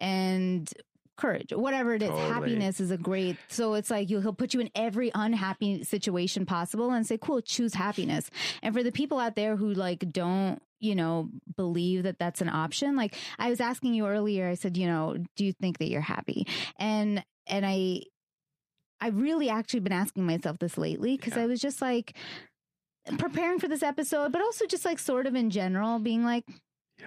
And 0.01 0.71
courage, 1.17 1.53
whatever 1.53 1.95
it 1.95 2.03
is, 2.03 2.09
Totally. 2.11 2.29
happiness 2.29 2.81
is 2.81 2.91
a 2.91 2.97
great. 2.97 3.37
So 3.49 3.75
it's 3.75 3.91
like 3.91 4.11
you 4.11 4.21
he'll 4.21 4.33
put 4.33 4.55
you 4.55 4.61
in 4.61 4.71
every 4.75 5.11
unhappy 5.15 5.83
situation 5.85 6.47
possible 6.47 6.91
and 6.91 7.07
say, 7.07 7.19
cool, 7.19 7.41
choose 7.41 7.75
happiness. 7.75 8.31
And 8.63 8.75
for 8.75 8.83
the 8.83 8.93
people 8.93 9.19
out 9.19 9.35
there 9.37 9.57
who 9.57 9.73
like 9.73 10.11
don't 10.13 10.61
you 10.79 10.95
know 10.95 11.31
believe 11.57 12.03
that 12.03 12.19
that's 12.19 12.43
an 12.43 12.51
option 12.51 12.97
like 12.97 13.15
i 13.39 13.49
was 13.49 13.63
asking 13.63 13.95
you 13.95 14.07
earlier 14.07 14.47
i 14.47 14.53
said 14.53 14.77
you 14.77 14.87
know 14.87 15.17
do 15.35 15.43
you 15.47 15.55
think 15.55 15.79
that 15.79 15.89
you're 15.89 16.03
happy 16.03 16.47
and 16.79 17.25
and 17.47 17.65
i 17.65 18.03
I've 19.01 19.19
really 19.19 19.49
actually 19.49 19.81
been 19.81 19.93
asking 19.95 20.25
myself 20.27 20.59
this 20.59 20.77
lately 20.77 21.17
because 21.17 21.35
Yeah. 21.37 21.43
I 21.45 21.47
was 21.47 21.61
just 21.61 21.81
like 21.81 22.15
preparing 23.19 23.59
for 23.59 23.69
this 23.69 23.83
episode, 23.83 24.33
but 24.33 24.41
also 24.43 24.67
just 24.67 24.85
like 24.85 24.99
sort 24.99 25.27
of 25.27 25.35
in 25.35 25.51
general 25.51 25.99
being 25.99 26.25
like, 26.25 26.45
Yeah. 26.99 27.07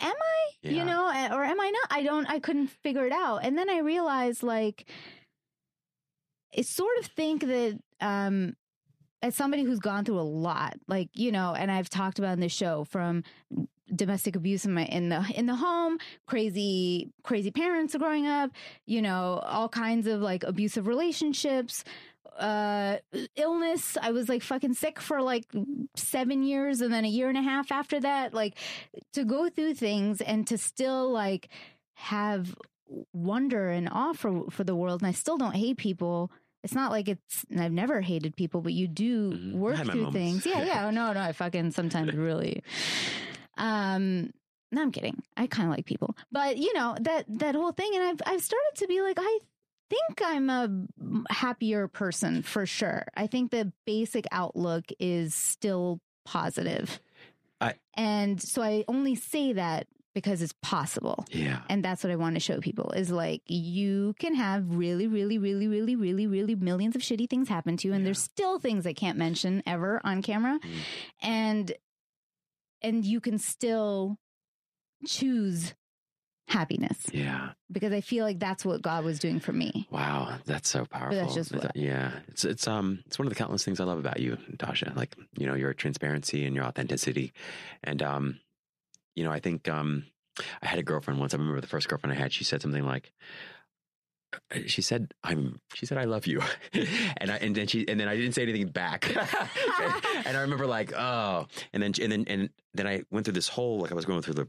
Am 0.00 0.14
I, 0.14 0.50
Yeah. 0.62 0.70
you 0.72 0.84
know, 0.84 1.06
or 1.36 1.44
am 1.44 1.60
I 1.60 1.70
not? 1.70 1.98
I 1.98 2.02
don't, 2.02 2.26
I 2.28 2.38
couldn't 2.38 2.68
figure 2.68 3.06
it 3.06 3.12
out. 3.12 3.38
And 3.44 3.56
then 3.56 3.68
I 3.70 3.78
realized 3.78 4.42
like, 4.42 4.88
I 6.56 6.62
sort 6.62 6.96
of 7.00 7.06
think 7.06 7.42
that, 7.42 7.78
um, 8.00 8.54
as 9.20 9.34
somebody 9.34 9.64
who's 9.64 9.80
gone 9.80 10.04
through 10.04 10.20
a 10.20 10.22
lot, 10.22 10.74
like, 10.86 11.08
you 11.14 11.32
know, 11.32 11.52
and 11.54 11.70
I've 11.70 11.90
talked 11.90 12.18
about 12.20 12.34
in 12.34 12.40
the 12.40 12.48
show 12.48 12.84
from 12.84 13.24
domestic 13.94 14.36
abuse 14.36 14.64
in 14.66 14.74
my 14.74 14.84
in 14.84 15.08
the 15.08 15.24
in 15.34 15.46
the 15.46 15.54
home 15.54 15.96
crazy 16.26 17.10
crazy 17.22 17.50
parents 17.50 17.96
growing 17.96 18.26
up 18.26 18.50
you 18.84 19.00
know 19.00 19.42
all 19.46 19.66
kinds 19.66 20.06
of 20.06 20.20
like 20.20 20.44
abusive 20.44 20.86
relationships 20.86 21.84
uh 22.38 22.96
illness 23.36 23.96
i 24.02 24.10
was 24.12 24.28
like 24.28 24.42
fucking 24.42 24.74
sick 24.74 25.00
for 25.00 25.22
like 25.22 25.44
7 25.96 26.42
years 26.42 26.80
and 26.80 26.92
then 26.92 27.04
a 27.04 27.08
year 27.08 27.28
and 27.28 27.38
a 27.38 27.42
half 27.42 27.72
after 27.72 27.98
that 28.00 28.34
like 28.34 28.56
to 29.12 29.24
go 29.24 29.48
through 29.48 29.74
things 29.74 30.20
and 30.20 30.46
to 30.46 30.58
still 30.58 31.10
like 31.10 31.48
have 31.94 32.54
wonder 33.12 33.70
and 33.70 33.88
awe 33.90 34.12
for 34.12 34.44
for 34.50 34.62
the 34.64 34.76
world 34.76 35.00
and 35.02 35.08
i 35.08 35.12
still 35.12 35.36
don't 35.36 35.56
hate 35.56 35.76
people 35.78 36.30
it's 36.64 36.74
not 36.74 36.90
like 36.90 37.06
it's 37.08 37.44
and 37.50 37.60
I've 37.60 37.70
never 37.72 38.00
hated 38.00 38.34
people, 38.34 38.60
but 38.62 38.72
you 38.72 38.88
do 38.88 39.30
Mhm. 39.32 39.52
Work 39.54 39.76
through 39.76 40.10
things. 40.10 40.44
Yeah, 40.44 40.64
yeah. 40.64 40.90
No, 40.98 41.12
no, 41.12 41.20
I 41.20 41.30
fucking 41.30 41.70
sometimes 41.70 42.12
really 42.14 42.64
um 43.56 44.32
no, 44.70 44.82
I'm 44.82 44.92
kidding. 44.92 45.22
I 45.36 45.46
kind 45.46 45.68
of 45.70 45.74
like 45.74 45.86
people, 45.86 46.14
but 46.30 46.58
you 46.58 46.74
know 46.74 46.94
that 47.00 47.24
that 47.28 47.54
whole 47.54 47.72
thing, 47.72 47.90
and 47.94 48.02
I've 48.04 48.20
I've 48.26 48.42
started 48.42 48.74
to 48.76 48.86
be 48.86 49.00
like, 49.00 49.16
I 49.18 49.38
think 49.90 50.20
I'm 50.24 50.50
a 50.50 50.68
happier 51.32 51.88
person 51.88 52.42
for 52.42 52.66
sure. 52.66 53.06
I 53.16 53.26
think 53.26 53.50
the 53.50 53.72
basic 53.86 54.26
outlook 54.32 54.84
is 54.98 55.34
still 55.34 56.00
positive, 56.24 57.00
I- 57.60 57.74
and 57.94 58.40
so 58.40 58.62
I 58.62 58.84
only 58.88 59.14
say 59.14 59.52
that 59.54 59.86
because 60.14 60.42
it's 60.42 60.54
possible. 60.62 61.24
Yeah. 61.30 61.60
And 61.68 61.84
that's 61.84 62.02
what 62.02 62.10
I 62.10 62.16
want 62.16 62.34
to 62.34 62.40
show 62.40 62.58
people 62.60 62.90
is 62.92 63.10
like 63.10 63.42
you 63.46 64.14
can 64.18 64.34
have 64.34 64.64
really, 64.74 65.06
really, 65.06 65.38
really, 65.38 65.68
really, 65.68 65.94
really, 65.94 66.26
really 66.26 66.54
millions 66.56 66.96
of 66.96 67.02
shitty 67.02 67.30
things 67.30 67.48
happen 67.48 67.76
to 67.76 67.88
you, 67.88 67.94
and 67.94 68.02
Yeah. 68.02 68.06
there's 68.06 68.20
still 68.22 68.58
things 68.58 68.86
I 68.86 68.94
can't 68.94 69.16
mention 69.18 69.62
ever 69.66 70.00
on 70.04 70.22
camera, 70.22 70.58
Mm. 70.62 70.70
and 71.22 71.72
and 72.82 73.04
you 73.04 73.20
can 73.20 73.38
still 73.38 74.18
choose 75.06 75.74
happiness 76.48 76.98
Yeah. 77.12 77.50
because 77.70 77.92
I 77.92 78.00
feel 78.00 78.24
like 78.24 78.38
that's 78.38 78.64
what 78.64 78.82
God 78.82 79.04
was 79.04 79.18
doing 79.18 79.38
for 79.38 79.52
me. 79.52 79.86
Wow, 79.90 80.38
that's 80.46 80.68
so 80.68 80.84
powerful. 80.86 81.16
That's 81.18 81.34
just 81.34 81.52
It's- 81.54 81.70
yeah, 81.74 82.12
it's 82.28 82.44
it's 82.44 82.66
um 82.66 83.02
it's 83.06 83.18
one 83.18 83.26
of 83.26 83.30
the 83.32 83.38
countless 83.38 83.64
things 83.64 83.80
I 83.80 83.84
love 83.84 83.98
about 83.98 84.20
you, 84.20 84.36
Tasha. 84.56 84.96
Like 84.96 85.14
you 85.38 85.46
know 85.46 85.54
your 85.54 85.74
transparency 85.74 86.44
and 86.46 86.56
your 86.56 86.64
authenticity, 86.64 87.32
and 87.84 88.02
um, 88.02 88.40
you 89.14 89.24
know 89.24 89.30
I 89.30 89.40
think 89.40 89.68
um 89.68 90.04
I 90.62 90.66
had 90.66 90.78
a 90.78 90.82
girlfriend 90.82 91.20
once. 91.20 91.34
I 91.34 91.36
remember 91.36 91.60
the 91.60 91.66
first 91.66 91.88
girlfriend 91.88 92.12
I 92.16 92.20
had. 92.20 92.32
She 92.32 92.44
said 92.44 92.62
something 92.62 92.84
like. 92.86 93.12
uh, 94.54 94.60
She 94.66 94.82
said, 94.82 95.12
"I'm." 95.24 95.60
She 95.74 95.84
said, 95.86 95.98
"I 95.98 96.04
love 96.04 96.26
you," 96.26 96.40
and 97.18 97.30
I 97.30 97.36
and 97.38 97.54
then 97.54 97.66
she 97.66 97.86
and 97.88 97.98
then 97.98 98.08
I 98.08 98.16
didn't 98.16 98.32
say 98.34 98.42
anything 98.42 98.68
back. 98.68 99.08
and 100.26 100.36
I 100.36 100.40
remember 100.42 100.66
like, 100.66 100.92
oh, 100.94 101.46
and 101.72 101.82
then 101.82 101.92
and 102.00 102.12
then 102.12 102.24
and 102.28 102.50
then 102.74 102.86
I 102.86 103.02
went 103.10 103.24
through 103.26 103.34
this 103.34 103.48
whole 103.48 103.80
like 103.80 103.90
I 103.92 103.94
was 103.94 104.04
going 104.04 104.22
through 104.22 104.34
the 104.34 104.48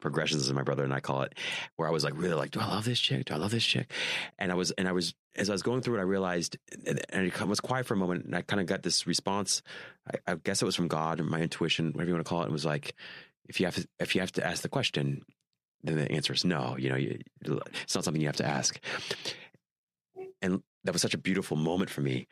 progressions 0.00 0.42
as 0.42 0.52
my 0.52 0.62
brother 0.62 0.84
and 0.84 0.92
I 0.92 1.00
call 1.00 1.22
it, 1.22 1.34
where 1.76 1.88
I 1.88 1.92
was 1.92 2.04
like 2.04 2.14
really 2.16 2.34
like, 2.34 2.50
do 2.50 2.60
I 2.60 2.66
love 2.66 2.84
this 2.84 3.00
chick? 3.00 3.26
Do 3.26 3.34
I 3.34 3.36
love 3.36 3.50
this 3.50 3.64
chick? 3.64 3.90
And 4.38 4.50
I 4.50 4.54
was 4.54 4.70
and 4.72 4.88
I 4.88 4.92
was 4.92 5.14
as 5.36 5.48
I 5.48 5.52
was 5.52 5.62
going 5.62 5.80
through 5.80 5.96
it, 5.96 6.00
I 6.00 6.04
realized, 6.04 6.56
and 6.86 7.00
it 7.12 7.40
was 7.46 7.60
quiet 7.60 7.86
for 7.86 7.94
a 7.94 7.96
moment, 7.96 8.24
and 8.24 8.34
I 8.34 8.42
kind 8.42 8.60
of 8.60 8.66
got 8.66 8.82
this 8.82 9.06
response. 9.06 9.62
I, 10.08 10.32
I 10.32 10.34
guess 10.36 10.60
it 10.60 10.64
was 10.64 10.74
from 10.74 10.88
God 10.88 11.20
or 11.20 11.24
my 11.24 11.40
intuition, 11.40 11.92
whatever 11.92 12.08
you 12.08 12.14
want 12.14 12.26
to 12.26 12.28
call 12.28 12.42
it. 12.42 12.46
It 12.46 12.52
was 12.52 12.64
like, 12.64 12.94
if 13.48 13.60
you 13.60 13.66
have 13.66 13.76
to, 13.76 13.88
if 14.00 14.14
you 14.14 14.20
have 14.20 14.32
to 14.32 14.46
ask 14.46 14.62
the 14.62 14.68
question, 14.68 15.22
then 15.82 15.96
the 15.96 16.10
answer 16.10 16.32
is 16.32 16.44
no. 16.44 16.76
You 16.78 16.88
know, 16.90 16.96
you, 16.96 17.20
it's 17.42 17.94
not 17.94 18.04
something 18.04 18.20
you 18.20 18.28
have 18.28 18.36
to 18.36 18.46
ask. 18.46 18.80
And 20.42 20.62
that 20.84 20.92
was 20.92 21.02
such 21.02 21.14
a 21.14 21.18
beautiful 21.18 21.56
moment 21.56 21.90
for 21.90 22.00
me 22.00 22.26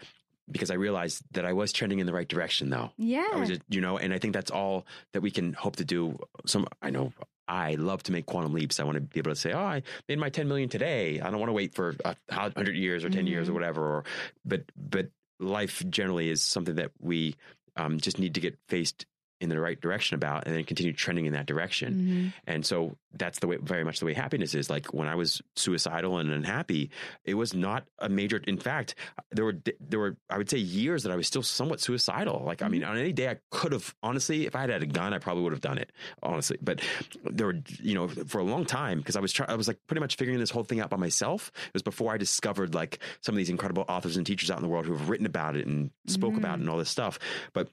because 0.51 0.71
I 0.71 0.75
realized 0.75 1.23
that 1.33 1.45
I 1.45 1.53
was 1.53 1.73
trending 1.73 1.99
in 1.99 2.07
the 2.07 2.13
right 2.13 2.29
direction, 2.29 2.71
though. 2.71 2.91
Yeah. 2.97 3.27
I 3.33 3.37
was 3.37 3.49
just, 3.49 3.63
you 3.69 3.81
know, 3.81 3.99
and 3.99 4.13
I 4.15 4.19
think 4.19 4.35
that's 4.35 4.51
all 4.51 4.87
that 5.13 5.21
we 5.21 5.31
can 5.31 5.53
hope 5.53 5.77
to 5.77 5.85
do. 5.85 6.19
Some, 6.47 6.67
I 6.83 6.91
know 6.91 7.13
I 7.47 7.75
love 7.75 8.03
to 8.05 8.13
make 8.13 8.27
quantum 8.27 8.53
leaps. 8.53 8.81
I 8.81 8.85
want 8.85 8.97
to 8.97 9.01
be 9.01 9.19
able 9.21 9.31
to 9.33 9.37
say, 9.37 9.53
oh, 9.53 9.59
I 9.59 9.83
made 10.09 10.19
my 10.19 10.29
10 10.31 10.49
million 10.49 10.69
today. 10.69 11.21
I 11.21 11.31
don't 11.31 11.39
want 11.41 11.49
to 11.49 11.55
wait 11.55 11.75
for 11.75 11.95
a 12.05 12.15
hundred 12.31 12.77
years 12.77 13.05
or 13.05 13.11
10 13.11 13.27
years 13.27 13.49
or 13.49 13.53
Mhm. 13.53 13.55
whatever. 13.55 13.83
Or, 13.97 14.05
but, 14.45 14.63
but 14.77 15.09
life 15.41 15.83
generally 15.89 16.29
is 16.29 16.43
something 16.43 16.75
that 16.77 16.91
we 17.01 17.37
um, 17.77 17.99
just 18.01 18.19
need 18.19 18.35
to 18.35 18.41
get 18.41 18.59
faced 18.69 19.07
in 19.41 19.49
the 19.49 19.61
right 19.61 19.81
direction 19.81 20.15
about 20.17 20.47
and 20.47 20.55
then 20.55 20.65
continue 20.65 20.93
trending 20.93 21.27
in 21.27 21.33
that 21.33 21.47
direction. 21.47 21.95
Mhm. 21.95 22.33
And 22.47 22.67
so 22.67 22.97
that's 23.15 23.39
the 23.39 23.47
way, 23.47 23.57
very 23.61 23.85
much 23.85 24.01
the 24.01 24.07
way 24.07 24.13
happiness 24.15 24.55
is. 24.55 24.69
Like 24.69 24.93
when 24.93 25.09
I 25.09 25.15
was 25.15 25.41
suicidal 25.57 26.19
and 26.19 26.31
unhappy, 26.31 26.91
it 27.25 27.35
was 27.35 27.55
not 27.55 27.85
a 27.99 28.09
major. 28.09 28.39
In 28.47 28.59
fact, 28.59 28.95
there 29.31 29.45
were 29.45 29.57
there 29.81 29.99
were 30.01 30.17
I 30.29 30.39
would 30.39 30.51
say 30.51 30.59
years 30.59 31.05
that 31.05 31.13
I 31.13 31.17
was 31.17 31.27
still 31.27 31.43
somewhat 31.43 31.81
suicidal. 31.81 32.43
Like 32.45 32.63
I 32.63 32.69
mean, 32.69 32.85
on 32.85 32.97
any 32.97 33.13
day 33.13 33.29
I 33.29 33.39
could 33.51 33.73
have 33.73 33.95
honestly, 34.03 34.47
if 34.47 34.57
I 34.57 34.63
had 34.63 34.71
had 34.71 34.83
a 34.83 34.87
gun, 34.87 35.15
I 35.15 35.19
probably 35.19 35.45
would 35.45 35.53
have 35.53 35.61
done 35.61 35.79
it. 35.79 35.93
Honestly, 36.23 36.59
but 36.61 36.81
there 37.25 37.47
were 37.47 37.61
you 37.81 37.95
know 37.95 38.09
for 38.09 38.39
a 38.41 38.45
long 38.45 38.65
time 38.65 38.99
because 38.99 39.17
I 39.17 39.21
was 39.21 39.33
trying. 39.33 39.51
I 39.51 39.55
was 39.55 39.69
like 39.69 39.79
pretty 39.87 40.01
much 40.01 40.17
figuring 40.17 40.39
this 40.41 40.51
whole 40.51 40.65
thing 40.65 40.81
out 40.81 40.91
by 40.91 40.97
myself. 40.97 41.53
It 41.69 41.75
was 41.75 41.83
before 41.83 42.13
I 42.13 42.17
discovered 42.17 42.75
like 42.75 42.99
some 43.21 43.35
of 43.35 43.37
these 43.37 43.51
incredible 43.51 43.85
authors 43.89 44.17
and 44.17 44.27
teachers 44.27 44.51
out 44.51 44.59
in 44.59 44.63
the 44.63 44.69
world 44.69 44.87
who 44.87 44.97
have 44.97 45.09
written 45.09 45.27
about 45.27 45.57
it 45.57 45.67
and 45.67 45.91
spoke 46.07 46.37
about 46.37 46.59
it 46.59 46.61
and 46.61 46.71
all 46.71 46.79
this 46.79 46.91
stuff. 46.91 47.19
But 47.53 47.69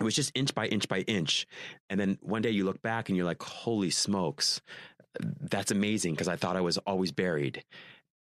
it 0.00 0.02
was 0.04 0.14
just 0.14 0.32
inch 0.34 0.54
by 0.54 0.66
inch 0.66 0.88
by 0.88 1.00
inch. 1.00 1.46
And 1.90 1.98
then 2.00 2.18
one 2.20 2.42
day 2.42 2.50
you 2.50 2.64
look 2.64 2.82
back 2.82 3.08
and 3.08 3.16
you're 3.16 3.26
like, 3.26 3.42
holy 3.42 3.90
smokes, 3.90 4.60
that's 5.20 5.70
amazing 5.70 6.14
because 6.14 6.28
I 6.28 6.36
thought 6.36 6.56
I 6.56 6.60
was 6.60 6.78
always 6.78 7.12
buried 7.12 7.62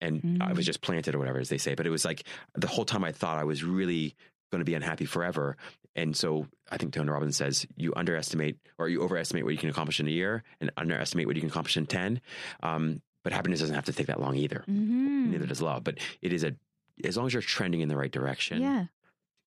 and 0.02 0.42
I 0.42 0.52
was 0.54 0.64
Mm. 0.64 0.66
just 0.66 0.82
planted 0.82 1.16
or 1.16 1.20
whatever, 1.20 1.40
as 1.40 1.50
they 1.50 1.58
say. 1.58 1.76
But 1.76 1.86
it 1.88 1.92
was 1.92 2.04
like 2.04 2.24
the 2.56 2.68
whole 2.68 2.86
time 2.86 3.04
I 3.04 3.12
thought 3.12 3.38
I 3.38 3.44
was 3.46 3.64
really 3.64 4.16
going 4.52 4.60
to 4.60 4.66
be 4.66 4.74
unhappy 4.74 5.06
forever. 5.06 5.56
And 5.96 6.16
so 6.18 6.48
I 6.72 6.78
think 6.78 6.92
Tony 6.94 7.10
Robbins 7.10 7.38
says 7.38 7.66
you 7.78 7.94
underestimate 7.96 8.58
or 8.78 8.90
you 8.90 9.02
overestimate 9.04 9.46
what 9.46 9.52
you 9.52 9.58
can 9.58 9.70
accomplish 9.70 10.00
in 10.00 10.08
a 10.08 10.12
year 10.12 10.44
and 10.60 10.72
underestimate 10.76 11.28
what 11.28 11.36
you 11.36 11.42
can 11.42 11.50
accomplish 11.50 11.78
in 11.78 11.86
10. 11.86 12.20
Um, 12.64 13.02
but 13.24 13.32
happiness 13.32 13.60
doesn't 13.60 13.76
have 13.76 13.86
to 13.86 13.94
take 13.94 14.08
that 14.08 14.20
long 14.20 14.36
either. 14.36 14.64
Mhm. 14.68 15.28
Neither 15.32 15.46
does 15.46 15.62
love. 15.62 15.84
But 15.84 16.00
it 16.22 16.34
is 16.34 16.44
a, 16.44 16.56
as 17.06 17.16
long 17.16 17.28
as 17.28 17.34
you're 17.34 17.42
trending 17.42 17.82
in 17.82 17.88
the 17.88 17.96
right 17.96 18.12
direction, 18.12 18.62
Yeah. 18.62 18.86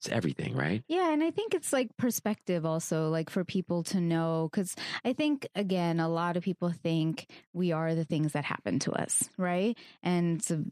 It's 0.05 0.13
everything, 0.15 0.55
right? 0.55 0.83
Yeah, 0.87 1.13
and 1.13 1.23
I 1.23 1.31
think 1.31 1.55
it's 1.55 1.73
like 1.73 1.97
perspective 1.97 2.67
also, 2.67 3.09
like 3.09 3.31
for 3.31 3.45
people 3.45 3.83
to 3.85 4.01
know, 4.01 4.49
because 4.51 4.77
I 5.05 5.13
think, 5.13 5.49
again, 5.55 6.01
a 6.01 6.09
lot 6.09 6.37
of 6.37 6.43
people 6.43 6.71
think 6.71 7.27
we 7.53 7.73
are 7.73 7.95
the 7.95 8.05
things 8.05 8.33
that 8.33 8.45
happen 8.45 8.79
to 8.81 8.93
us, 8.93 9.29
right? 9.39 9.77
And 10.03 10.39
it's 10.39 10.51
a 10.51 10.63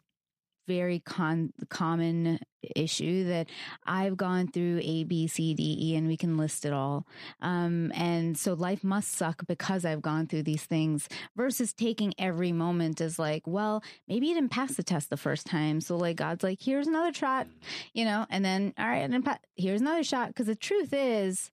very 0.67 1.01
con- 1.01 1.53
common 1.69 2.39
issue 2.77 3.25
that 3.25 3.49
I've 3.87 4.17
gone 4.17 4.49
through 4.49 4.81
A, 4.83 5.05
B, 5.05 5.27
C, 5.27 5.55
D, 5.55 5.77
E, 5.81 5.97
and 5.97 6.07
we 6.07 6.17
can 6.17 6.37
list 6.37 6.65
it 6.65 6.73
all. 6.73 7.07
Um, 7.41 7.93
and 7.95 8.39
so 8.39 8.55
life 8.55 8.85
must 8.85 9.13
suck 9.13 9.47
because 9.47 9.85
I've 9.85 10.03
gone 10.03 10.27
through 10.27 10.45
these 10.45 10.65
things 10.65 11.09
versus 11.37 11.73
taking 11.73 12.15
every 12.19 12.53
moment 12.53 13.01
as 13.01 13.19
like, 13.19 13.47
well, 13.47 13.83
maybe 14.09 14.29
you 14.29 14.35
didn't 14.35 14.51
pass 14.51 14.75
the 14.75 14.83
test 14.83 15.11
the 15.11 15.17
first 15.17 15.47
time. 15.47 15.81
So 15.81 15.97
like 15.97 16.17
God's 16.17 16.43
like, 16.43 16.59
here's 16.61 16.87
another 16.87 17.13
shot, 17.13 17.47
you 17.93 18.05
know, 18.05 18.27
and 18.31 18.45
then, 18.45 18.73
all 18.79 18.87
right, 18.87 18.99
and 18.99 19.13
then 19.13 19.23
pa- 19.23 19.39
here's 19.57 19.81
another 19.81 20.05
shot. 20.05 20.35
Cause 20.35 20.47
the 20.47 20.55
truth 20.55 20.93
is, 20.93 21.51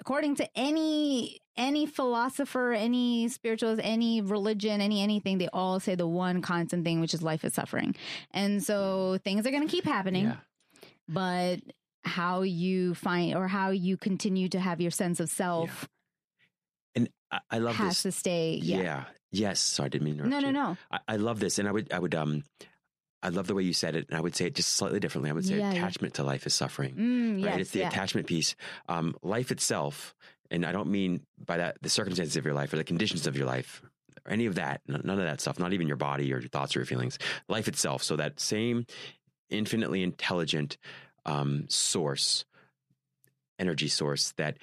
according 0.00 0.34
to 0.36 0.48
any 0.56 1.40
any 1.56 1.86
philosopher 1.86 2.72
any 2.72 3.28
spiritualist 3.28 3.80
any 3.84 4.20
religion 4.20 4.80
any 4.80 5.02
anything 5.02 5.38
they 5.38 5.48
all 5.52 5.80
say 5.80 5.94
the 5.94 6.06
one 6.06 6.40
constant 6.42 6.84
thing 6.84 7.00
which 7.00 7.12
is 7.14 7.22
life 7.22 7.44
is 7.44 7.52
suffering 7.54 7.94
and 8.32 8.62
so 8.62 9.18
things 9.24 9.46
are 9.46 9.50
going 9.50 9.66
to 9.66 9.70
keep 9.70 9.84
happening 9.84 10.24
Yeah. 10.26 10.36
but 11.08 11.60
how 12.04 12.42
you 12.42 12.94
find 12.94 13.34
or 13.34 13.48
how 13.48 13.70
you 13.70 13.96
continue 13.96 14.48
to 14.50 14.60
have 14.60 14.80
your 14.80 14.90
sense 14.92 15.20
of 15.20 15.28
self 15.28 15.88
And 16.94 17.08
I, 17.30 17.40
I 17.50 17.58
love 17.58 17.74
has 17.76 18.02
this. 18.02 18.14
to 18.14 18.18
stay. 18.20 18.58
Yeah. 18.62 18.80
Yeah. 18.80 19.04
Yes. 19.30 19.60
So 19.60 19.84
I 19.84 19.88
didn't 19.88 20.04
mean 20.06 20.18
to 20.18 20.26
No, 20.26 20.40
no, 20.40 20.46
you. 20.48 20.52
no. 20.52 20.76
I, 20.90 20.98
I 21.08 21.16
love 21.16 21.38
this, 21.38 21.58
and 21.58 21.68
I 21.68 21.72
would, 21.72 21.92
I 21.92 21.98
would, 21.98 22.14
um, 22.14 22.44
I 23.22 23.30
love 23.30 23.46
the 23.48 23.54
way 23.54 23.62
you 23.64 23.72
said 23.72 23.96
it, 23.96 24.06
and 24.08 24.16
I 24.16 24.20
would 24.20 24.36
say 24.36 24.46
it 24.46 24.54
just 24.54 24.70
slightly 24.74 25.00
differently. 25.00 25.30
I 25.30 25.32
would 25.32 25.44
say 25.44 25.58
Yeah, 25.58 25.72
yeah. 25.72 25.78
attachment 25.78 26.14
to 26.14 26.22
life 26.24 26.46
is 26.46 26.54
suffering. 26.54 26.94
Mm, 26.94 27.34
right? 27.44 27.52
yes, 27.54 27.60
It's 27.62 27.70
the 27.72 27.80
yeah. 27.80 27.88
attachment 27.88 28.26
piece. 28.28 28.54
Um, 28.88 29.16
life 29.22 29.50
itself, 29.50 30.14
and 30.50 30.64
I 30.64 30.70
don't 30.72 30.88
mean 30.90 31.22
by 31.44 31.56
that 31.56 31.78
the 31.82 31.88
circumstances 31.88 32.36
of 32.36 32.44
your 32.44 32.54
life 32.54 32.72
or 32.72 32.76
the 32.76 32.84
conditions 32.84 33.26
of 33.26 33.36
your 33.36 33.46
life 33.46 33.82
or 34.24 34.32
any 34.32 34.46
of 34.46 34.54
that. 34.54 34.82
None 34.86 35.08
of 35.10 35.18
that 35.18 35.40
stuff. 35.40 35.58
Not 35.58 35.72
even 35.72 35.88
your 35.88 35.96
body 35.96 36.32
or 36.32 36.38
your 36.38 36.48
thoughts 36.48 36.76
or 36.76 36.80
your 36.80 36.86
feelings. 36.86 37.18
Life 37.48 37.66
itself. 37.68 38.02
So 38.04 38.16
that 38.16 38.38
same 38.40 38.86
infinitely 39.50 40.02
intelligent 40.02 40.76
um, 41.26 41.64
source, 41.68 42.44
energy 43.58 43.88
source 43.88 44.32
that 44.36 44.56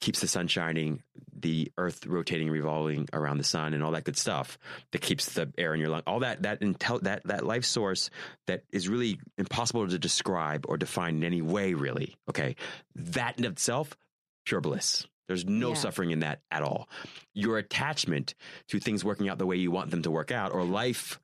keeps 0.00 0.20
the 0.20 0.26
sun 0.28 0.48
shining, 0.48 1.02
the 1.38 1.70
earth 1.78 2.06
rotating, 2.06 2.50
revolving 2.50 3.08
around 3.12 3.38
the 3.38 3.44
sun, 3.44 3.74
and 3.74 3.82
all 3.82 3.92
that 3.92 4.04
good 4.04 4.16
stuff 4.16 4.58
that 4.92 5.00
keeps 5.00 5.34
the 5.34 5.52
air 5.58 5.74
in 5.74 5.80
your 5.80 5.90
lung. 5.90 6.02
All 6.06 6.20
that 6.20 6.42
that 6.42 6.60
intel 6.60 7.00
that 7.02 7.22
that 7.24 7.44
life 7.44 7.64
source 7.64 8.10
that 8.46 8.64
is 8.72 8.88
really 8.88 9.18
impossible 9.38 9.86
to 9.86 9.98
describe 9.98 10.66
or 10.68 10.76
define 10.76 11.16
in 11.16 11.24
any 11.24 11.42
way. 11.42 11.74
Really, 11.74 12.16
okay, 12.28 12.56
that 12.94 13.38
in 13.38 13.44
itself, 13.44 13.96
pure 14.44 14.60
bliss. 14.60 15.06
There's 15.28 15.44
no 15.44 15.68
Yeah. 15.68 15.74
suffering 15.74 16.10
in 16.10 16.20
that 16.20 16.42
at 16.50 16.62
all. 16.62 16.88
Your 17.34 17.56
attachment 17.58 18.34
to 18.68 18.80
things 18.80 19.04
working 19.04 19.28
out 19.28 19.38
the 19.38 19.46
way 19.46 19.56
you 19.56 19.70
want 19.70 19.92
them 19.92 20.02
to 20.02 20.10
work 20.10 20.32
out, 20.32 20.52
or 20.52 20.64
life, 20.64 21.20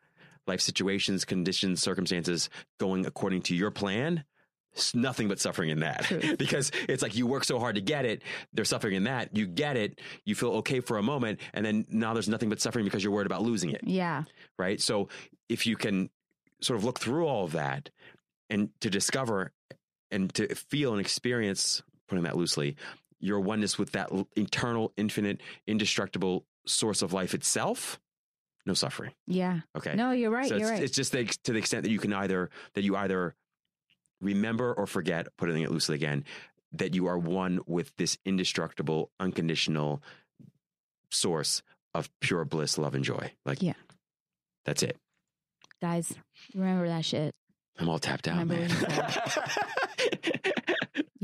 life 0.46 0.60
situations, 0.60 1.24
conditions, 1.24 1.82
circumstances 1.82 2.48
going 2.78 3.04
according 3.04 3.42
to 3.42 3.56
your 3.56 3.72
plan. 3.72 4.24
It's 4.76 4.94
nothing 4.94 5.26
but 5.28 5.40
suffering 5.40 5.70
in 5.70 5.80
that 5.80 6.36
because 6.38 6.70
it's 6.88 7.02
like 7.02 7.16
you 7.16 7.26
work 7.26 7.44
so 7.44 7.58
hard 7.58 7.74
to 7.76 7.80
get 7.80 8.04
it. 8.04 8.22
They're 8.52 8.64
suffering 8.64 8.94
in 8.94 9.04
that. 9.04 9.34
You 9.36 9.46
get 9.46 9.76
it. 9.76 10.00
You 10.24 10.34
feel 10.34 10.50
okay 10.56 10.80
for 10.80 10.98
a 10.98 11.02
moment. 11.02 11.40
And 11.54 11.64
then 11.64 11.86
now 11.88 12.12
there's 12.12 12.28
nothing 12.28 12.48
but 12.50 12.60
suffering 12.60 12.84
because 12.84 13.02
you're 13.02 13.12
worried 13.12 13.26
about 13.26 13.42
losing 13.42 13.70
it 13.70 13.80
Yeah. 13.84 14.24
right? 14.58 14.80
So 14.80 15.08
if 15.48 15.66
you 15.66 15.76
can 15.76 16.10
sort 16.60 16.78
of 16.78 16.84
look 16.84 16.98
through 17.00 17.26
all 17.26 17.44
of 17.44 17.52
that 17.52 17.90
and 18.50 18.68
to 18.80 18.90
discover 18.90 19.52
and 20.10 20.32
to 20.34 20.54
feel 20.54 20.92
and 20.92 21.00
experience, 21.00 21.82
putting 22.08 22.24
that 22.24 22.36
loosely, 22.36 22.76
your 23.18 23.40
oneness 23.40 23.78
with 23.78 23.92
that 23.92 24.12
l- 24.12 24.28
eternal, 24.36 24.92
infinite, 24.96 25.40
indestructible 25.66 26.44
source 26.66 27.02
of 27.02 27.12
life 27.12 27.34
itself, 27.34 27.98
no 28.66 28.74
suffering. 28.74 29.12
Yeah. 29.26 29.60
Okay. 29.76 29.94
No, 29.94 30.10
you're 30.10 30.30
right. 30.30 30.48
so 30.48 30.56
you're 30.56 30.64
it's, 30.64 30.70
right. 30.70 30.82
it's 30.82 30.94
just 30.96 31.12
the, 31.12 31.24
to 31.44 31.52
the 31.52 31.58
extent 31.58 31.84
that 31.84 31.90
you 31.90 31.98
can 31.98 32.12
either 32.12 32.50
that 32.74 32.82
you 32.84 32.96
either 32.96 33.34
remember 34.20 34.72
or 34.72 34.86
forget, 34.86 35.28
putting 35.36 35.62
it 35.62 35.70
loosely 35.70 35.94
again, 35.96 36.24
that 36.72 36.94
you 36.94 37.06
are 37.06 37.18
one 37.18 37.60
with 37.66 37.92
this 37.96 38.18
indestructible, 38.24 39.10
unconditional 39.20 40.02
source 41.10 41.62
of 41.94 42.10
pure 42.20 42.44
bliss, 42.44 42.76
love, 42.78 42.94
and 42.94 43.04
joy. 43.04 43.32
Like, 43.44 43.62
Yeah. 43.62 43.74
that's 44.64 44.82
it. 44.82 44.96
Guys, 45.80 46.12
remember 46.54 46.88
that 46.88 47.04
shit. 47.04 47.34
I'm 47.78 47.88
all 47.88 47.98
tapped 47.98 48.26
out, 48.28 48.38
Remember 48.38 48.54
man. 48.88 49.12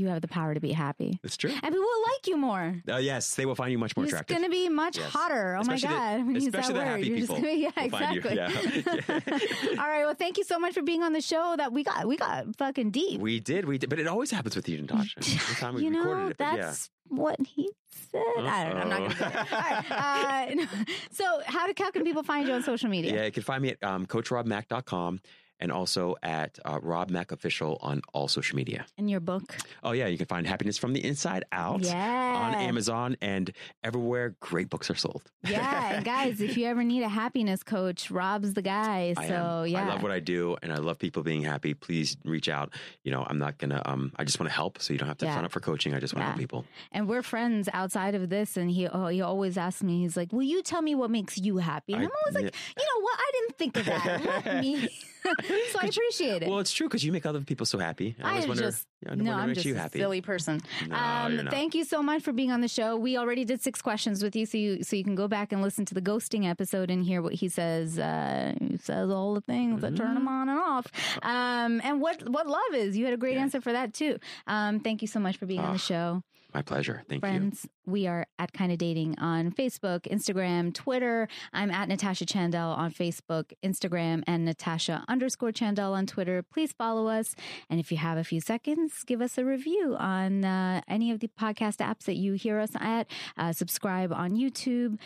You 0.03 0.09
have 0.09 0.21
the 0.21 0.27
power 0.27 0.53
to 0.53 0.59
be 0.59 0.73
happy. 0.73 1.17
It's 1.23 1.37
true. 1.37 1.49
And 1.51 1.61
people 1.61 1.79
will 1.79 2.01
like 2.13 2.27
you 2.27 2.35
more. 2.37 2.75
Oh 2.89 2.97
yes, 2.97 3.35
they 3.35 3.45
will 3.45 3.55
find 3.55 3.71
you 3.71 3.77
much 3.77 3.95
more 3.95 4.03
It's 4.03 4.11
attractive. 4.11 4.35
going 4.37 4.49
to 4.49 4.51
be 4.51 4.67
much 4.67 4.97
Yes. 4.97 5.09
hotter. 5.11 5.55
Oh 5.55 5.61
Especially 5.61 5.87
my 5.89 5.93
God. 5.95 6.19
I'm 6.19 6.33
that 6.33 6.43
especially 6.43 6.73
the 6.73 6.79
word. 6.79 6.87
happy 6.87 7.07
You're 7.07 7.17
just 7.19 7.29
people 7.33 7.41
gonna- 7.41 7.53
yeah, 7.53 7.71
exactly. 7.77 8.35
Yeah. 8.35 9.79
All 9.81 9.87
right. 9.89 10.03
Well, 10.05 10.13
thank 10.15 10.37
you 10.37 10.43
so 10.43 10.59
much 10.59 10.73
for 10.73 10.81
being 10.81 11.03
on 11.03 11.13
the 11.13 11.21
show. 11.21 11.55
That 11.57 11.71
we 11.71 11.83
got, 11.83 12.05
we 12.07 12.17
got 12.17 12.53
fucking 12.57 12.91
deep. 12.91 13.21
we 13.21 13.39
did, 13.39 13.65
we 13.65 13.77
did, 13.77 13.89
but 13.89 13.99
it 13.99 14.07
always 14.07 14.29
happens 14.31 14.55
with 14.57 14.67
you, 14.67 14.81
Natasha. 14.81 15.21
Time 15.55 15.75
we 15.75 15.83
you 15.83 15.89
know, 15.89 15.99
recorded 15.99 16.31
it, 16.31 16.37
but 16.37 16.55
yeah. 16.57 16.65
that's 16.65 16.89
what 17.07 17.39
he 17.45 17.69
said. 18.11 18.21
I 18.39 18.65
don't 18.65 18.75
know. 18.75 18.81
I'm 18.81 18.89
not 18.89 18.97
going 18.99 19.11
to 19.11 19.17
say 19.17 19.27
it. 19.27 19.53
All 19.53 19.59
right. 19.59 20.51
Uh, 20.51 20.53
no. 20.55 20.65
so, 21.11 21.41
how, 21.45 21.67
do, 21.67 21.73
how 21.81 21.91
can 21.91 22.03
people 22.03 22.23
find 22.23 22.47
you 22.47 22.53
on 22.53 22.63
social 22.63 22.89
media? 22.89 23.13
Yeah, 23.13 23.25
you 23.25 23.31
can 23.31 23.43
find 23.43 23.61
me 23.61 23.69
at 23.69 23.83
um, 23.83 24.05
CoachRobMac.com 24.05 25.21
and 25.63 25.71
also 25.71 26.15
at 26.21 26.59
uh, 26.65 26.77
Rob 26.83 27.09
Mac 27.09 27.31
Official 27.31 27.79
on 27.81 28.01
all 28.13 28.27
social 28.27 28.55
media. 28.57 28.85
In 28.97 29.07
your 29.07 29.21
book. 29.21 29.55
Oh 29.81 29.93
yeah, 29.93 30.07
you 30.07 30.17
can 30.17 30.27
find 30.27 30.45
Happiness 30.45 30.77
from 30.77 30.91
the 30.93 31.03
Inside 31.03 31.45
Out 31.53 31.81
Yeah. 31.81 32.35
on 32.43 32.53
Amazon 32.55 33.15
and 33.21 33.51
everywhere 33.83 34.35
great 34.41 34.69
books 34.69 34.89
are 34.91 34.95
sold. 34.95 35.23
Yeah, 35.53 36.01
guys, 36.01 36.41
if 36.41 36.57
you 36.57 36.65
ever 36.67 36.83
need 36.83 37.03
a 37.03 37.09
happiness 37.09 37.63
coach, 37.63 38.09
Rob's 38.11 38.53
the 38.53 38.61
guy. 38.61 39.13
I 39.17 39.27
So 39.27 39.33
am. 39.33 39.67
yeah, 39.67 39.85
I 39.85 39.87
love 39.87 40.01
what 40.03 40.11
I 40.11 40.19
do, 40.19 40.57
and 40.61 40.71
I 40.73 40.77
love 40.77 40.97
people 40.99 41.21
being 41.23 41.43
happy. 41.43 41.73
Please 41.73 42.17
reach 42.25 42.49
out. 42.49 42.73
You 43.03 43.11
know, 43.11 43.23
I'm 43.29 43.37
not 43.39 43.57
gonna. 43.57 43.81
Um, 43.85 44.11
I 44.17 44.23
just 44.25 44.39
want 44.39 44.49
to 44.49 44.55
help, 44.55 44.81
so 44.81 44.91
you 44.93 44.99
don't 44.99 45.07
have 45.07 45.17
to 45.19 45.25
Yeah. 45.25 45.35
sign 45.35 45.45
up 45.45 45.51
for 45.51 45.59
coaching. 45.61 45.93
I 45.93 45.99
just 45.99 46.13
want 46.13 46.21
to 46.23 46.25
Yeah. 46.25 46.31
help 46.31 46.39
people. 46.39 46.65
and 46.91 47.07
we're 47.07 47.21
friends 47.23 47.69
outside 47.73 48.15
of 48.15 48.29
this. 48.29 48.57
And 48.57 48.69
he 48.71 48.87
oh, 48.87 49.07
he 49.07 49.21
always 49.21 49.57
asks 49.57 49.83
me, 49.83 50.01
he's 50.01 50.17
like, 50.17 50.31
"Will 50.33 50.43
you 50.43 50.61
tell 50.63 50.81
me 50.81 50.95
what 50.95 51.09
makes 51.11 51.37
you 51.37 51.57
happy?" 51.57 51.93
And 51.93 52.01
I- 52.03 52.05
I'm 52.05 52.11
always 52.25 52.35
like, 52.43 52.55
"You 52.77 52.83
know 52.89 53.01
what? 53.01 53.19
I 53.19 53.31
didn't 53.33 53.57
think 53.57 53.77
of 53.77 53.85
that. 53.85 54.61
Me." 54.61 54.89
so 55.71 55.79
I 55.81 55.87
appreciate 55.87 56.43
it. 56.43 56.49
Well, 56.49 56.59
it's 56.59 56.71
true 56.71 56.87
because 56.87 57.03
you 57.03 57.11
make 57.11 57.25
other 57.25 57.41
people 57.41 57.65
so 57.65 57.77
happy. 57.79 58.15
I 58.21 58.27
I 58.27 58.29
always 58.31 58.47
wonder. 58.47 58.63
just 58.63 58.87
I 59.07 59.15
no, 59.15 59.31
I'm 59.33 59.53
just 59.53 59.65
you 59.65 59.75
a 59.75 59.77
happy. 59.77 59.99
silly 59.99 60.21
person. 60.21 60.61
No, 60.87 60.95
um, 60.95 61.47
thank 61.49 61.75
you 61.75 61.83
so 61.85 62.01
much 62.03 62.21
for 62.23 62.31
being 62.33 62.51
on 62.51 62.61
the 62.61 62.67
show. 62.67 62.97
We 62.97 63.17
already 63.17 63.45
did 63.45 63.61
six 63.61 63.81
questions 63.81 64.21
with 64.23 64.35
you, 64.35 64.45
so 64.45 64.57
you 64.57 64.83
so 64.83 64.95
you 64.95 65.03
can 65.03 65.15
go 65.15 65.27
back 65.27 65.51
and 65.51 65.61
listen 65.61 65.85
to 65.85 65.93
the 65.93 66.01
ghosting 66.01 66.49
episode 66.49 66.89
and 66.91 67.03
hear 67.05 67.21
what 67.21 67.33
he 67.33 67.49
says. 67.49 67.97
Uh, 67.99 68.53
he 68.59 68.77
says 68.77 69.09
all 69.09 69.33
the 69.33 69.41
things 69.41 69.81
that 69.81 69.95
turn 69.95 70.15
him 70.17 70.27
on 70.27 70.49
and 70.49 70.59
off, 70.59 70.87
um, 71.21 71.81
and 71.83 72.01
what 72.01 72.27
what 72.29 72.47
love 72.47 72.73
is. 72.73 72.95
You 72.97 73.05
had 73.05 73.13
a 73.13 73.17
great 73.17 73.35
Yeah. 73.35 73.41
answer 73.43 73.61
for 73.61 73.71
that 73.71 73.93
too. 73.93 74.17
Um, 74.47 74.79
thank 74.79 75.01
you 75.01 75.07
so 75.07 75.19
much 75.19 75.37
for 75.37 75.45
being 75.45 75.59
on 75.61 75.69
Ah, 75.69 75.73
the 75.73 75.79
show. 75.79 76.23
My 76.53 76.61
pleasure. 76.61 77.03
Thank 77.09 77.23
you. 77.23 77.29
Friends, 77.29 77.67
we 77.85 78.05
are 78.05 78.27
at 78.37 78.53
Kinda 78.53 78.77
Dating 78.77 79.17
on 79.17 79.51
Facebook, 79.51 80.01
Instagram, 80.01 80.73
Twitter. 80.73 81.27
I'm 81.51 81.71
at 81.71 81.87
Natasha 81.87 82.25
Chandel 82.25 82.77
on 82.77 82.91
Facebook, 82.91 83.53
Instagram, 83.63 84.23
and 84.27 84.45
Natasha 84.45 85.03
underscore 85.07 85.51
Chandel 85.51 85.93
on 85.93 86.05
Twitter. 86.05 86.43
Please 86.43 86.71
follow 86.71 87.07
us. 87.07 87.33
And 87.69 87.79
if 87.79 87.91
you 87.91 87.97
have 87.97 88.17
a 88.17 88.23
few 88.23 88.39
seconds, 88.39 89.03
give 89.05 89.21
us 89.21 89.37
a 89.37 89.45
review 89.45 89.95
on 89.97 90.45
uh, 90.45 90.81
any 90.87 91.11
of 91.11 91.19
the 91.21 91.29
podcast 91.39 91.77
apps 91.77 92.03
that 92.03 92.15
you 92.15 92.33
hear 92.33 92.59
us 92.59 92.71
at. 92.75 93.07
Uh, 93.35 93.51
subscribe 93.51 94.13
on 94.13 94.31
YouTube 94.31 94.99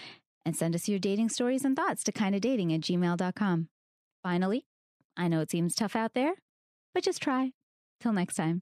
and 0.46 0.56
send 0.56 0.76
us 0.76 0.90
your 0.90 1.00
dating 1.00 1.30
stories 1.30 1.64
and 1.64 1.76
thoughts 1.76 2.04
to 2.04 2.12
kindadating 2.12 2.74
at 2.74 2.82
gmail.com. 2.82 3.70
Finally, 4.22 4.66
I 5.16 5.28
know 5.28 5.40
it 5.40 5.52
seems 5.52 5.76
tough 5.76 5.96
out 5.96 6.14
there, 6.14 6.34
but 6.94 7.04
just 7.04 7.22
try. 7.22 7.54
Till 8.00 8.14
next 8.14 8.36
time. 8.36 8.62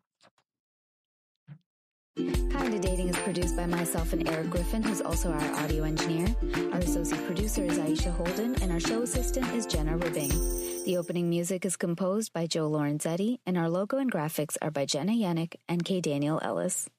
Kinda 2.15 2.79
Dating 2.79 3.09
is 3.09 3.17
produced 3.17 3.57
by 3.57 3.65
myself 3.65 4.13
and 4.13 4.27
Eric 4.29 4.49
Griffin, 4.49 4.81
who's 4.81 5.01
also 5.01 5.31
our 5.31 5.55
audio 5.55 5.83
engineer. 5.83 6.33
Our 6.71 6.79
associate 6.79 7.25
producer 7.25 7.63
is 7.63 7.77
Aisha 7.77 8.11
Holden, 8.15 8.55
and 8.61 8.71
our 8.71 8.79
show 8.79 9.01
assistant 9.01 9.53
is 9.53 9.65
Jenna 9.65 9.97
Ribbing. 9.97 10.29
The 10.85 10.95
opening 10.97 11.29
music 11.29 11.65
is 11.65 11.75
composed 11.75 12.31
by 12.31 12.47
Joe 12.47 12.69
Lorenzetti, 12.69 13.39
and 13.45 13.57
our 13.57 13.69
logo 13.69 13.97
and 13.97 14.11
graphics 14.11 14.55
are 14.61 14.71
by 14.71 14.85
Jenna 14.85 15.11
Yannick 15.11 15.55
and 15.67 15.83
K. 15.83 15.99
Daniel 15.99 16.39
Ellis. 16.41 16.89